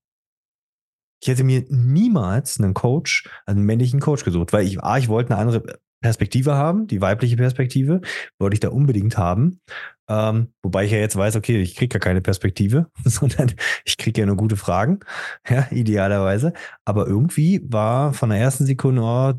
Ich 1.23 1.29
hätte 1.29 1.45
mir 1.45 1.65
niemals 1.69 2.59
einen 2.59 2.73
Coach, 2.73 3.29
einen 3.45 3.65
männlichen 3.65 4.01
Coach 4.01 4.25
gesucht, 4.25 4.53
weil 4.53 4.67
ich, 4.67 4.83
A, 4.83 4.97
ich 4.97 5.09
wollte 5.09 5.35
eine 5.35 5.41
andere 5.41 5.81
Perspektive 6.01 6.55
haben, 6.55 6.87
die 6.87 7.01
weibliche 7.01 7.37
Perspektive, 7.37 8.01
wollte 8.39 8.55
ich 8.55 8.61
da 8.61 8.71
unbedingt 8.71 9.19
haben. 9.19 9.61
Ähm, 10.09 10.53
wobei 10.63 10.85
ich 10.85 10.93
ja 10.93 10.99
jetzt 10.99 11.17
weiß, 11.17 11.37
okay, 11.37 11.61
ich 11.61 11.77
kriege 11.77 11.95
ja 11.95 12.01
keine 12.01 12.21
Perspektive, 12.21 12.91
sondern 13.05 13.53
ich 13.85 13.97
kriege 13.97 14.21
ja 14.21 14.27
nur 14.27 14.37
gute 14.37 14.57
Fragen, 14.57 15.01
ja, 15.49 15.69
idealerweise. 15.71 16.53
Aber 16.85 17.07
irgendwie 17.07 17.61
war 17.71 18.13
von 18.13 18.31
der 18.31 18.39
ersten 18.39 18.67
Sekunde, 18.67 19.03
oh, 19.03 19.35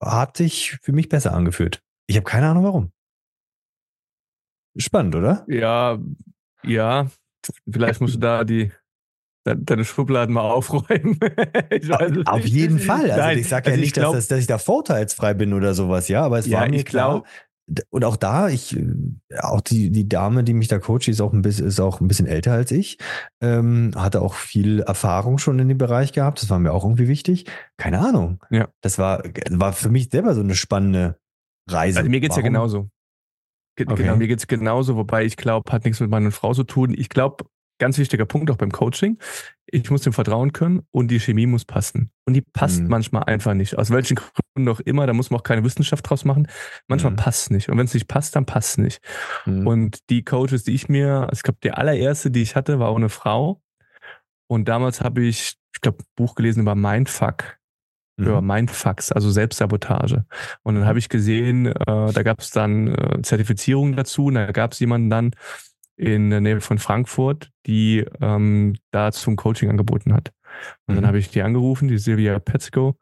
hat 0.00 0.36
sich 0.36 0.78
für 0.82 0.92
mich 0.92 1.08
besser 1.08 1.32
angefühlt. 1.32 1.82
Ich 2.06 2.16
habe 2.16 2.24
keine 2.24 2.48
Ahnung 2.48 2.64
warum. 2.64 2.92
Spannend, 4.76 5.14
oder? 5.14 5.44
Ja, 5.48 5.98
ja. 6.64 7.08
Vielleicht 7.70 8.00
musst 8.00 8.16
du 8.16 8.18
da 8.18 8.42
die 8.42 8.72
deine 9.44 9.84
Schubladen 9.84 10.34
mal 10.34 10.50
aufräumen. 10.50 11.18
Auf 12.26 12.46
jeden 12.46 12.78
Fall. 12.78 13.10
Also 13.10 13.22
Nein, 13.22 13.38
ich 13.38 13.48
sage 13.48 13.66
ja 13.66 13.72
also 13.72 13.80
nicht, 13.80 13.94
glaub, 13.94 14.14
dass, 14.14 14.28
dass, 14.28 14.40
ich 14.40 14.46
da 14.46 14.58
vorteilsfrei 14.58 15.34
bin 15.34 15.52
oder 15.52 15.74
sowas, 15.74 16.08
ja, 16.08 16.22
aber 16.22 16.38
es 16.38 16.46
ja, 16.46 16.60
war 16.60 16.68
mir 16.68 16.82
klar, 16.82 17.10
glaub, 17.10 17.26
und 17.90 18.04
auch 18.04 18.16
da, 18.16 18.48
ich, 18.48 18.76
auch 19.38 19.62
die, 19.62 19.90
die 19.90 20.08
Dame, 20.08 20.44
die 20.44 20.52
mich 20.52 20.68
da 20.68 20.78
coacht, 20.78 21.08
ist 21.08 21.22
auch 21.22 21.32
ein 21.32 21.40
bisschen, 21.40 21.66
ist 21.66 21.80
auch 21.80 22.00
ein 22.00 22.08
bisschen 22.08 22.26
älter 22.26 22.52
als 22.52 22.70
ich, 22.70 22.98
ähm, 23.40 23.92
hatte 23.96 24.20
auch 24.20 24.34
viel 24.34 24.80
Erfahrung 24.80 25.38
schon 25.38 25.58
in 25.58 25.68
dem 25.68 25.78
Bereich 25.78 26.12
gehabt. 26.12 26.42
Das 26.42 26.50
war 26.50 26.58
mir 26.58 26.72
auch 26.72 26.84
irgendwie 26.84 27.08
wichtig. 27.08 27.46
Keine 27.78 28.00
Ahnung. 28.00 28.42
Ja. 28.50 28.68
Das 28.82 28.98
war, 28.98 29.22
war 29.50 29.72
für 29.72 29.88
mich 29.88 30.10
selber 30.10 30.34
so 30.34 30.42
eine 30.42 30.54
spannende 30.54 31.18
Reise. 31.68 32.00
Also 32.00 32.10
mir 32.10 32.20
geht's 32.20 32.36
Warum? 32.36 32.44
ja 32.44 32.50
genauso. 32.50 32.88
Ge 33.76 33.86
okay. 33.88 34.02
Genau, 34.02 34.16
mir 34.16 34.28
geht's 34.28 34.46
genauso, 34.46 34.96
wobei 34.96 35.24
ich 35.24 35.36
glaube, 35.36 35.72
hat 35.72 35.84
nichts 35.84 36.00
mit 36.00 36.10
meiner 36.10 36.30
Frau 36.30 36.52
zu 36.52 36.64
tun. 36.64 36.94
Ich 36.96 37.08
glaube, 37.08 37.44
ganz 37.78 37.98
wichtiger 37.98 38.24
Punkt 38.26 38.50
auch 38.50 38.56
beim 38.56 38.70
Coaching. 38.70 39.18
Ich 39.66 39.90
muss 39.90 40.02
dem 40.02 40.12
vertrauen 40.12 40.52
können 40.52 40.82
und 40.90 41.10
die 41.10 41.18
Chemie 41.18 41.46
muss 41.46 41.64
passen. 41.64 42.10
Und 42.26 42.34
die 42.34 42.42
passt 42.42 42.82
mhm. 42.82 42.88
manchmal 42.88 43.24
einfach 43.24 43.54
nicht. 43.54 43.76
Aus 43.76 43.90
welchen 43.90 44.16
Gründen 44.16 44.68
auch 44.68 44.80
immer, 44.80 45.06
da 45.06 45.12
muss 45.12 45.30
man 45.30 45.40
auch 45.40 45.44
keine 45.44 45.64
Wissenschaft 45.64 46.08
draus 46.08 46.24
machen. 46.24 46.48
Manchmal 46.86 47.12
mhm. 47.12 47.16
passt 47.16 47.42
es 47.42 47.50
nicht. 47.50 47.68
Und 47.68 47.78
wenn 47.78 47.86
es 47.86 47.94
nicht 47.94 48.08
passt, 48.08 48.36
dann 48.36 48.46
passt 48.46 48.70
es 48.70 48.78
nicht. 48.78 49.00
Mhm. 49.46 49.66
Und 49.66 49.98
die 50.10 50.24
Coaches, 50.24 50.64
die 50.64 50.74
ich 50.74 50.88
mir, 50.88 51.28
ich 51.32 51.42
glaube, 51.42 51.58
der 51.62 51.78
allererste, 51.78 52.30
die 52.30 52.42
ich 52.42 52.56
hatte, 52.56 52.78
war 52.78 52.88
auch 52.88 52.96
eine 52.96 53.08
Frau. 53.08 53.62
Und 54.46 54.68
damals 54.68 55.00
habe 55.00 55.22
ich, 55.22 55.56
ich 55.74 55.80
glaube, 55.80 55.98
ein 56.02 56.06
Buch 56.16 56.34
gelesen 56.34 56.60
über 56.60 56.74
Mindfuck. 56.74 57.58
Mhm. 58.16 58.26
Über 58.26 58.42
Mindfucks, 58.42 59.10
also 59.10 59.30
Selbstsabotage. 59.30 60.24
Und 60.62 60.76
dann 60.76 60.86
habe 60.86 61.00
ich 61.00 61.08
gesehen, 61.08 61.66
äh, 61.66 61.74
da 62.12 62.22
gab 62.22 62.40
es 62.40 62.50
dann 62.50 62.94
äh, 62.94 63.22
Zertifizierungen 63.22 63.96
dazu. 63.96 64.26
Und 64.26 64.34
da 64.34 64.52
gab 64.52 64.72
es 64.72 64.78
jemanden 64.78 65.10
dann, 65.10 65.30
in 65.96 66.30
der 66.30 66.40
Nähe 66.40 66.60
von 66.60 66.78
Frankfurt, 66.78 67.50
die 67.66 68.04
ähm, 68.20 68.76
da 68.90 69.12
zum 69.12 69.36
Coaching 69.36 69.70
angeboten 69.70 70.12
hat. 70.12 70.32
Und 70.86 70.94
mhm. 70.94 70.96
dann 70.96 71.06
habe 71.06 71.18
ich 71.18 71.30
die 71.30 71.42
angerufen, 71.42 71.88
die 71.88 71.98
Silvia 71.98 72.38
Petzko. 72.38 72.96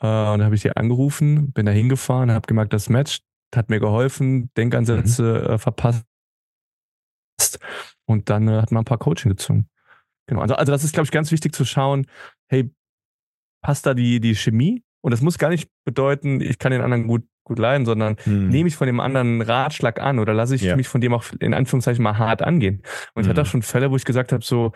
Äh, 0.00 0.06
und 0.06 0.38
dann 0.38 0.44
habe 0.44 0.54
ich 0.54 0.62
die 0.62 0.76
angerufen, 0.76 1.52
bin 1.52 1.66
da 1.66 1.72
hingefahren, 1.72 2.30
habe 2.30 2.46
gemerkt, 2.46 2.72
das 2.72 2.88
matcht, 2.88 3.24
hat 3.54 3.70
mir 3.70 3.80
geholfen, 3.80 4.50
Denkansätze 4.56 5.22
mhm. 5.22 5.54
äh, 5.54 5.58
verpasst. 5.58 6.04
Und 8.06 8.28
dann 8.30 8.48
äh, 8.48 8.60
hat 8.60 8.72
man 8.72 8.82
ein 8.82 8.86
paar 8.86 8.98
Coaching 8.98 9.30
gezogen. 9.30 9.68
Genau. 10.26 10.40
Also, 10.40 10.54
also 10.54 10.72
das 10.72 10.84
ist, 10.84 10.92
glaube 10.92 11.04
ich, 11.04 11.12
ganz 11.12 11.30
wichtig 11.30 11.54
zu 11.54 11.64
schauen, 11.64 12.06
hey, 12.48 12.70
passt 13.62 13.86
da 13.86 13.94
die, 13.94 14.20
die 14.20 14.34
Chemie? 14.34 14.82
Und 15.00 15.12
das 15.12 15.22
muss 15.22 15.38
gar 15.38 15.50
nicht 15.50 15.70
bedeuten, 15.84 16.40
ich 16.40 16.58
kann 16.58 16.72
den 16.72 16.82
anderen 16.82 17.06
gut 17.06 17.24
gut 17.46 17.58
leiden, 17.58 17.86
sondern 17.86 18.16
hm. 18.24 18.48
nehme 18.48 18.68
ich 18.68 18.76
von 18.76 18.86
dem 18.86 19.00
anderen 19.00 19.40
Ratschlag 19.40 20.00
an 20.00 20.18
oder 20.18 20.34
lasse 20.34 20.54
ich 20.54 20.62
ja. 20.62 20.76
mich 20.76 20.88
von 20.88 21.00
dem 21.00 21.14
auch 21.14 21.24
in 21.40 21.54
Anführungszeichen 21.54 22.02
mal 22.02 22.18
hart 22.18 22.42
angehen. 22.42 22.82
Und 23.14 23.22
ich 23.22 23.28
hatte 23.28 23.40
auch 23.40 23.46
hm. 23.46 23.50
schon 23.50 23.62
Fälle, 23.62 23.90
wo 23.90 23.96
ich 23.96 24.04
gesagt 24.04 24.32
habe, 24.32 24.44
so 24.44 24.72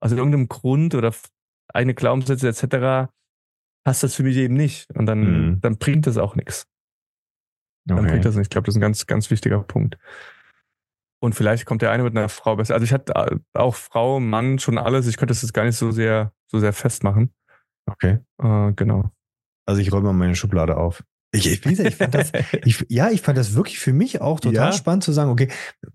aus 0.00 0.12
irgendeinem 0.12 0.48
Grund 0.48 0.94
oder 0.94 1.12
eine 1.74 1.94
Glaubenssätze 1.94 2.48
etc. 2.48 3.10
passt 3.84 4.02
das 4.02 4.14
für 4.14 4.22
mich 4.22 4.36
eben 4.36 4.54
nicht. 4.54 4.88
Und 4.94 5.06
dann, 5.06 5.22
hm. 5.22 5.60
dann 5.60 5.76
bringt 5.76 6.06
das 6.06 6.16
auch 6.16 6.36
nichts. 6.36 6.66
Dann 7.84 7.98
okay. 7.98 8.10
bringt 8.10 8.24
das 8.24 8.36
nicht. 8.36 8.46
Ich 8.46 8.50
glaube, 8.50 8.66
das 8.66 8.74
ist 8.74 8.78
ein 8.78 8.82
ganz, 8.82 9.06
ganz 9.06 9.30
wichtiger 9.30 9.60
Punkt. 9.62 9.98
Und 11.20 11.34
vielleicht 11.34 11.66
kommt 11.66 11.82
der 11.82 11.90
eine 11.90 12.04
mit 12.04 12.16
einer 12.16 12.28
Frau 12.28 12.56
besser. 12.56 12.74
Also 12.74 12.84
ich 12.84 12.92
hatte 12.92 13.40
auch 13.54 13.74
Frau, 13.74 14.20
Mann, 14.20 14.58
schon 14.58 14.78
alles. 14.78 15.06
Ich 15.06 15.16
könnte 15.16 15.32
das 15.32 15.42
jetzt 15.42 15.52
gar 15.52 15.64
nicht 15.64 15.76
so 15.76 15.90
sehr, 15.90 16.32
so 16.46 16.58
sehr 16.58 16.72
festmachen. 16.72 17.32
Okay. 17.86 18.18
Äh, 18.42 18.72
genau. 18.74 19.10
Also 19.66 19.80
ich 19.80 19.92
räume 19.92 20.06
mal 20.06 20.12
meine 20.12 20.34
Schublade 20.34 20.76
auf. 20.76 21.02
Ich, 21.34 21.50
ich, 21.50 21.64
ich 21.64 21.94
fand 21.96 22.14
das, 22.14 22.30
ich, 22.64 22.84
ja, 22.88 23.10
ich 23.10 23.22
fand 23.22 23.38
das 23.38 23.54
wirklich 23.54 23.78
für 23.78 23.94
mich 23.94 24.20
auch 24.20 24.38
total 24.38 24.70
ja. 24.70 24.72
spannend 24.72 25.02
zu 25.02 25.12
sagen, 25.12 25.30
okay, 25.30 25.48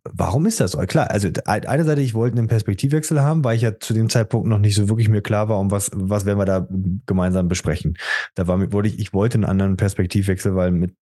warum 0.03 0.47
ist 0.47 0.59
das 0.59 0.71
so? 0.71 0.79
Klar, 0.79 1.11
also 1.11 1.29
eine 1.45 1.83
Seite, 1.83 2.01
ich 2.01 2.15
wollte 2.15 2.37
einen 2.37 2.47
Perspektivwechsel 2.47 3.21
haben, 3.21 3.43
weil 3.43 3.55
ich 3.55 3.61
ja 3.61 3.79
zu 3.79 3.93
dem 3.93 4.09
Zeitpunkt 4.09 4.47
noch 4.47 4.57
nicht 4.57 4.75
so 4.75 4.89
wirklich 4.89 5.09
mir 5.09 5.21
klar 5.21 5.47
war, 5.47 5.59
um 5.59 5.69
was, 5.69 5.91
was 5.93 6.25
werden 6.25 6.39
wir 6.39 6.45
da 6.45 6.67
gemeinsam 7.05 7.47
besprechen. 7.47 7.97
Da 8.33 8.47
war, 8.47 8.71
wollte 8.71 8.89
ich, 8.89 8.99
ich 8.99 9.13
wollte 9.13 9.35
einen 9.35 9.45
anderen 9.45 9.77
Perspektivwechsel, 9.77 10.55
weil 10.55 10.71
mit, 10.71 10.95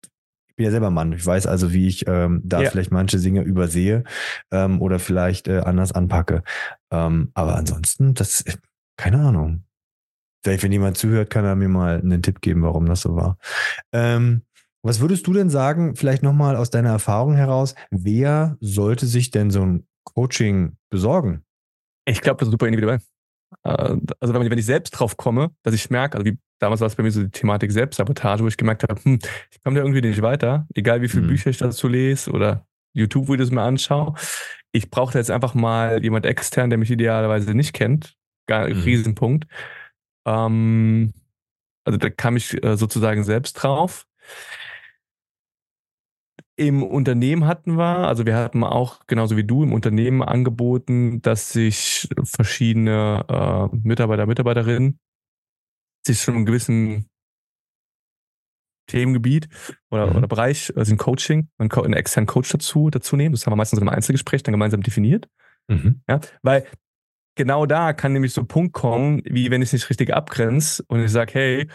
ich 0.49 0.55
bin 0.55 0.65
ja 0.65 0.71
selber 0.71 0.89
Mann. 0.89 1.13
Ich 1.13 1.25
weiß 1.25 1.45
also, 1.45 1.71
wie 1.71 1.88
ich 1.88 2.07
ähm, 2.07 2.41
da 2.43 2.61
ja. 2.61 2.71
vielleicht 2.71 2.91
manche 2.91 3.19
Dinge 3.19 3.41
übersehe 3.41 4.03
ähm, 4.51 4.81
oder 4.81 4.97
vielleicht 4.97 5.47
äh, 5.47 5.59
anders 5.59 5.91
anpacke. 5.91 6.43
Ähm, 6.91 7.29
aber 7.36 7.55
ansonsten, 7.55 8.15
das, 8.15 8.43
keine 8.97 9.19
Ahnung. 9.19 9.63
Vielleicht, 10.43 10.63
wenn 10.63 10.71
jemand 10.71 10.97
zuhört, 10.97 11.29
kann 11.29 11.45
er 11.45 11.55
mir 11.55 11.69
mal 11.69 11.99
einen 11.99 12.21
Tipp 12.21 12.41
geben, 12.41 12.63
warum 12.63 12.85
das 12.85 13.01
so 13.01 13.15
war. 13.15 13.37
Ähm, 13.93 14.41
was 14.81 14.99
würdest 14.99 15.25
du 15.25 15.33
denn 15.33 15.49
sagen, 15.49 15.95
vielleicht 15.95 16.23
nochmal 16.23 16.57
aus 16.57 16.69
deiner 16.69 16.89
Erfahrung 16.89 17.35
heraus, 17.35 17.73
wer 17.89 18.57
sollte 18.59 19.05
sich 19.05 19.31
denn 19.31 19.49
so 19.49 19.65
ein 19.65 19.87
Coaching 20.03 20.75
besorgen? 20.89 21.43
Ich 22.05 22.19
glaube, 22.19 22.39
das 22.39 22.49
ist 22.49 22.51
super 22.51 22.67
individuell. 22.67 22.99
Äh, 23.63 23.95
also 24.19 24.33
wenn 24.33 24.41
ich, 24.41 24.49
wenn 24.49 24.57
ich 24.57 24.65
selbst 24.65 24.91
drauf 24.91 25.15
komme, 25.15 25.51
dass 25.63 25.73
ich 25.73 25.89
merke, 25.89 26.17
also 26.17 26.25
wie 26.25 26.37
damals 26.59 26.81
war 26.81 26.87
es 26.87 26.95
bei 26.95 27.03
mir 27.03 27.11
so 27.11 27.23
die 27.23 27.31
Thematik 27.31 27.71
Selbstsabotage, 27.71 28.43
wo 28.43 28.47
ich 28.47 28.57
gemerkt 28.57 28.83
habe, 28.83 29.01
hm, 29.01 29.19
ich 29.51 29.61
komme 29.63 29.77
da 29.77 29.81
irgendwie 29.83 30.01
nicht 30.01 30.21
weiter, 30.21 30.67
egal 30.75 31.01
wie 31.01 31.07
viele 31.07 31.23
mhm. 31.23 31.27
Bücher 31.27 31.49
ich 31.49 31.57
dazu 31.57 31.87
lese 31.87 32.31
oder 32.31 32.65
YouTube-Videos 32.93 33.51
mir 33.51 33.61
anschaue. 33.61 34.15
Ich 34.71 34.89
brauche 34.89 35.13
da 35.13 35.19
jetzt 35.19 35.31
einfach 35.31 35.53
mal 35.53 36.03
jemand 36.03 36.25
extern, 36.25 36.69
der 36.69 36.77
mich 36.77 36.91
idealerweise 36.91 37.53
nicht 37.53 37.73
kennt. 37.73 38.15
Gar, 38.47 38.67
mhm. 38.67 38.81
Riesenpunkt. 38.81 39.47
Ähm, 40.26 41.13
also 41.86 41.97
da 41.97 42.09
kam 42.09 42.38
ich 42.38 42.63
äh, 42.63 42.78
sozusagen 42.78 43.24
selbst 43.24 43.53
drauf. 43.53 44.07
Im 46.55 46.84
Unternehmen 46.84 47.47
hatten 47.47 47.78
wir, 47.78 48.07
also 48.07 48.26
wir 48.26 48.36
hatten 48.36 48.63
auch 48.63 49.07
genauso 49.07 49.36
wie 49.38 49.43
du 49.43 49.63
im 49.63 49.74
Unternehmen 49.74 50.21
angeboten, 50.21 51.21
dass 51.21 51.51
sich 51.51 52.07
verschiedene 52.24 53.26
äh, 53.28 53.76
Mitarbeiter, 53.76 54.28
Mitarbeiterinnen 54.28 54.99
sich 56.05 56.21
schon 56.21 56.36
einem 56.36 56.45
gewissen 56.45 57.09
Themengebiet 58.88 59.47
oder, 59.89 60.07
mhm. 60.07 60.17
oder 60.17 60.28
Bereich, 60.28 60.76
also 60.76 60.93
ein 60.93 60.97
Coaching, 60.97 61.49
einen 61.57 61.93
externen 61.93 62.28
Coach 62.28 62.49
dazu, 62.49 62.89
dazu 62.89 63.15
nehmen. 63.15 63.34
Das 63.34 63.45
haben 63.45 63.53
wir 63.53 63.57
meistens 63.57 63.80
in 63.80 63.88
einem 63.88 63.95
Einzelgespräch 63.95 64.43
dann 64.43 64.53
gemeinsam 64.53 64.84
definiert. 64.84 65.28
Mhm. 65.69 66.01
Ja, 66.09 66.19
weil 66.41 66.65
genau 67.36 67.65
da 67.65 67.93
kann 67.93 68.13
nämlich 68.13 68.34
so 68.34 68.41
ein 68.41 68.47
Punkt 68.47 68.73
kommen, 68.73 69.21
wie 69.25 69.51
wenn 69.51 69.61
ich 69.61 69.69
es 69.69 69.73
nicht 69.73 69.89
richtig 69.89 70.13
abgrenze 70.13 70.84
und 70.88 71.03
ich 71.03 71.11
sage, 71.11 71.34
hey, 71.34 71.67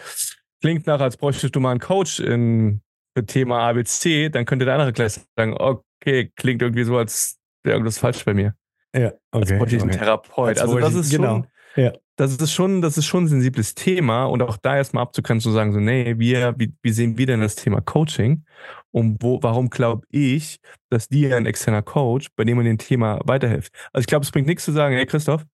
klingt 0.61 0.87
nach, 0.87 0.99
als 0.99 1.17
bräuchtest 1.17 1.55
du 1.55 1.59
mal 1.59 1.71
einen 1.71 1.79
Coach 1.79 2.19
in, 2.19 2.81
für 3.15 3.25
Thema 3.25 3.67
ABC, 3.69 4.29
dann 4.29 4.45
könnte 4.45 4.65
der 4.65 4.75
andere 4.75 4.93
gleich 4.93 5.19
sagen, 5.35 5.55
okay, 5.57 6.31
klingt 6.35 6.61
irgendwie 6.61 6.83
so, 6.83 6.97
als 6.97 7.37
wäre 7.63 7.75
irgendwas 7.75 7.97
falsch 7.97 8.23
bei 8.25 8.33
mir. 8.33 8.55
Ja, 8.95 9.07
okay. 9.31 9.53
Als 9.53 9.57
bräuchte 9.57 9.75
ich 9.75 9.81
einen 9.81 9.91
okay. 9.91 9.99
Therapeut. 9.99 10.59
also 10.59 10.79
das 10.79 10.95
ist 10.95 11.11
genau. 11.11 11.27
schon, 11.27 11.47
ja. 11.75 11.93
das 12.15 12.35
ist 12.35 12.51
schon, 12.51 12.81
das 12.81 12.97
ist 12.97 13.05
schon 13.05 13.25
ein 13.25 13.27
sensibles 13.27 13.75
Thema 13.75 14.25
und 14.25 14.41
auch 14.41 14.57
da 14.57 14.77
erstmal 14.77 15.03
abzugrenzen, 15.03 15.51
zu 15.51 15.53
sagen, 15.53 15.73
so, 15.73 15.79
nee, 15.79 16.15
wir, 16.17 16.55
wie, 16.57 16.73
wie 16.81 16.91
sehen 16.91 17.17
wir 17.17 17.27
denn 17.27 17.41
das 17.41 17.55
Thema 17.55 17.81
Coaching? 17.81 18.45
Und 18.91 19.21
wo, 19.21 19.41
warum 19.43 19.69
glaube 19.69 20.05
ich, 20.09 20.59
dass 20.89 21.09
dir 21.09 21.37
ein 21.37 21.45
externer 21.45 21.81
Coach, 21.81 22.29
bei 22.35 22.43
dem 22.43 22.57
man 22.57 22.65
dem 22.65 22.77
Thema 22.77 23.19
weiterhilft? 23.23 23.73
Also 23.93 24.01
ich 24.01 24.07
glaube, 24.07 24.25
es 24.25 24.31
bringt 24.31 24.47
nichts 24.47 24.65
zu 24.65 24.71
sagen, 24.71 24.95
hey 24.95 25.05
Christoph, 25.05 25.45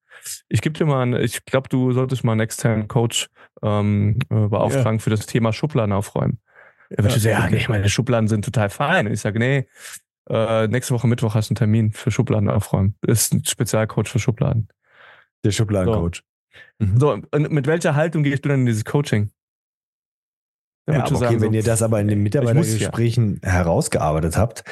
ich 0.48 0.62
gebe 0.62 0.78
dir 0.78 0.86
mal, 0.86 1.02
einen, 1.02 1.22
ich 1.22 1.44
glaube, 1.44 1.68
du 1.68 1.92
solltest 1.92 2.24
mal 2.24 2.32
einen 2.32 2.40
externen 2.40 2.88
Coach 2.88 3.28
ähm, 3.62 4.18
äh, 4.30 4.48
beauftragen 4.48 4.98
ja. 4.98 5.02
für 5.02 5.10
das 5.10 5.26
Thema 5.26 5.52
Schubladen 5.52 5.92
aufräumen. 5.92 6.40
Er 6.88 7.04
wird 7.04 7.14
ja, 7.14 7.18
sagen, 7.18 7.54
ja, 7.54 7.60
nee, 7.60 7.66
meine 7.68 7.88
Schubladen 7.88 8.28
sind 8.28 8.44
total 8.44 8.70
fein. 8.70 9.06
Und 9.06 9.12
ich 9.12 9.20
sage, 9.20 9.38
nee, 9.38 9.66
äh, 10.28 10.68
nächste 10.68 10.94
Woche 10.94 11.06
Mittwoch 11.06 11.34
hast 11.34 11.50
du 11.50 11.52
einen 11.52 11.56
Termin 11.56 11.92
für 11.92 12.10
Schubladen 12.10 12.48
aufräumen. 12.48 12.94
Das 13.02 13.22
ist 13.22 13.34
ein 13.34 13.44
Spezialcoach 13.44 14.08
für 14.08 14.18
Schubladen. 14.18 14.68
Der 15.44 15.50
Schubladencoach. 15.50 16.22
So. 16.78 16.86
Mhm. 16.86 17.00
so, 17.00 17.12
und 17.12 17.50
mit 17.50 17.66
welcher 17.66 17.94
Haltung 17.94 18.22
gehst 18.22 18.44
du 18.44 18.48
dann 18.48 18.60
in 18.60 18.66
dieses 18.66 18.84
Coaching? 18.84 19.30
Ja, 20.88 21.04
okay, 21.04 21.16
sagen, 21.16 21.40
wenn 21.40 21.50
so, 21.50 21.56
ihr 21.56 21.64
das 21.64 21.82
aber 21.82 22.00
in 22.00 22.08
den 22.08 22.22
Mitarbeitergesprächen 22.22 23.40
ja. 23.42 23.50
herausgearbeitet 23.50 24.36
habt, 24.36 24.64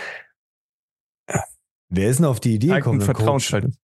wer 1.88 2.08
ist 2.08 2.18
denn 2.18 2.26
auf 2.26 2.40
die 2.40 2.54
Idee 2.54 2.68
gekommen? 2.68 3.00
Vertrauensverhältnis. 3.00 3.78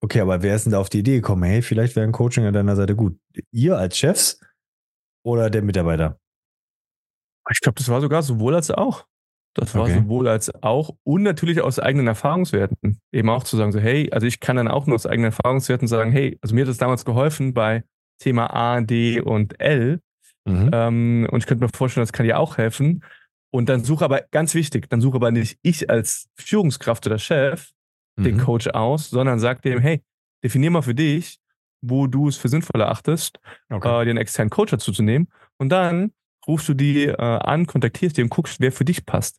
Okay, 0.00 0.20
aber 0.20 0.42
wer 0.42 0.54
ist 0.54 0.64
denn 0.64 0.72
da 0.72 0.80
auf 0.80 0.90
die 0.90 1.00
Idee 1.00 1.16
gekommen? 1.16 1.42
Hey, 1.42 1.62
vielleicht 1.62 1.96
wäre 1.96 2.06
ein 2.06 2.12
Coaching 2.12 2.44
an 2.44 2.54
deiner 2.54 2.76
Seite 2.76 2.94
gut. 2.94 3.18
Ihr 3.50 3.78
als 3.78 3.96
Chefs 3.98 4.40
oder 5.24 5.50
der 5.50 5.62
Mitarbeiter? 5.62 6.20
Ich 7.50 7.60
glaube, 7.60 7.76
das 7.78 7.88
war 7.88 8.00
sogar 8.00 8.22
sowohl 8.22 8.54
als 8.54 8.70
auch. 8.70 9.06
Das 9.54 9.74
war 9.74 9.84
okay. 9.84 9.94
sowohl 9.94 10.28
als 10.28 10.54
auch 10.62 10.94
und 11.02 11.22
natürlich 11.22 11.60
aus 11.60 11.80
eigenen 11.80 12.06
Erfahrungswerten. 12.06 13.00
Eben 13.12 13.30
auch 13.30 13.42
zu 13.42 13.56
sagen, 13.56 13.72
so, 13.72 13.80
hey, 13.80 14.10
also 14.12 14.26
ich 14.26 14.38
kann 14.38 14.56
dann 14.56 14.68
auch 14.68 14.86
nur 14.86 14.94
aus 14.94 15.06
eigenen 15.06 15.32
Erfahrungswerten 15.32 15.88
sagen, 15.88 16.12
hey, 16.12 16.38
also 16.42 16.54
mir 16.54 16.60
hat 16.60 16.68
das 16.68 16.78
damals 16.78 17.04
geholfen 17.04 17.54
bei 17.54 17.82
Thema 18.20 18.54
A, 18.54 18.80
D 18.80 19.20
und 19.20 19.60
L. 19.60 20.00
Mhm. 20.48 20.70
Ähm, 20.72 21.28
und 21.30 21.38
ich 21.38 21.46
könnte 21.46 21.64
mir 21.64 21.70
vorstellen, 21.70 22.02
das 22.02 22.12
kann 22.12 22.26
dir 22.26 22.38
auch 22.38 22.58
helfen. 22.58 23.04
Und 23.50 23.68
dann 23.68 23.82
suche 23.82 24.04
aber, 24.04 24.22
ganz 24.30 24.54
wichtig, 24.54 24.88
dann 24.90 25.00
suche 25.00 25.16
aber 25.16 25.30
nicht 25.30 25.58
ich 25.62 25.88
als 25.88 26.28
Führungskraft 26.36 27.06
oder 27.06 27.18
Chef 27.18 27.70
den 28.18 28.36
mhm. 28.36 28.40
Coach 28.40 28.66
aus, 28.68 29.10
sondern 29.10 29.38
sag 29.38 29.62
dem, 29.62 29.78
hey, 29.78 30.02
definier 30.42 30.70
mal 30.70 30.82
für 30.82 30.94
dich, 30.94 31.38
wo 31.80 32.06
du 32.06 32.28
es 32.28 32.36
für 32.36 32.48
sinnvoll 32.48 32.80
erachtest, 32.80 33.38
okay. 33.70 34.02
äh, 34.02 34.04
den 34.04 34.16
externen 34.16 34.50
Coach 34.50 34.72
dazu 34.72 34.92
zu 34.92 35.02
nehmen. 35.02 35.28
Und 35.56 35.70
dann 35.70 36.12
rufst 36.46 36.68
du 36.68 36.74
die 36.74 37.06
äh, 37.06 37.16
an, 37.16 37.66
kontaktierst 37.66 38.16
die 38.16 38.22
und 38.22 38.30
guckst, 38.30 38.60
wer 38.60 38.72
für 38.72 38.84
dich 38.84 39.06
passt. 39.06 39.38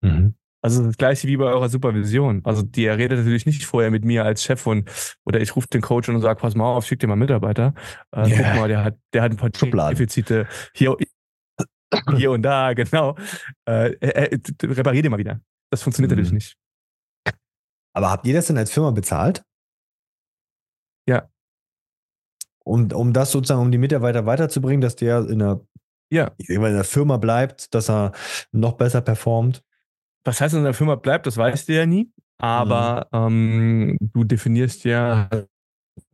Mhm. 0.00 0.34
Also 0.64 0.84
das 0.84 0.96
gleiche 0.96 1.26
wie 1.26 1.36
bei 1.36 1.46
eurer 1.46 1.68
Supervision. 1.68 2.40
Also 2.44 2.62
die 2.62 2.86
redet 2.86 3.18
natürlich 3.18 3.46
nicht 3.46 3.64
vorher 3.64 3.90
mit 3.90 4.04
mir 4.04 4.24
als 4.24 4.44
Chef 4.44 4.64
und 4.66 4.88
oder 5.24 5.40
ich 5.40 5.56
rufe 5.56 5.66
den 5.66 5.80
Coach 5.80 6.08
und 6.08 6.20
sage, 6.20 6.40
pass 6.40 6.54
mal 6.54 6.64
auf, 6.64 6.86
schick 6.86 7.00
dir 7.00 7.08
mal 7.08 7.16
Mitarbeiter. 7.16 7.74
Äh, 8.12 8.28
yeah. 8.28 8.50
Guck 8.50 8.60
mal, 8.60 8.68
der 8.68 8.84
hat, 8.84 8.98
der 9.12 9.22
hat 9.22 9.32
ein 9.32 9.36
paar 9.36 9.50
Schubladen. 9.54 9.96
Defizite. 9.96 10.46
Hier, 10.72 10.96
hier 12.16 12.30
und 12.30 12.42
da, 12.42 12.72
genau. 12.74 13.16
Äh, 13.68 13.92
äh, 13.94 14.38
reparier 14.62 15.02
dir 15.02 15.10
mal 15.10 15.18
wieder. 15.18 15.40
Das 15.70 15.82
funktioniert 15.82 16.12
mhm. 16.12 16.16
natürlich 16.18 16.32
nicht. 16.32 16.56
Aber 17.92 18.10
habt 18.10 18.24
ihr 18.26 18.34
das 18.34 18.46
denn 18.46 18.56
als 18.56 18.70
Firma 18.70 18.92
bezahlt? 18.92 19.42
Ja. 21.08 21.28
Um, 22.64 22.90
um 22.92 23.12
das 23.12 23.32
sozusagen, 23.32 23.60
um 23.60 23.72
die 23.72 23.78
Mitarbeiter 23.78 24.26
weiterzubringen, 24.26 24.80
dass 24.80 24.94
der 24.94 25.28
in 25.28 25.40
der, 25.40 25.60
ja. 26.12 26.30
in 26.38 26.62
der 26.62 26.84
Firma 26.84 27.16
bleibt, 27.16 27.74
dass 27.74 27.90
er 27.90 28.12
noch 28.52 28.74
besser 28.74 29.00
performt? 29.00 29.64
Was 30.24 30.40
heißt 30.40 30.54
in 30.54 30.64
der 30.64 30.74
Firma 30.74 30.94
bleibt, 30.94 31.26
das 31.26 31.36
weißt 31.36 31.68
du 31.68 31.74
ja 31.74 31.86
nie. 31.86 32.10
Aber 32.38 33.08
mhm. 33.12 33.18
ähm, 33.18 33.98
du 34.00 34.24
definierst 34.24 34.84
ja 34.84 35.28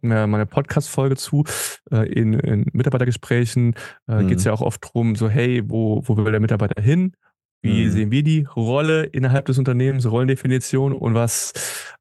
mir 0.00 0.26
meine 0.26 0.46
Podcast-Folge 0.46 1.16
zu. 1.16 1.44
Äh, 1.90 2.12
in, 2.12 2.34
in 2.34 2.66
Mitarbeitergesprächen 2.72 3.74
äh, 4.08 4.22
mhm. 4.22 4.28
geht 4.28 4.38
es 4.38 4.44
ja 4.44 4.52
auch 4.52 4.60
oft 4.60 4.84
darum, 4.84 5.16
so, 5.16 5.28
hey, 5.28 5.62
wo, 5.68 6.02
wo 6.06 6.16
will 6.16 6.30
der 6.30 6.40
Mitarbeiter 6.40 6.82
hin? 6.82 7.14
Wie 7.62 7.86
mhm. 7.86 7.90
sehen 7.90 8.10
wir 8.10 8.22
die 8.22 8.44
Rolle 8.44 9.04
innerhalb 9.04 9.46
des 9.46 9.58
Unternehmens, 9.58 10.06
Rollendefinition 10.06 10.92
und 10.92 11.14
was 11.14 11.52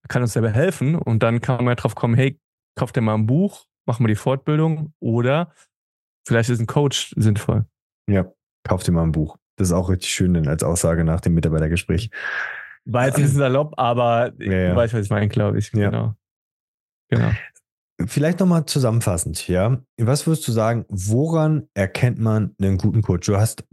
kann 0.08 0.22
uns 0.22 0.34
dabei 0.34 0.52
helfen? 0.52 0.96
Und 0.96 1.24
dann 1.24 1.42
kann 1.42 1.58
man 1.58 1.70
ja 1.70 1.76
drauf 1.76 1.96
kommen, 1.96 2.14
hey, 2.14 2.40
kauf 2.76 2.92
dir 2.92 3.02
mal 3.02 3.16
ein 3.16 3.26
Buch, 3.26 3.66
mach 3.88 4.00
mal 4.00 4.08
die 4.08 4.16
Fortbildung 4.16 4.94
oder 5.00 5.52
vielleicht 6.28 6.50
ist 6.50 6.60
ein 6.60 6.68
Coach 6.68 7.14
sinnvoll. 7.18 7.66
Ja, 8.10 8.32
kauf 8.64 8.84
dir 8.84 8.92
mal 8.92 9.04
ein 9.04 9.12
Buch. 9.12 9.38
Das 9.58 9.70
ist 9.70 9.74
auch 9.74 9.90
richtig 9.90 10.10
schön 10.12 10.34
denn 10.34 10.48
als 10.48 10.64
Aussage 10.64 11.04
nach 11.04 11.20
dem 11.20 11.34
Mitarbeitergespräch. 11.34 12.10
War 12.86 13.08
jetzt 13.08 13.18
ein 13.18 13.24
bisschen 13.24 13.40
salopp, 13.40 13.74
aber 13.78 14.32
ja, 14.40 14.52
ja. 14.52 14.70
du 14.70 14.76
weißt, 14.78 14.94
was 14.94 15.06
ich 15.06 15.10
meine, 15.10 15.28
glaube 15.28 15.60
ich. 15.60 15.74
Ja. 15.74 15.90
Genau. 15.90 16.16
genau. 17.10 17.32
Vielleicht 18.06 18.40
nochmal 18.40 18.66
zusammenfassend, 18.66 19.48
ja. 19.48 19.82
Was 19.98 20.28
würdest 20.28 20.48
du 20.48 20.52
sagen, 20.52 20.86
woran 20.90 21.68
erkennt 21.74 22.20
man 22.20 22.56
einen 22.62 22.78
guten 22.78 23.02
Coach? 23.02 23.26
Du 23.26 23.38
hast 23.38 23.66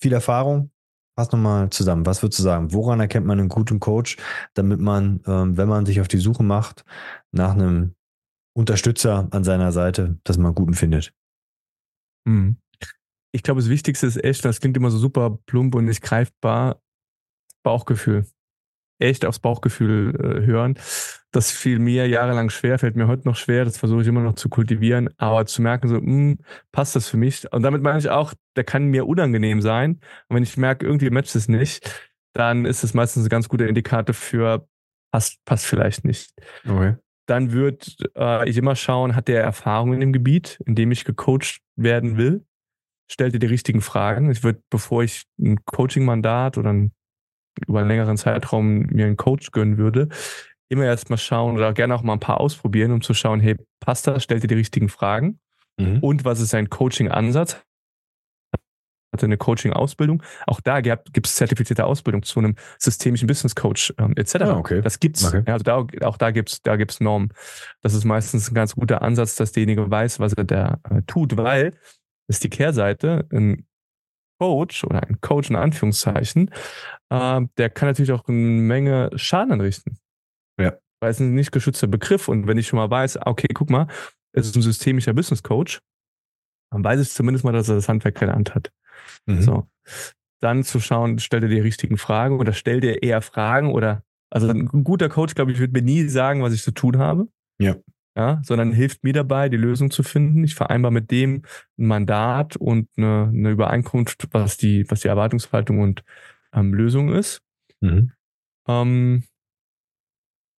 viel 0.00 0.12
Erfahrung. 0.12 0.70
Fass 1.18 1.30
nochmal 1.32 1.70
zusammen. 1.70 2.06
Was 2.06 2.22
würdest 2.22 2.38
du 2.38 2.42
sagen? 2.42 2.72
Woran 2.72 3.00
erkennt 3.00 3.26
man 3.26 3.38
einen 3.38 3.48
guten 3.48 3.80
Coach, 3.80 4.16
damit 4.54 4.80
man, 4.80 5.20
ähm, 5.26 5.56
wenn 5.56 5.68
man 5.68 5.84
sich 5.86 6.00
auf 6.00 6.08
die 6.08 6.18
Suche 6.18 6.42
macht, 6.42 6.84
nach 7.32 7.52
einem 7.52 7.94
Unterstützer 8.54 9.28
an 9.30 9.44
seiner 9.44 9.72
Seite, 9.72 10.18
dass 10.24 10.38
man 10.38 10.46
einen 10.46 10.54
guten 10.54 10.74
findet? 10.74 11.14
Hm. 12.26 12.56
Ich 13.32 13.42
glaube, 13.42 13.60
das 13.60 13.70
Wichtigste 13.70 14.06
ist 14.06 14.22
echt, 14.22 14.44
das 14.44 14.60
klingt 14.60 14.76
immer 14.76 14.90
so 14.90 14.98
super 14.98 15.38
plump 15.46 15.74
und 15.74 15.86
nicht 15.86 16.02
greifbar, 16.02 16.80
Bauchgefühl 17.62 18.26
echt 19.02 19.24
aufs 19.26 19.38
Bauchgefühl 19.38 20.14
äh, 20.14 20.46
hören. 20.46 20.78
Das 21.32 21.50
fiel 21.50 21.78
mir 21.78 22.06
jahrelang 22.08 22.50
schwer, 22.50 22.78
fällt 22.78 22.96
mir 22.96 23.08
heute 23.08 23.26
noch 23.26 23.36
schwer, 23.36 23.64
das 23.64 23.78
versuche 23.78 24.02
ich 24.02 24.08
immer 24.08 24.20
noch 24.20 24.34
zu 24.34 24.48
kultivieren, 24.48 25.08
aber 25.18 25.46
zu 25.46 25.62
merken, 25.62 25.88
so, 25.88 25.96
mh, 25.96 26.02
hm, 26.02 26.38
passt 26.72 26.94
das 26.94 27.08
für 27.08 27.16
mich? 27.16 27.50
Und 27.52 27.62
damit 27.62 27.82
meine 27.82 27.98
ich 27.98 28.08
auch, 28.08 28.34
der 28.56 28.64
kann 28.64 28.86
mir 28.86 29.06
unangenehm 29.06 29.60
sein. 29.60 30.00
Und 30.28 30.36
wenn 30.36 30.42
ich 30.42 30.56
merke, 30.56 30.86
irgendwie 30.86 31.10
matcht 31.10 31.34
es 31.34 31.48
nicht, 31.48 32.10
dann 32.34 32.64
ist 32.64 32.84
es 32.84 32.94
meistens 32.94 33.24
ein 33.24 33.28
ganz 33.28 33.48
guter 33.48 33.66
Indikator 33.66 34.14
für, 34.14 34.68
passt, 35.10 35.44
passt 35.44 35.66
vielleicht 35.66 36.04
nicht. 36.04 36.32
Okay. 36.66 36.96
Dann 37.26 37.52
würde 37.52 37.86
äh, 38.16 38.48
ich 38.48 38.56
immer 38.56 38.76
schauen, 38.76 39.16
hat 39.16 39.28
der 39.28 39.42
Erfahrung 39.42 39.94
in 39.94 40.00
dem 40.00 40.12
Gebiet, 40.12 40.60
in 40.66 40.74
dem 40.74 40.90
ich 40.90 41.04
gecoacht 41.04 41.60
werden 41.76 42.16
will? 42.16 42.44
Stellt 43.12 43.34
ihr 43.34 43.40
die 43.40 43.46
richtigen 43.46 43.82
Fragen? 43.82 44.30
Ich 44.30 44.42
würde, 44.42 44.62
bevor 44.70 45.02
ich 45.02 45.24
ein 45.38 45.62
Coaching-Mandat 45.66 46.56
oder 46.56 46.72
ein 46.72 46.92
über 47.66 47.80
einen 47.80 47.88
längeren 47.88 48.16
Zeitraum 48.16 48.86
mir 48.86 49.04
einen 49.04 49.18
Coach 49.18 49.50
gönnen 49.50 49.76
würde, 49.76 50.08
immer 50.70 50.86
erst 50.86 51.10
mal 51.10 51.18
schauen 51.18 51.56
oder 51.56 51.74
gerne 51.74 51.94
auch 51.94 52.02
mal 52.02 52.14
ein 52.14 52.20
paar 52.20 52.40
ausprobieren, 52.40 52.92
um 52.92 53.02
zu 53.02 53.12
schauen, 53.12 53.40
hey, 53.40 53.56
passt 53.80 54.06
das, 54.06 54.22
stellt 54.22 54.42
ihr 54.44 54.48
die 54.48 54.54
richtigen 54.54 54.88
Fragen 54.88 55.38
mhm. 55.78 55.98
und 55.98 56.24
was 56.24 56.40
ist 56.40 56.48
sein 56.50 56.70
Coaching-Ansatz? 56.70 57.62
Hatte 59.12 59.26
eine 59.26 59.36
Coaching-Ausbildung. 59.36 60.22
Auch 60.46 60.62
da 60.62 60.80
gibt 60.80 61.26
es 61.26 61.34
zertifizierte 61.34 61.84
Ausbildung 61.84 62.22
zu 62.22 62.40
einem 62.40 62.54
systemischen 62.78 63.26
Business 63.26 63.54
Coach 63.54 63.92
ähm, 63.98 64.14
etc. 64.16 64.36
Ah, 64.36 64.56
okay. 64.56 64.80
Das 64.80 65.00
gibt's. 65.00 65.26
Okay. 65.26 65.42
Also 65.44 65.64
da, 65.64 65.86
auch 66.06 66.16
da 66.16 66.30
gibt's 66.30 66.62
da 66.62 66.76
gibt's 66.76 66.98
Normen. 66.98 67.34
Das 67.82 67.92
ist 67.92 68.06
meistens 68.06 68.50
ein 68.50 68.54
ganz 68.54 68.74
guter 68.74 69.02
Ansatz, 69.02 69.36
dass 69.36 69.52
derjenige 69.52 69.90
weiß, 69.90 70.18
was 70.18 70.32
er 70.32 70.44
da 70.44 70.80
äh, 70.88 71.02
tut, 71.06 71.36
weil 71.36 71.74
ist 72.32 72.44
die 72.44 72.50
Kehrseite. 72.50 73.26
Ein 73.32 73.66
Coach 74.42 74.82
oder 74.82 75.04
ein 75.04 75.20
Coach 75.20 75.50
in 75.50 75.56
Anführungszeichen, 75.56 76.50
äh, 77.10 77.40
der 77.58 77.70
kann 77.70 77.88
natürlich 77.88 78.10
auch 78.10 78.26
eine 78.26 78.36
Menge 78.36 79.10
Schaden 79.14 79.52
anrichten. 79.52 79.98
Ja. 80.60 80.72
Weil 81.00 81.10
es 81.10 81.20
ein 81.20 81.34
nicht 81.34 81.52
geschützter 81.52 81.86
Begriff 81.86 82.26
und 82.26 82.48
wenn 82.48 82.58
ich 82.58 82.66
schon 82.66 82.78
mal 82.78 82.90
weiß, 82.90 83.18
okay, 83.24 83.46
guck 83.54 83.70
mal, 83.70 83.86
es 84.32 84.46
ist 84.46 84.56
ein 84.56 84.62
systemischer 84.62 85.12
Business 85.12 85.44
Coach, 85.44 85.80
dann 86.72 86.82
weiß 86.82 87.00
ich 87.00 87.10
zumindest 87.10 87.44
mal, 87.44 87.52
dass 87.52 87.68
er 87.68 87.76
das 87.76 87.88
Handwerk 87.88 88.18
gelernt 88.18 88.54
hat. 88.54 88.72
Mhm. 89.26 89.42
So. 89.42 89.68
Dann 90.40 90.64
zu 90.64 90.80
schauen, 90.80 91.20
stellt 91.20 91.44
er 91.44 91.48
die 91.48 91.60
richtigen 91.60 91.96
Fragen 91.96 92.40
oder 92.40 92.52
stellt 92.52 92.82
er 92.82 93.02
eher 93.02 93.22
Fragen 93.22 93.70
oder, 93.70 94.02
also 94.28 94.48
ein 94.48 94.66
guter 94.66 95.08
Coach, 95.08 95.36
glaube 95.36 95.52
ich, 95.52 95.60
wird 95.60 95.72
mir 95.72 95.82
nie 95.82 96.08
sagen, 96.08 96.42
was 96.42 96.52
ich 96.52 96.64
zu 96.64 96.72
tun 96.72 96.98
habe. 96.98 97.28
Ja 97.60 97.76
ja, 98.16 98.40
sondern 98.44 98.72
hilft 98.72 99.04
mir 99.04 99.12
dabei, 99.12 99.48
die 99.48 99.56
Lösung 99.56 99.90
zu 99.90 100.02
finden. 100.02 100.44
Ich 100.44 100.54
vereinbare 100.54 100.92
mit 100.92 101.10
dem 101.10 101.42
ein 101.78 101.86
Mandat 101.86 102.56
und 102.56 102.88
eine, 102.96 103.30
eine 103.32 103.50
Übereinkunft, 103.50 104.28
was 104.32 104.56
die, 104.56 104.84
was 104.90 105.00
die 105.00 105.08
Erwartungshaltung 105.08 105.80
und 105.80 106.04
ähm, 106.52 106.74
Lösung 106.74 107.12
ist. 107.12 107.42
Mhm. 107.80 108.12
Ähm, 108.68 109.24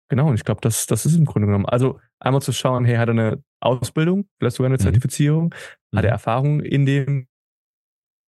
genau, 0.09 0.29
und 0.29 0.35
ich 0.35 0.43
glaube, 0.43 0.61
das, 0.61 0.87
das 0.87 1.05
ist 1.05 1.15
im 1.15 1.25
Grunde 1.25 1.45
genommen. 1.45 1.67
Also 1.67 1.99
einmal 2.19 2.41
zu 2.41 2.53
schauen, 2.53 2.85
hey, 2.85 2.95
hat 2.95 3.09
er 3.09 3.11
eine 3.11 3.43
Ausbildung, 3.59 4.27
vielleicht 4.39 4.55
sogar 4.55 4.67
eine 4.67 4.77
mhm. 4.77 4.83
Zertifizierung, 4.83 5.53
mhm. 5.91 5.97
hat 5.97 6.05
er 6.05 6.11
Erfahrung 6.11 6.59
in 6.59 6.85
dem, 6.87 7.27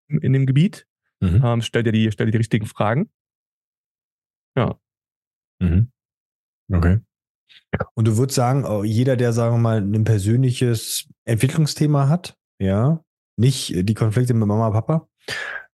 in 0.07 0.33
dem 0.33 0.45
Gebiet, 0.45 0.87
mhm. 1.19 1.41
ähm, 1.43 1.61
stellt 1.61 1.87
er 1.87 1.91
die, 1.91 2.11
stellt 2.11 2.29
er 2.29 2.31
die 2.31 2.37
richtigen 2.37 2.67
Fragen. 2.67 3.09
Ja. 4.55 4.79
Mhm. 5.59 5.91
Okay. 6.71 6.99
Und 7.93 8.07
du 8.07 8.17
würdest 8.17 8.35
sagen, 8.35 8.65
oh, 8.65 8.83
jeder, 8.83 9.15
der, 9.15 9.33
sagen 9.33 9.55
wir 9.55 9.59
mal, 9.59 9.77
ein 9.77 10.03
persönliches 10.03 11.07
Entwicklungsthema 11.25 12.07
hat, 12.07 12.35
ja, 12.59 13.01
nicht 13.37 13.73
die 13.89 13.93
Konflikte 13.93 14.33
mit 14.33 14.47
Mama 14.47 14.67
und 14.67 14.73
Papa, 14.73 15.07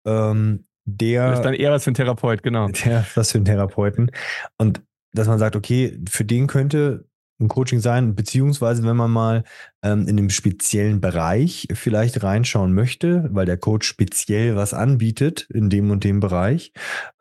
ähm, 0.06 0.66
der. 0.86 1.30
Das 1.30 1.40
ist 1.40 1.46
dann 1.46 1.54
eher 1.54 1.72
was 1.72 1.84
für 1.84 1.90
einen 1.90 1.96
Therapeut, 1.96 2.44
genau. 2.44 2.68
Der, 2.86 3.06
was 3.16 3.32
für 3.32 3.38
einen 3.38 3.46
Therapeuten. 3.46 4.12
Und 4.58 4.82
dass 5.14 5.28
man 5.28 5.40
sagt, 5.40 5.56
okay, 5.56 6.00
für 6.10 6.26
den 6.26 6.48
könnte 6.48 7.06
ein 7.40 7.50
Coaching 7.50 7.80
sein, 7.80 8.16
beziehungsweise 8.16 8.84
wenn 8.84 8.96
man 8.96 9.12
mal 9.12 9.44
ähm, 9.84 10.08
in 10.08 10.18
einem 10.18 10.30
speziellen 10.30 11.02
Bereich 11.02 11.68
vielleicht 11.74 12.24
reinschauen 12.24 12.74
möchte, 12.74 13.30
weil 13.32 13.46
der 13.46 13.58
Coach 13.58 13.88
speziell 13.88 14.56
was 14.56 14.74
anbietet 14.74 15.48
in 15.54 15.70
dem 15.70 15.92
und 15.92 16.04
dem 16.04 16.20
Bereich, 16.20 16.72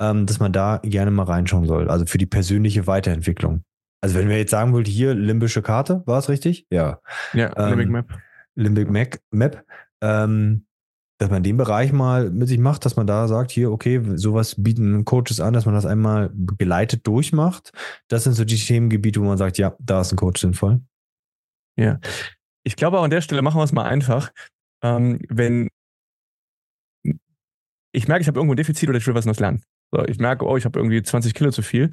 ähm, 0.01 0.25
dass 0.25 0.41
man 0.41 0.53
da 0.53 0.81
gerne 0.83 1.11
mal 1.11 1.25
reinschauen 1.25 1.67
soll. 1.67 1.91
Also 1.91 2.07
für 2.07 2.19
die 2.19 2.27
persönliche 2.27 2.87
Weiterentwicklung. 2.87 3.63
Also 4.01 4.19
wenn 4.19 4.29
wir 4.29 4.39
jetzt 4.39 4.51
sagen 4.51 4.73
wollten, 4.73 4.91
hier 4.91 5.15
limbische 5.15 5.63
Karte, 5.63 6.03
war 6.07 6.19
es 6.19 6.29
richtig? 6.29 6.67
Ja. 6.71 7.01
Ja, 7.33 7.53
ähm, 7.57 7.71
Limbic 7.71 7.89
Map. 7.89 8.19
Limbic 8.55 8.91
Map, 8.91 9.19
Map 9.31 9.65
ähm, 10.01 10.67
dass 11.19 11.31
man 11.31 11.43
den 11.43 11.57
Bereich 11.57 11.93
mal 11.93 12.31
mit 12.31 12.49
sich 12.49 12.59
macht, 12.59 12.85
dass 12.85 12.97
man 12.97 13.07
da 13.07 13.27
sagt, 13.27 13.51
hier, 13.51 13.73
okay, 13.73 14.03
sowas 14.17 14.55
bieten 14.59 15.05
Coaches 15.05 15.41
an, 15.41 15.55
dass 15.55 15.65
man 15.65 15.75
das 15.75 15.87
einmal 15.87 16.31
geleitet 16.59 17.07
durchmacht. 17.07 17.73
Das 18.09 18.25
sind 18.25 18.35
so 18.35 18.45
die 18.45 18.57
Themengebiete, 18.57 19.21
wo 19.21 19.25
man 19.25 19.39
sagt, 19.39 19.57
ja, 19.57 19.75
da 19.79 20.03
ist 20.03 20.13
ein 20.13 20.17
Coach 20.17 20.41
sinnvoll. 20.41 20.83
Ja. 21.77 22.01
Ich 22.65 22.77
glaube 22.77 22.99
auch 22.99 23.05
an 23.05 23.11
der 23.11 23.23
Stelle 23.23 23.41
machen 23.43 23.59
wir 23.59 23.65
es 23.65 23.73
mal 23.73 23.87
einfach. 23.87 24.31
Ähm, 24.83 25.21
wenn 25.29 25.69
ich 27.93 28.09
merke, 28.09 28.21
ich 28.21 28.29
habe 28.29 28.39
irgendwo 28.39 28.53
ein 28.53 28.59
Defizit 28.59 28.89
oder 28.89 28.99
ich 28.99 29.07
will 29.07 29.15
was 29.15 29.25
Neues 29.25 29.41
lernen. 29.41 29.63
So, 29.93 30.05
ich 30.05 30.19
merke, 30.19 30.45
oh, 30.45 30.59
ich 30.59 30.67
habe 30.67 30.79
irgendwie 30.79 31.03
20 31.03 31.33
Kilo 31.33 31.51
zu 31.51 31.63
viel 31.63 31.91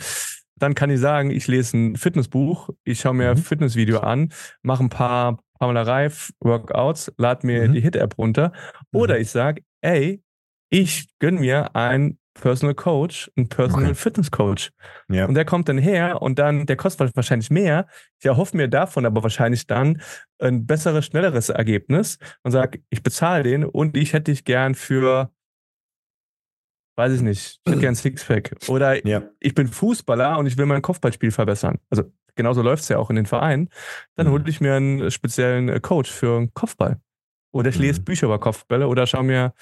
dann 0.55 0.75
kann 0.75 0.89
ich 0.89 0.99
sagen, 0.99 1.31
ich 1.31 1.47
lese 1.47 1.77
ein 1.77 1.95
Fitnessbuch, 1.95 2.69
ich 2.83 2.99
schaue 2.99 3.13
mir 3.13 3.31
mhm. 3.31 3.37
ein 3.37 3.43
Fitnessvideo 3.43 3.99
an, 3.99 4.31
mache 4.61 4.83
ein 4.83 4.89
paar 4.89 5.39
Pamela 5.59 5.83
Reif 5.83 6.31
Workouts, 6.39 7.11
lade 7.17 7.45
mir 7.47 7.67
mhm. 7.67 7.73
die 7.73 7.81
Hit-App 7.81 8.17
runter. 8.17 8.51
Oder 8.91 9.15
mhm. 9.15 9.21
ich 9.21 9.29
sage, 9.31 9.63
ey, 9.81 10.21
ich 10.69 11.07
gönne 11.19 11.39
mir 11.39 11.75
einen 11.75 12.19
Personal 12.33 12.73
Coach, 12.73 13.31
einen 13.35 13.47
Personal 13.47 13.91
okay. 13.91 13.95
Fitness 13.95 14.31
Coach. 14.31 14.71
Ja. 15.07 15.25
Und 15.25 15.35
der 15.35 15.45
kommt 15.45 15.69
dann 15.69 15.77
her 15.77 16.21
und 16.21 16.39
dann, 16.39 16.65
der 16.65 16.75
kostet 16.75 17.15
wahrscheinlich 17.15 17.51
mehr. 17.51 17.87
Ich 18.19 18.25
erhoffe 18.25 18.57
mir 18.57 18.67
davon 18.67 19.05
aber 19.05 19.21
wahrscheinlich 19.23 19.67
dann 19.67 20.01
ein 20.39 20.65
besseres, 20.65 21.05
schnelleres 21.05 21.49
Ergebnis 21.49 22.17
und 22.41 22.51
sage, 22.51 22.81
ich 22.89 23.03
bezahle 23.03 23.43
den 23.43 23.63
und 23.63 23.95
ich 23.95 24.13
hätte 24.13 24.31
dich 24.31 24.45
gern 24.45 24.73
für 24.75 25.31
weiß 26.95 27.13
ich 27.13 27.21
nicht, 27.21 27.59
ich 27.65 27.71
hätte 27.71 27.81
gern 27.81 27.95
Sixpack. 27.95 28.55
Oder 28.67 29.05
ja. 29.07 29.23
ich 29.39 29.55
bin 29.55 29.67
Fußballer 29.67 30.37
und 30.37 30.45
ich 30.45 30.57
will 30.57 30.65
mein 30.65 30.81
Kopfballspiel 30.81 31.31
verbessern. 31.31 31.79
Also 31.89 32.03
genauso 32.35 32.61
läuft 32.61 32.83
es 32.83 32.89
ja 32.89 32.97
auch 32.97 33.09
in 33.09 33.15
den 33.15 33.25
Vereinen. 33.25 33.69
Dann 34.15 34.27
mhm. 34.27 34.31
hole 34.31 34.43
ich 34.47 34.61
mir 34.61 34.75
einen 34.75 35.11
speziellen 35.11 35.69
äh, 35.69 35.79
Coach 35.79 36.11
für 36.11 36.47
Kopfball. 36.53 36.99
Oder 37.51 37.69
ich 37.69 37.77
lese 37.77 38.01
mhm. 38.01 38.05
Bücher 38.05 38.25
über 38.27 38.39
Kopfbälle 38.39 38.87
oder 38.87 39.05
schaue 39.07 39.23
mir 39.23 39.53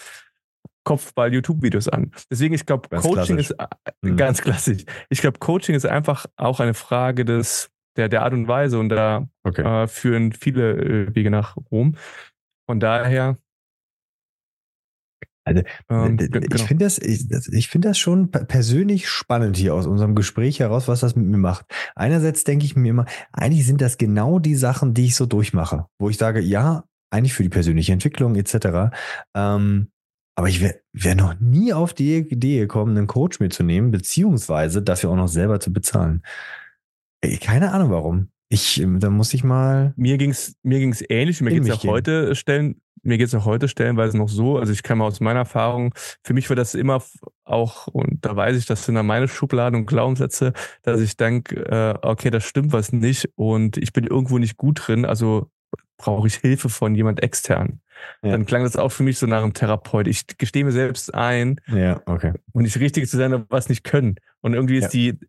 Kopfball-YouTube-Videos 0.84 1.90
an. 1.90 2.12
Deswegen, 2.30 2.56
ich 2.56 2.66
glaube, 2.66 2.90
Coaching 2.90 3.38
klassisch. 3.38 3.52
ist 3.52 3.52
äh, 3.52 3.68
mhm. 4.02 4.18
ganz 4.18 4.42
klassisch. 4.42 4.84
Ich 5.10 5.22
glaube, 5.22 5.40
Coaching 5.40 5.76
ist 5.76 5.86
einfach 5.86 6.26
auch 6.38 6.60
eine 6.60 6.74
Frage 6.74 7.26
des, 7.26 7.70
der, 7.98 8.10
der 8.10 8.24
Art 8.24 8.34
und 8.34 8.48
Weise 8.48 8.80
und 8.80 8.90
da 8.90 9.28
okay. 9.44 9.62
äh, 9.62 9.88
führen 9.88 10.32
viele 10.32 10.72
äh, 10.72 11.16
Wege 11.16 11.30
nach 11.30 11.58
Rom. 11.72 11.96
Von 12.68 12.80
daher 12.80 13.38
Also, 15.44 15.64
ähm, 15.90 16.18
ich 16.20 16.30
genau. 16.30 16.64
finde 16.66 16.86
das, 16.86 17.00
ich, 17.00 17.26
ich 17.52 17.68
finde 17.68 17.90
das 17.90 17.98
schon 17.98 18.30
persönlich 18.30 19.10
spannend 19.10 19.58
hier 19.58 19.74
aus 19.74 19.88
unserem 19.88 20.16
Gespräch 20.16 20.60
heraus, 20.60 20.88
was 20.88 21.00
das 21.00 21.16
mit 21.16 21.26
mir 21.26 21.38
macht. 21.38 21.66
Einerseits 21.96 22.44
denke 22.44 22.66
ich 22.66 22.76
mir 22.76 22.90
immer, 22.90 23.06
eigentlich 23.34 23.66
sind 23.66 23.82
das 23.82 23.98
genau 23.98 24.40
die 24.40 24.56
Sachen, 24.56 24.94
die 24.94 25.06
ich 25.06 25.16
so 25.16 25.26
durchmache, 25.26 25.88
wo 26.00 26.10
ich 26.10 26.18
sage, 26.18 26.42
ja, 26.42 26.84
eigentlich 27.12 27.34
für 27.34 27.44
die 27.44 27.50
persönliche 27.50 27.92
Entwicklung 27.92 28.36
etc. 28.36 28.94
Ähm, 29.36 29.92
aber 30.36 30.48
ich 30.48 30.62
wäre 30.62 30.80
wär 30.94 31.16
noch 31.16 31.40
nie 31.40 31.74
auf 31.74 31.94
die 31.94 32.18
Idee 32.18 32.60
gekommen, 32.60 32.98
einen 32.98 33.08
Coach 33.08 33.40
mitzunehmen, 33.40 33.92
beziehungsweise 33.92 34.82
dafür 34.82 35.10
auch 35.10 35.16
noch 35.16 35.28
selber 35.28 35.60
zu 35.60 35.74
bezahlen. 35.74 36.24
Keine 37.42 37.74
Ahnung 37.74 37.92
warum. 37.92 38.32
Ich, 38.54 38.86
da 38.86 39.10
muss 39.10 39.34
ich 39.34 39.46
mal. 39.46 39.94
Mir 39.96 40.18
ging's, 40.18 40.58
mir 40.62 40.80
ging's 40.80 41.02
ähnlich. 41.08 41.40
Mir 41.40 41.52
geht's 41.52 41.72
auch 41.72 41.82
gehen. 41.82 41.90
heute 41.90 42.36
stellen, 42.36 42.82
mir 43.02 43.18
geht's 43.18 43.34
auch 43.34 43.46
heute 43.46 43.70
stellenweise 43.70 44.18
noch 44.18 44.28
so. 44.28 44.58
Also 44.58 44.74
ich 44.74 44.84
kann 44.84 44.98
mal 44.98 45.06
aus 45.06 45.22
meiner 45.22 45.40
Erfahrung, 45.40 45.94
für 46.22 46.34
mich 46.34 46.50
war 46.50 46.58
das 46.58 46.76
immer 46.76 47.02
auch, 47.46 47.88
und 47.88 48.26
da 48.26 48.36
weiß 48.36 48.58
ich, 48.58 48.66
das 48.66 48.86
sind 48.86 48.96
dann 48.96 49.06
meine 49.06 49.30
Schubladen 49.30 49.80
und 49.80 49.86
Glaubenssätze, 49.86 50.52
dass 50.84 51.00
ich 51.00 51.16
denke, 51.16 51.66
äh, 51.66 52.06
okay, 52.06 52.30
das 52.30 52.44
stimmt 52.44 52.74
was 52.74 52.92
nicht 52.92 53.30
und 53.36 53.78
ich 53.78 53.94
bin 53.94 54.06
irgendwo 54.06 54.38
nicht 54.38 54.58
gut 54.58 54.86
drin, 54.86 55.06
also 55.06 55.50
brauche 55.96 56.28
ich 56.28 56.36
Hilfe 56.36 56.68
von 56.68 56.94
jemand 56.94 57.24
extern. 57.24 57.80
Ja. 58.22 58.32
Dann 58.32 58.46
klang 58.46 58.64
das 58.64 58.76
auch 58.76 58.92
für 58.92 59.04
mich 59.04 59.18
so 59.18 59.28
nach 59.28 59.44
einem 59.44 59.54
Therapeut. 59.54 60.08
Ich 60.08 60.28
gestehe 60.38 60.66
mir 60.66 60.74
selbst 60.74 61.14
ein, 61.14 61.62
ja, 61.68 62.02
okay. 62.06 62.34
und 62.52 62.64
nicht 62.64 62.78
richtig 62.82 63.08
zu 63.08 63.16
sein, 63.16 63.46
was 63.48 63.70
nicht 63.70 63.86
können. 63.86 64.16
Und 64.42 64.56
irgendwie 64.56 64.76
ist 64.76 64.94
ja. 64.94 65.14
die, 65.14 65.20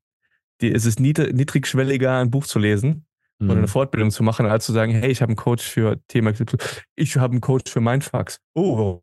die, 0.61 0.71
ist 0.71 0.87
es 0.87 0.99
niedrigschwelliger, 0.99 2.19
ein 2.19 2.33
Buch 2.33 2.47
zu 2.47 2.59
lesen 2.59 3.07
mhm. 3.43 3.51
oder 3.51 3.59
eine 3.59 3.69
Fortbildung 3.69 4.11
zu 4.11 4.23
machen, 4.23 4.47
als 4.47 4.67
zu 4.67 4.73
sagen, 4.73 4.93
hey, 4.93 5.11
ich 5.11 5.23
habe 5.23 5.31
einen 5.31 5.37
Coach 5.37 5.69
für 5.69 6.01
Thema 6.09 6.33
Ich 6.97 7.17
habe 7.17 7.33
einen 7.33 7.41
Coach 7.41 7.71
für 7.71 7.81
Mindfucks. 7.81 8.41
Oh, 8.55 9.03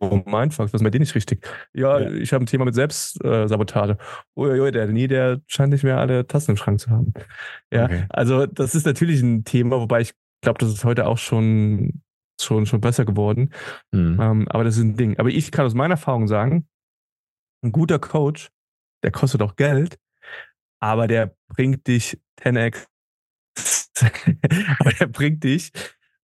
oh 0.00 0.22
Mindfucks, 0.26 0.72
was 0.72 0.80
ist 0.80 0.84
bei 0.84 0.90
dir 0.90 1.00
nicht 1.00 1.14
richtig? 1.14 1.46
Ja, 1.74 1.98
ja. 1.98 2.10
ich 2.10 2.32
habe 2.32 2.44
ein 2.44 2.46
Thema 2.46 2.64
mit 2.64 2.74
Selbstsabotage. 2.74 3.98
Uiuiui, 4.36 4.72
der 4.72 4.86
nie, 4.86 5.06
der 5.06 5.40
scheint 5.46 5.72
nicht 5.72 5.84
mehr 5.84 5.98
alle 5.98 6.26
Tassen 6.26 6.52
im 6.52 6.56
Schrank 6.56 6.80
zu 6.80 6.90
haben. 6.90 7.12
Ja, 7.72 7.84
okay. 7.84 8.06
also 8.08 8.46
das 8.46 8.74
ist 8.74 8.86
natürlich 8.86 9.22
ein 9.22 9.44
Thema, 9.44 9.80
wobei 9.80 10.00
ich 10.00 10.12
glaube, 10.42 10.58
das 10.58 10.70
ist 10.70 10.84
heute 10.84 11.06
auch 11.06 11.18
schon 11.18 12.02
schon 12.40 12.66
schon 12.66 12.80
besser 12.80 13.04
geworden. 13.04 13.52
Mhm. 13.92 14.18
Ähm, 14.20 14.48
aber 14.48 14.64
das 14.64 14.76
ist 14.76 14.82
ein 14.82 14.96
Ding. 14.96 15.18
Aber 15.18 15.28
ich 15.28 15.52
kann 15.52 15.66
aus 15.66 15.74
meiner 15.74 15.94
Erfahrung 15.94 16.26
sagen, 16.26 16.66
ein 17.64 17.72
guter 17.72 17.98
Coach, 17.98 18.50
der 19.04 19.12
kostet 19.12 19.42
auch 19.42 19.56
Geld, 19.56 19.98
aber 20.80 21.06
der 21.06 21.36
bringt 21.48 21.86
dich 21.86 22.18
10x 22.40 22.86
aber 24.78 24.92
der 24.92 25.06
bringt 25.06 25.44
dich 25.44 25.72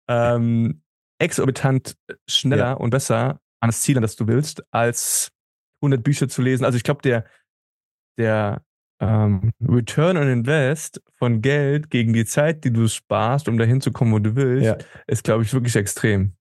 ähm, 0.08 0.82
exorbitant 1.20 1.96
schneller 2.28 2.64
ja. 2.64 2.74
und 2.74 2.90
besser 2.90 3.40
an 3.60 3.70
das 3.70 3.82
Ziel, 3.82 3.98
an 3.98 4.02
das 4.02 4.16
du 4.16 4.28
willst, 4.28 4.64
als 4.72 5.32
100 5.82 6.04
Bücher 6.04 6.28
zu 6.28 6.42
lesen. 6.42 6.66
Also 6.66 6.78
ich 6.78 6.84
glaube, 6.84 7.02
der, 7.02 7.26
der 8.18 8.64
ähm, 9.00 9.52
Return 9.62 10.18
on 10.18 10.28
Invest 10.28 11.02
von 11.18 11.42
Geld 11.42 11.90
gegen 11.90 12.14
die 12.14 12.26
Zeit, 12.26 12.64
die 12.64 12.72
du 12.72 12.88
sparst, 12.88 13.48
um 13.48 13.58
dahin 13.58 13.82
zu 13.82 13.92
kommen, 13.92 14.14
wo 14.14 14.20
du 14.20 14.36
willst, 14.36 14.66
ja. 14.66 14.78
ist, 15.08 15.24
glaube 15.24 15.44
ich, 15.44 15.54
wirklich 15.54 15.76
extrem. 15.76 16.36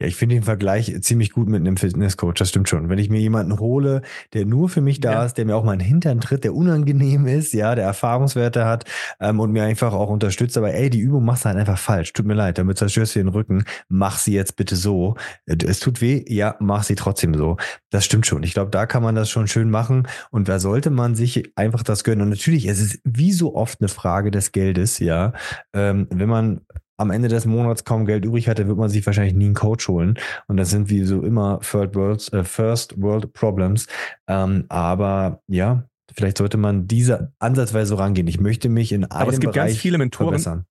Ja, 0.00 0.06
ich 0.06 0.16
finde 0.16 0.36
den 0.36 0.44
Vergleich 0.44 0.96
ziemlich 1.02 1.30
gut 1.30 1.48
mit 1.48 1.60
einem 1.60 1.76
Fitnesscoach, 1.76 2.34
das 2.34 2.48
stimmt 2.48 2.70
schon. 2.70 2.88
Wenn 2.88 2.98
ich 2.98 3.10
mir 3.10 3.20
jemanden 3.20 3.58
hole, 3.58 4.00
der 4.32 4.46
nur 4.46 4.70
für 4.70 4.80
mich 4.80 5.00
da 5.00 5.12
ja. 5.12 5.24
ist, 5.24 5.34
der 5.34 5.44
mir 5.44 5.56
auch 5.56 5.64
mal 5.64 5.72
einen 5.72 5.82
Hintern 5.82 6.22
tritt, 6.22 6.42
der 6.44 6.54
unangenehm 6.54 7.26
ist, 7.26 7.52
ja, 7.52 7.74
der 7.74 7.84
Erfahrungswerte 7.84 8.64
hat 8.64 8.84
ähm, 9.20 9.40
und 9.40 9.52
mir 9.52 9.64
einfach 9.64 9.92
auch 9.92 10.08
unterstützt, 10.08 10.56
aber 10.56 10.72
ey, 10.72 10.88
die 10.88 11.00
Übung 11.00 11.24
machst 11.26 11.44
du 11.44 11.50
halt 11.50 11.58
einfach 11.58 11.78
falsch. 11.78 12.14
Tut 12.14 12.24
mir 12.24 12.32
leid, 12.32 12.56
damit 12.56 12.78
zerstörst 12.78 13.14
du 13.14 13.18
den 13.18 13.28
Rücken. 13.28 13.64
Mach 13.88 14.18
sie 14.18 14.32
jetzt 14.32 14.56
bitte 14.56 14.74
so. 14.74 15.16
Es 15.44 15.80
tut 15.80 16.00
weh, 16.00 16.24
ja, 16.28 16.56
mach 16.60 16.82
sie 16.82 16.94
trotzdem 16.94 17.34
so. 17.34 17.58
Das 17.90 18.06
stimmt 18.06 18.26
schon. 18.26 18.42
Ich 18.42 18.54
glaube, 18.54 18.70
da 18.70 18.86
kann 18.86 19.02
man 19.02 19.14
das 19.14 19.28
schon 19.28 19.48
schön 19.48 19.68
machen 19.68 20.08
und 20.30 20.48
da 20.48 20.60
sollte 20.60 20.88
man 20.88 21.14
sich 21.14 21.52
einfach 21.56 21.82
das 21.82 22.04
gönnen. 22.04 22.22
Und 22.22 22.30
natürlich, 22.30 22.66
es 22.66 22.80
ist 22.80 23.00
wie 23.04 23.32
so 23.32 23.54
oft 23.54 23.82
eine 23.82 23.88
Frage 23.88 24.30
des 24.30 24.52
Geldes, 24.52 24.98
ja. 24.98 25.34
Ähm, 25.74 26.06
wenn 26.10 26.28
man 26.28 26.62
am 27.00 27.10
Ende 27.10 27.28
des 27.28 27.46
Monats 27.46 27.84
kaum 27.84 28.04
Geld 28.04 28.24
übrig 28.24 28.48
hat, 28.48 28.58
dann 28.58 28.68
wird 28.68 28.78
man 28.78 28.90
sich 28.90 29.04
wahrscheinlich 29.06 29.34
nie 29.34 29.46
einen 29.46 29.54
Coach 29.54 29.88
holen. 29.88 30.18
Und 30.48 30.58
das 30.58 30.70
sind 30.70 30.90
wie 30.90 31.04
so 31.04 31.22
immer 31.22 31.60
Third 31.60 31.94
World, 31.94 32.32
äh, 32.32 32.44
First 32.44 33.00
World 33.00 33.32
Problems. 33.32 33.86
Ähm, 34.28 34.66
aber 34.68 35.42
ja, 35.46 35.84
vielleicht 36.14 36.38
sollte 36.38 36.58
man 36.58 36.86
diese 36.86 37.32
ansatzweise 37.38 37.98
rangehen. 37.98 38.26
Ich 38.26 38.40
möchte 38.40 38.68
mich 38.68 38.92
in 38.92 39.04
einem 39.04 39.22
Aber 39.22 39.32
es 39.32 39.40
gibt 39.40 39.54
Bereich 39.54 39.70
ganz 39.70 39.78
viele 39.78 39.98
Mentoren, 39.98 40.28
verbessern. 40.28 40.66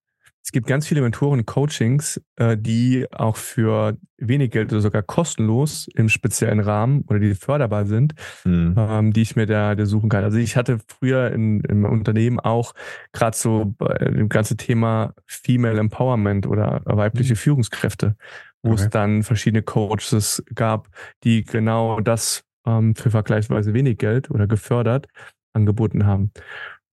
Es 0.49 0.51
gibt 0.51 0.65
ganz 0.65 0.87
viele 0.87 1.01
Mentoren-Coachings, 1.01 2.19
äh, 2.37 2.57
die 2.57 3.05
auch 3.11 3.35
für 3.35 3.95
wenig 4.17 4.49
Geld 4.49 4.71
oder 4.71 4.81
sogar 4.81 5.03
kostenlos 5.03 5.87
im 5.93 6.09
speziellen 6.09 6.59
Rahmen 6.59 7.03
oder 7.07 7.19
die 7.19 7.35
förderbar 7.35 7.85
sind, 7.85 8.15
mhm. 8.45 8.73
ähm, 8.75 9.13
die 9.13 9.21
ich 9.21 9.35
mir 9.35 9.45
da, 9.45 9.75
da 9.75 9.85
suchen 9.85 10.09
kann. 10.09 10.23
Also 10.23 10.39
ich 10.39 10.55
hatte 10.55 10.79
früher 10.87 11.29
in, 11.31 11.59
im 11.61 11.85
Unternehmen 11.85 12.39
auch 12.39 12.73
gerade 13.11 13.37
so 13.37 13.75
bei 13.77 13.93
dem 13.93 14.27
ganzen 14.27 14.57
Thema 14.57 15.13
Female 15.27 15.79
Empowerment 15.79 16.47
oder 16.47 16.81
weibliche 16.83 17.33
mhm. 17.33 17.37
Führungskräfte, 17.37 18.15
wo 18.63 18.71
okay. 18.71 18.81
es 18.81 18.89
dann 18.89 19.21
verschiedene 19.21 19.61
Coaches 19.61 20.43
gab, 20.55 20.89
die 21.23 21.43
genau 21.43 21.99
das 22.01 22.43
ähm, 22.65 22.95
für 22.95 23.11
vergleichsweise 23.11 23.75
wenig 23.75 23.99
Geld 23.99 24.31
oder 24.31 24.47
gefördert 24.47 25.05
angeboten 25.53 26.07
haben. 26.07 26.31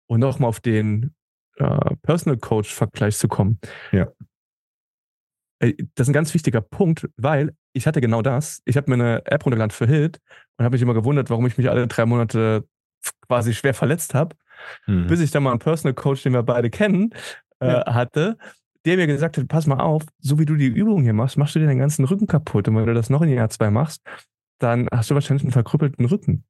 Und 0.09 0.21
nochmal 0.21 0.51
auf 0.51 0.61
den 0.61 1.16
äh, 1.57 1.97
Personal 2.03 2.39
Coach 2.39 2.73
Vergleich 2.73 3.17
zu 3.17 3.29
kommen. 3.29 3.59
Ja. 3.93 4.09
Das 5.59 5.73
ist 5.97 6.09
ein 6.09 6.13
ganz 6.13 6.35
wichtiger 6.35 6.61
Punkt, 6.61 7.09
weil 7.17 7.55
ich 7.73 7.87
hatte 7.87 8.01
genau 8.01 8.21
das. 8.21 8.61
Ich 8.67 8.77
habe 8.77 8.91
mir 8.91 9.03
eine 9.03 9.27
App 9.27 9.45
runtergeladen 9.45 9.71
für 9.71 9.87
Hit 9.87 10.21
und 10.57 10.65
habe 10.65 10.75
mich 10.75 10.83
immer 10.83 10.95
gewundert, 10.95 11.31
warum 11.31 11.47
ich 11.47 11.57
mich 11.57 11.71
alle 11.71 11.87
drei 11.87 12.05
Monate 12.05 12.69
quasi 13.27 13.55
schwer 13.55 13.75
verletzt 13.75 14.15
habe, 14.15 14.37
mhm. 14.87 15.07
bis 15.07 15.21
ich 15.21 15.31
dann 15.31 15.43
mal 15.43 15.51
einen 15.51 15.59
Personal 15.59 15.95
Coach, 15.95 16.23
den 16.23 16.35
wir 16.35 16.43
beide 16.43 16.71
kennen, 16.71 17.11
äh, 17.61 17.69
ja. 17.69 17.95
hatte, 17.95 18.37
der 18.85 18.97
mir 18.97 19.07
gesagt 19.07 19.39
hat, 19.39 19.49
pass 19.49 19.67
mal 19.67 19.81
auf, 19.81 20.05
so 20.19 20.39
wie 20.39 20.45
du 20.45 20.57
die 20.57 20.67
Übung 20.67 21.03
hier 21.03 21.13
machst, 21.13 21.37
machst 21.39 21.55
du 21.55 21.59
dir 21.59 21.67
den 21.67 21.79
ganzen 21.79 22.05
Rücken 22.05 22.27
kaputt. 22.27 22.69
Und 22.69 22.77
wenn 22.77 22.87
du 22.87 22.95
das 22.95 23.11
noch 23.11 23.23
in 23.23 23.31
Jahr 23.31 23.49
zwei 23.49 23.71
machst, 23.71 24.03
dann 24.59 24.89
hast 24.93 25.11
du 25.11 25.15
wahrscheinlich 25.15 25.43
einen 25.43 25.53
verkrüppelten 25.53 26.05
Rücken. 26.05 26.45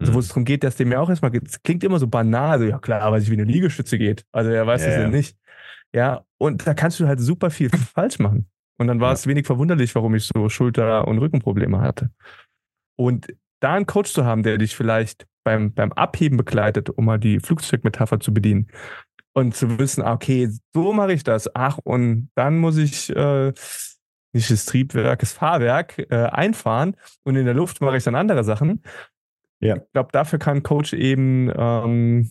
Also 0.00 0.14
wo 0.14 0.18
es 0.18 0.26
mhm. 0.26 0.28
darum 0.28 0.44
geht, 0.44 0.64
dass 0.64 0.76
dem 0.76 0.92
ja 0.92 1.00
auch 1.00 1.08
erstmal, 1.08 1.34
es 1.34 1.62
klingt 1.62 1.82
immer 1.84 1.98
so 1.98 2.06
banal, 2.06 2.52
also 2.52 2.64
ja 2.66 2.78
klar, 2.78 3.10
weiß 3.10 3.24
ich, 3.24 3.30
wie 3.30 3.34
eine 3.34 3.44
Liegestütze 3.44 3.98
geht. 3.98 4.24
Also 4.32 4.50
er 4.50 4.66
weiß 4.66 4.82
ja, 4.82 4.88
das 4.88 4.96
ja 4.96 5.08
nicht. 5.08 5.36
Ja, 5.94 6.24
und 6.38 6.66
da 6.66 6.74
kannst 6.74 7.00
du 7.00 7.08
halt 7.08 7.20
super 7.20 7.50
viel 7.50 7.70
falsch 7.94 8.18
machen. 8.18 8.48
Und 8.78 8.86
dann 8.86 9.00
war 9.00 9.08
ja. 9.08 9.14
es 9.14 9.26
wenig 9.26 9.46
verwunderlich, 9.46 9.94
warum 9.94 10.14
ich 10.14 10.26
so 10.26 10.48
Schulter- 10.48 11.08
und 11.08 11.18
Rückenprobleme 11.18 11.80
hatte. 11.80 12.10
Und 12.96 13.34
da 13.60 13.74
einen 13.74 13.86
Coach 13.86 14.12
zu 14.12 14.24
haben, 14.24 14.44
der 14.44 14.58
dich 14.58 14.76
vielleicht 14.76 15.26
beim, 15.42 15.72
beim 15.72 15.92
Abheben 15.92 16.36
begleitet, 16.36 16.90
um 16.90 17.06
mal 17.06 17.18
die 17.18 17.40
Flugzeugmetapher 17.40 18.20
zu 18.20 18.32
bedienen, 18.32 18.68
und 19.38 19.54
zu 19.54 19.78
wissen, 19.78 20.02
ah, 20.02 20.12
okay, 20.12 20.50
so 20.74 20.92
mache 20.92 21.12
ich 21.12 21.22
das. 21.22 21.54
Ach, 21.54 21.78
und 21.78 22.30
dann 22.34 22.58
muss 22.58 22.76
ich 22.76 23.14
äh, 23.14 23.52
nicht 24.32 24.50
das 24.50 24.66
Triebwerk, 24.66 25.20
das 25.20 25.32
Fahrwerk 25.32 25.98
äh, 26.10 26.26
einfahren 26.26 26.96
und 27.24 27.36
in 27.36 27.44
der 27.44 27.54
Luft 27.54 27.80
mache 27.80 27.96
ich 27.96 28.04
dann 28.04 28.14
andere 28.14 28.44
Sachen. 28.44 28.82
Ja. 29.60 29.76
Ich 29.76 29.92
glaube, 29.92 30.10
dafür 30.12 30.38
kann 30.38 30.58
ein 30.58 30.62
Coach 30.62 30.92
eben 30.92 31.52
ähm, 31.56 32.30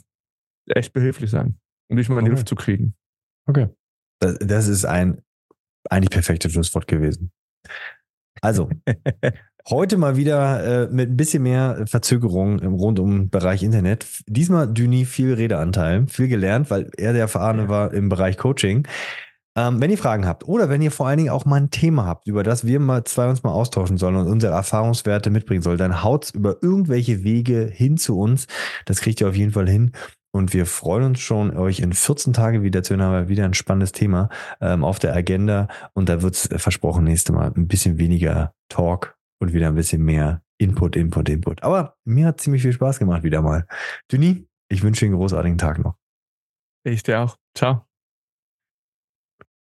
echt 0.67 0.93
behilflich 0.93 1.29
sein, 1.29 1.59
um 1.89 1.97
dich 1.97 2.09
mal 2.09 2.19
in 2.19 2.25
die 2.25 2.31
Luft 2.31 2.47
zu 2.47 2.55
kriegen. 2.55 2.95
Okay. 3.47 3.67
Das, 4.19 4.37
das 4.39 4.67
ist 4.67 4.85
ein 4.85 5.21
eigentlich 5.89 6.09
perfektes 6.09 6.51
Schlusswort 6.51 6.87
gewesen. 6.87 7.31
Also, 8.41 8.69
heute 9.69 9.97
mal 9.97 10.15
wieder 10.15 10.85
äh, 10.85 10.93
mit 10.93 11.09
ein 11.09 11.17
bisschen 11.17 11.43
mehr 11.43 11.85
Verzögerung 11.87 12.59
rund 12.59 12.99
um 12.99 13.29
Bereich 13.29 13.63
Internet. 13.63 14.23
Diesmal 14.27 14.71
Düni 14.71 15.05
viel 15.05 15.33
Redeanteil, 15.33 16.07
viel 16.07 16.27
gelernt, 16.27 16.69
weil 16.69 16.89
er 16.97 17.13
der 17.13 17.21
Erfahrene 17.21 17.63
ja. 17.63 17.69
war 17.69 17.93
im 17.93 18.09
Bereich 18.09 18.37
Coaching. 18.37 18.87
Ähm, 19.57 19.81
wenn 19.81 19.89
ihr 19.89 19.97
Fragen 19.97 20.27
habt 20.27 20.47
oder 20.47 20.69
wenn 20.69 20.83
ihr 20.83 20.91
vor 20.91 21.07
allen 21.07 21.17
Dingen 21.17 21.31
auch 21.31 21.45
mal 21.45 21.55
ein 21.55 21.71
Thema 21.71 22.05
habt, 22.05 22.27
über 22.27 22.43
das 22.43 22.65
wir 22.65 22.79
mal 22.79 23.03
zwei 23.05 23.27
uns 23.27 23.41
mal 23.41 23.51
austauschen 23.51 23.97
sollen 23.97 24.15
und 24.15 24.27
unsere 24.27 24.53
Erfahrungswerte 24.53 25.31
mitbringen 25.31 25.63
sollen, 25.63 25.79
dann 25.79 26.03
haut's 26.03 26.29
über 26.29 26.57
irgendwelche 26.61 27.23
Wege 27.23 27.65
hin 27.65 27.97
zu 27.97 28.19
uns. 28.19 28.45
Das 28.85 29.01
kriegt 29.01 29.19
ihr 29.19 29.27
auf 29.27 29.35
jeden 29.35 29.51
Fall 29.51 29.67
hin. 29.67 29.93
Und 30.31 30.53
wir 30.53 30.67
freuen 30.67 31.03
uns 31.03 31.19
schon, 31.19 31.57
euch 31.57 31.79
in 31.79 31.93
14 31.93 32.33
Tagen 32.33 32.61
wieder 32.61 32.83
zu 32.83 32.95
hören, 32.95 33.27
wieder 33.27 33.45
ein 33.45 33.55
spannendes 33.55 33.93
Thema 33.93 34.29
ähm, 34.61 34.83
auf 34.83 34.99
der 34.99 35.15
Agenda. 35.15 35.67
Und 35.93 36.09
da 36.09 36.21
wird's 36.21 36.47
versprochen, 36.57 37.05
nächste 37.05 37.33
Mal 37.33 37.51
ein 37.55 37.67
bisschen 37.67 37.97
weniger 37.97 38.53
Talk 38.69 39.17
und 39.39 39.53
wieder 39.53 39.69
ein 39.69 39.75
bisschen 39.75 40.03
mehr 40.03 40.43
Input, 40.59 40.95
Input, 40.95 41.29
Input. 41.29 41.63
Aber 41.63 41.95
mir 42.05 42.27
hat 42.27 42.41
ziemlich 42.41 42.61
viel 42.61 42.73
Spaß 42.73 42.99
gemacht 42.99 43.23
wieder 43.23 43.41
mal. 43.41 43.65
Duni, 44.11 44.47
ich 44.69 44.83
wünsche 44.83 45.01
dir 45.01 45.07
einen 45.07 45.17
großartigen 45.17 45.57
Tag 45.57 45.79
noch. 45.79 45.95
Ich 46.83 47.01
dir 47.01 47.21
auch. 47.21 47.37
Ciao. 47.55 47.86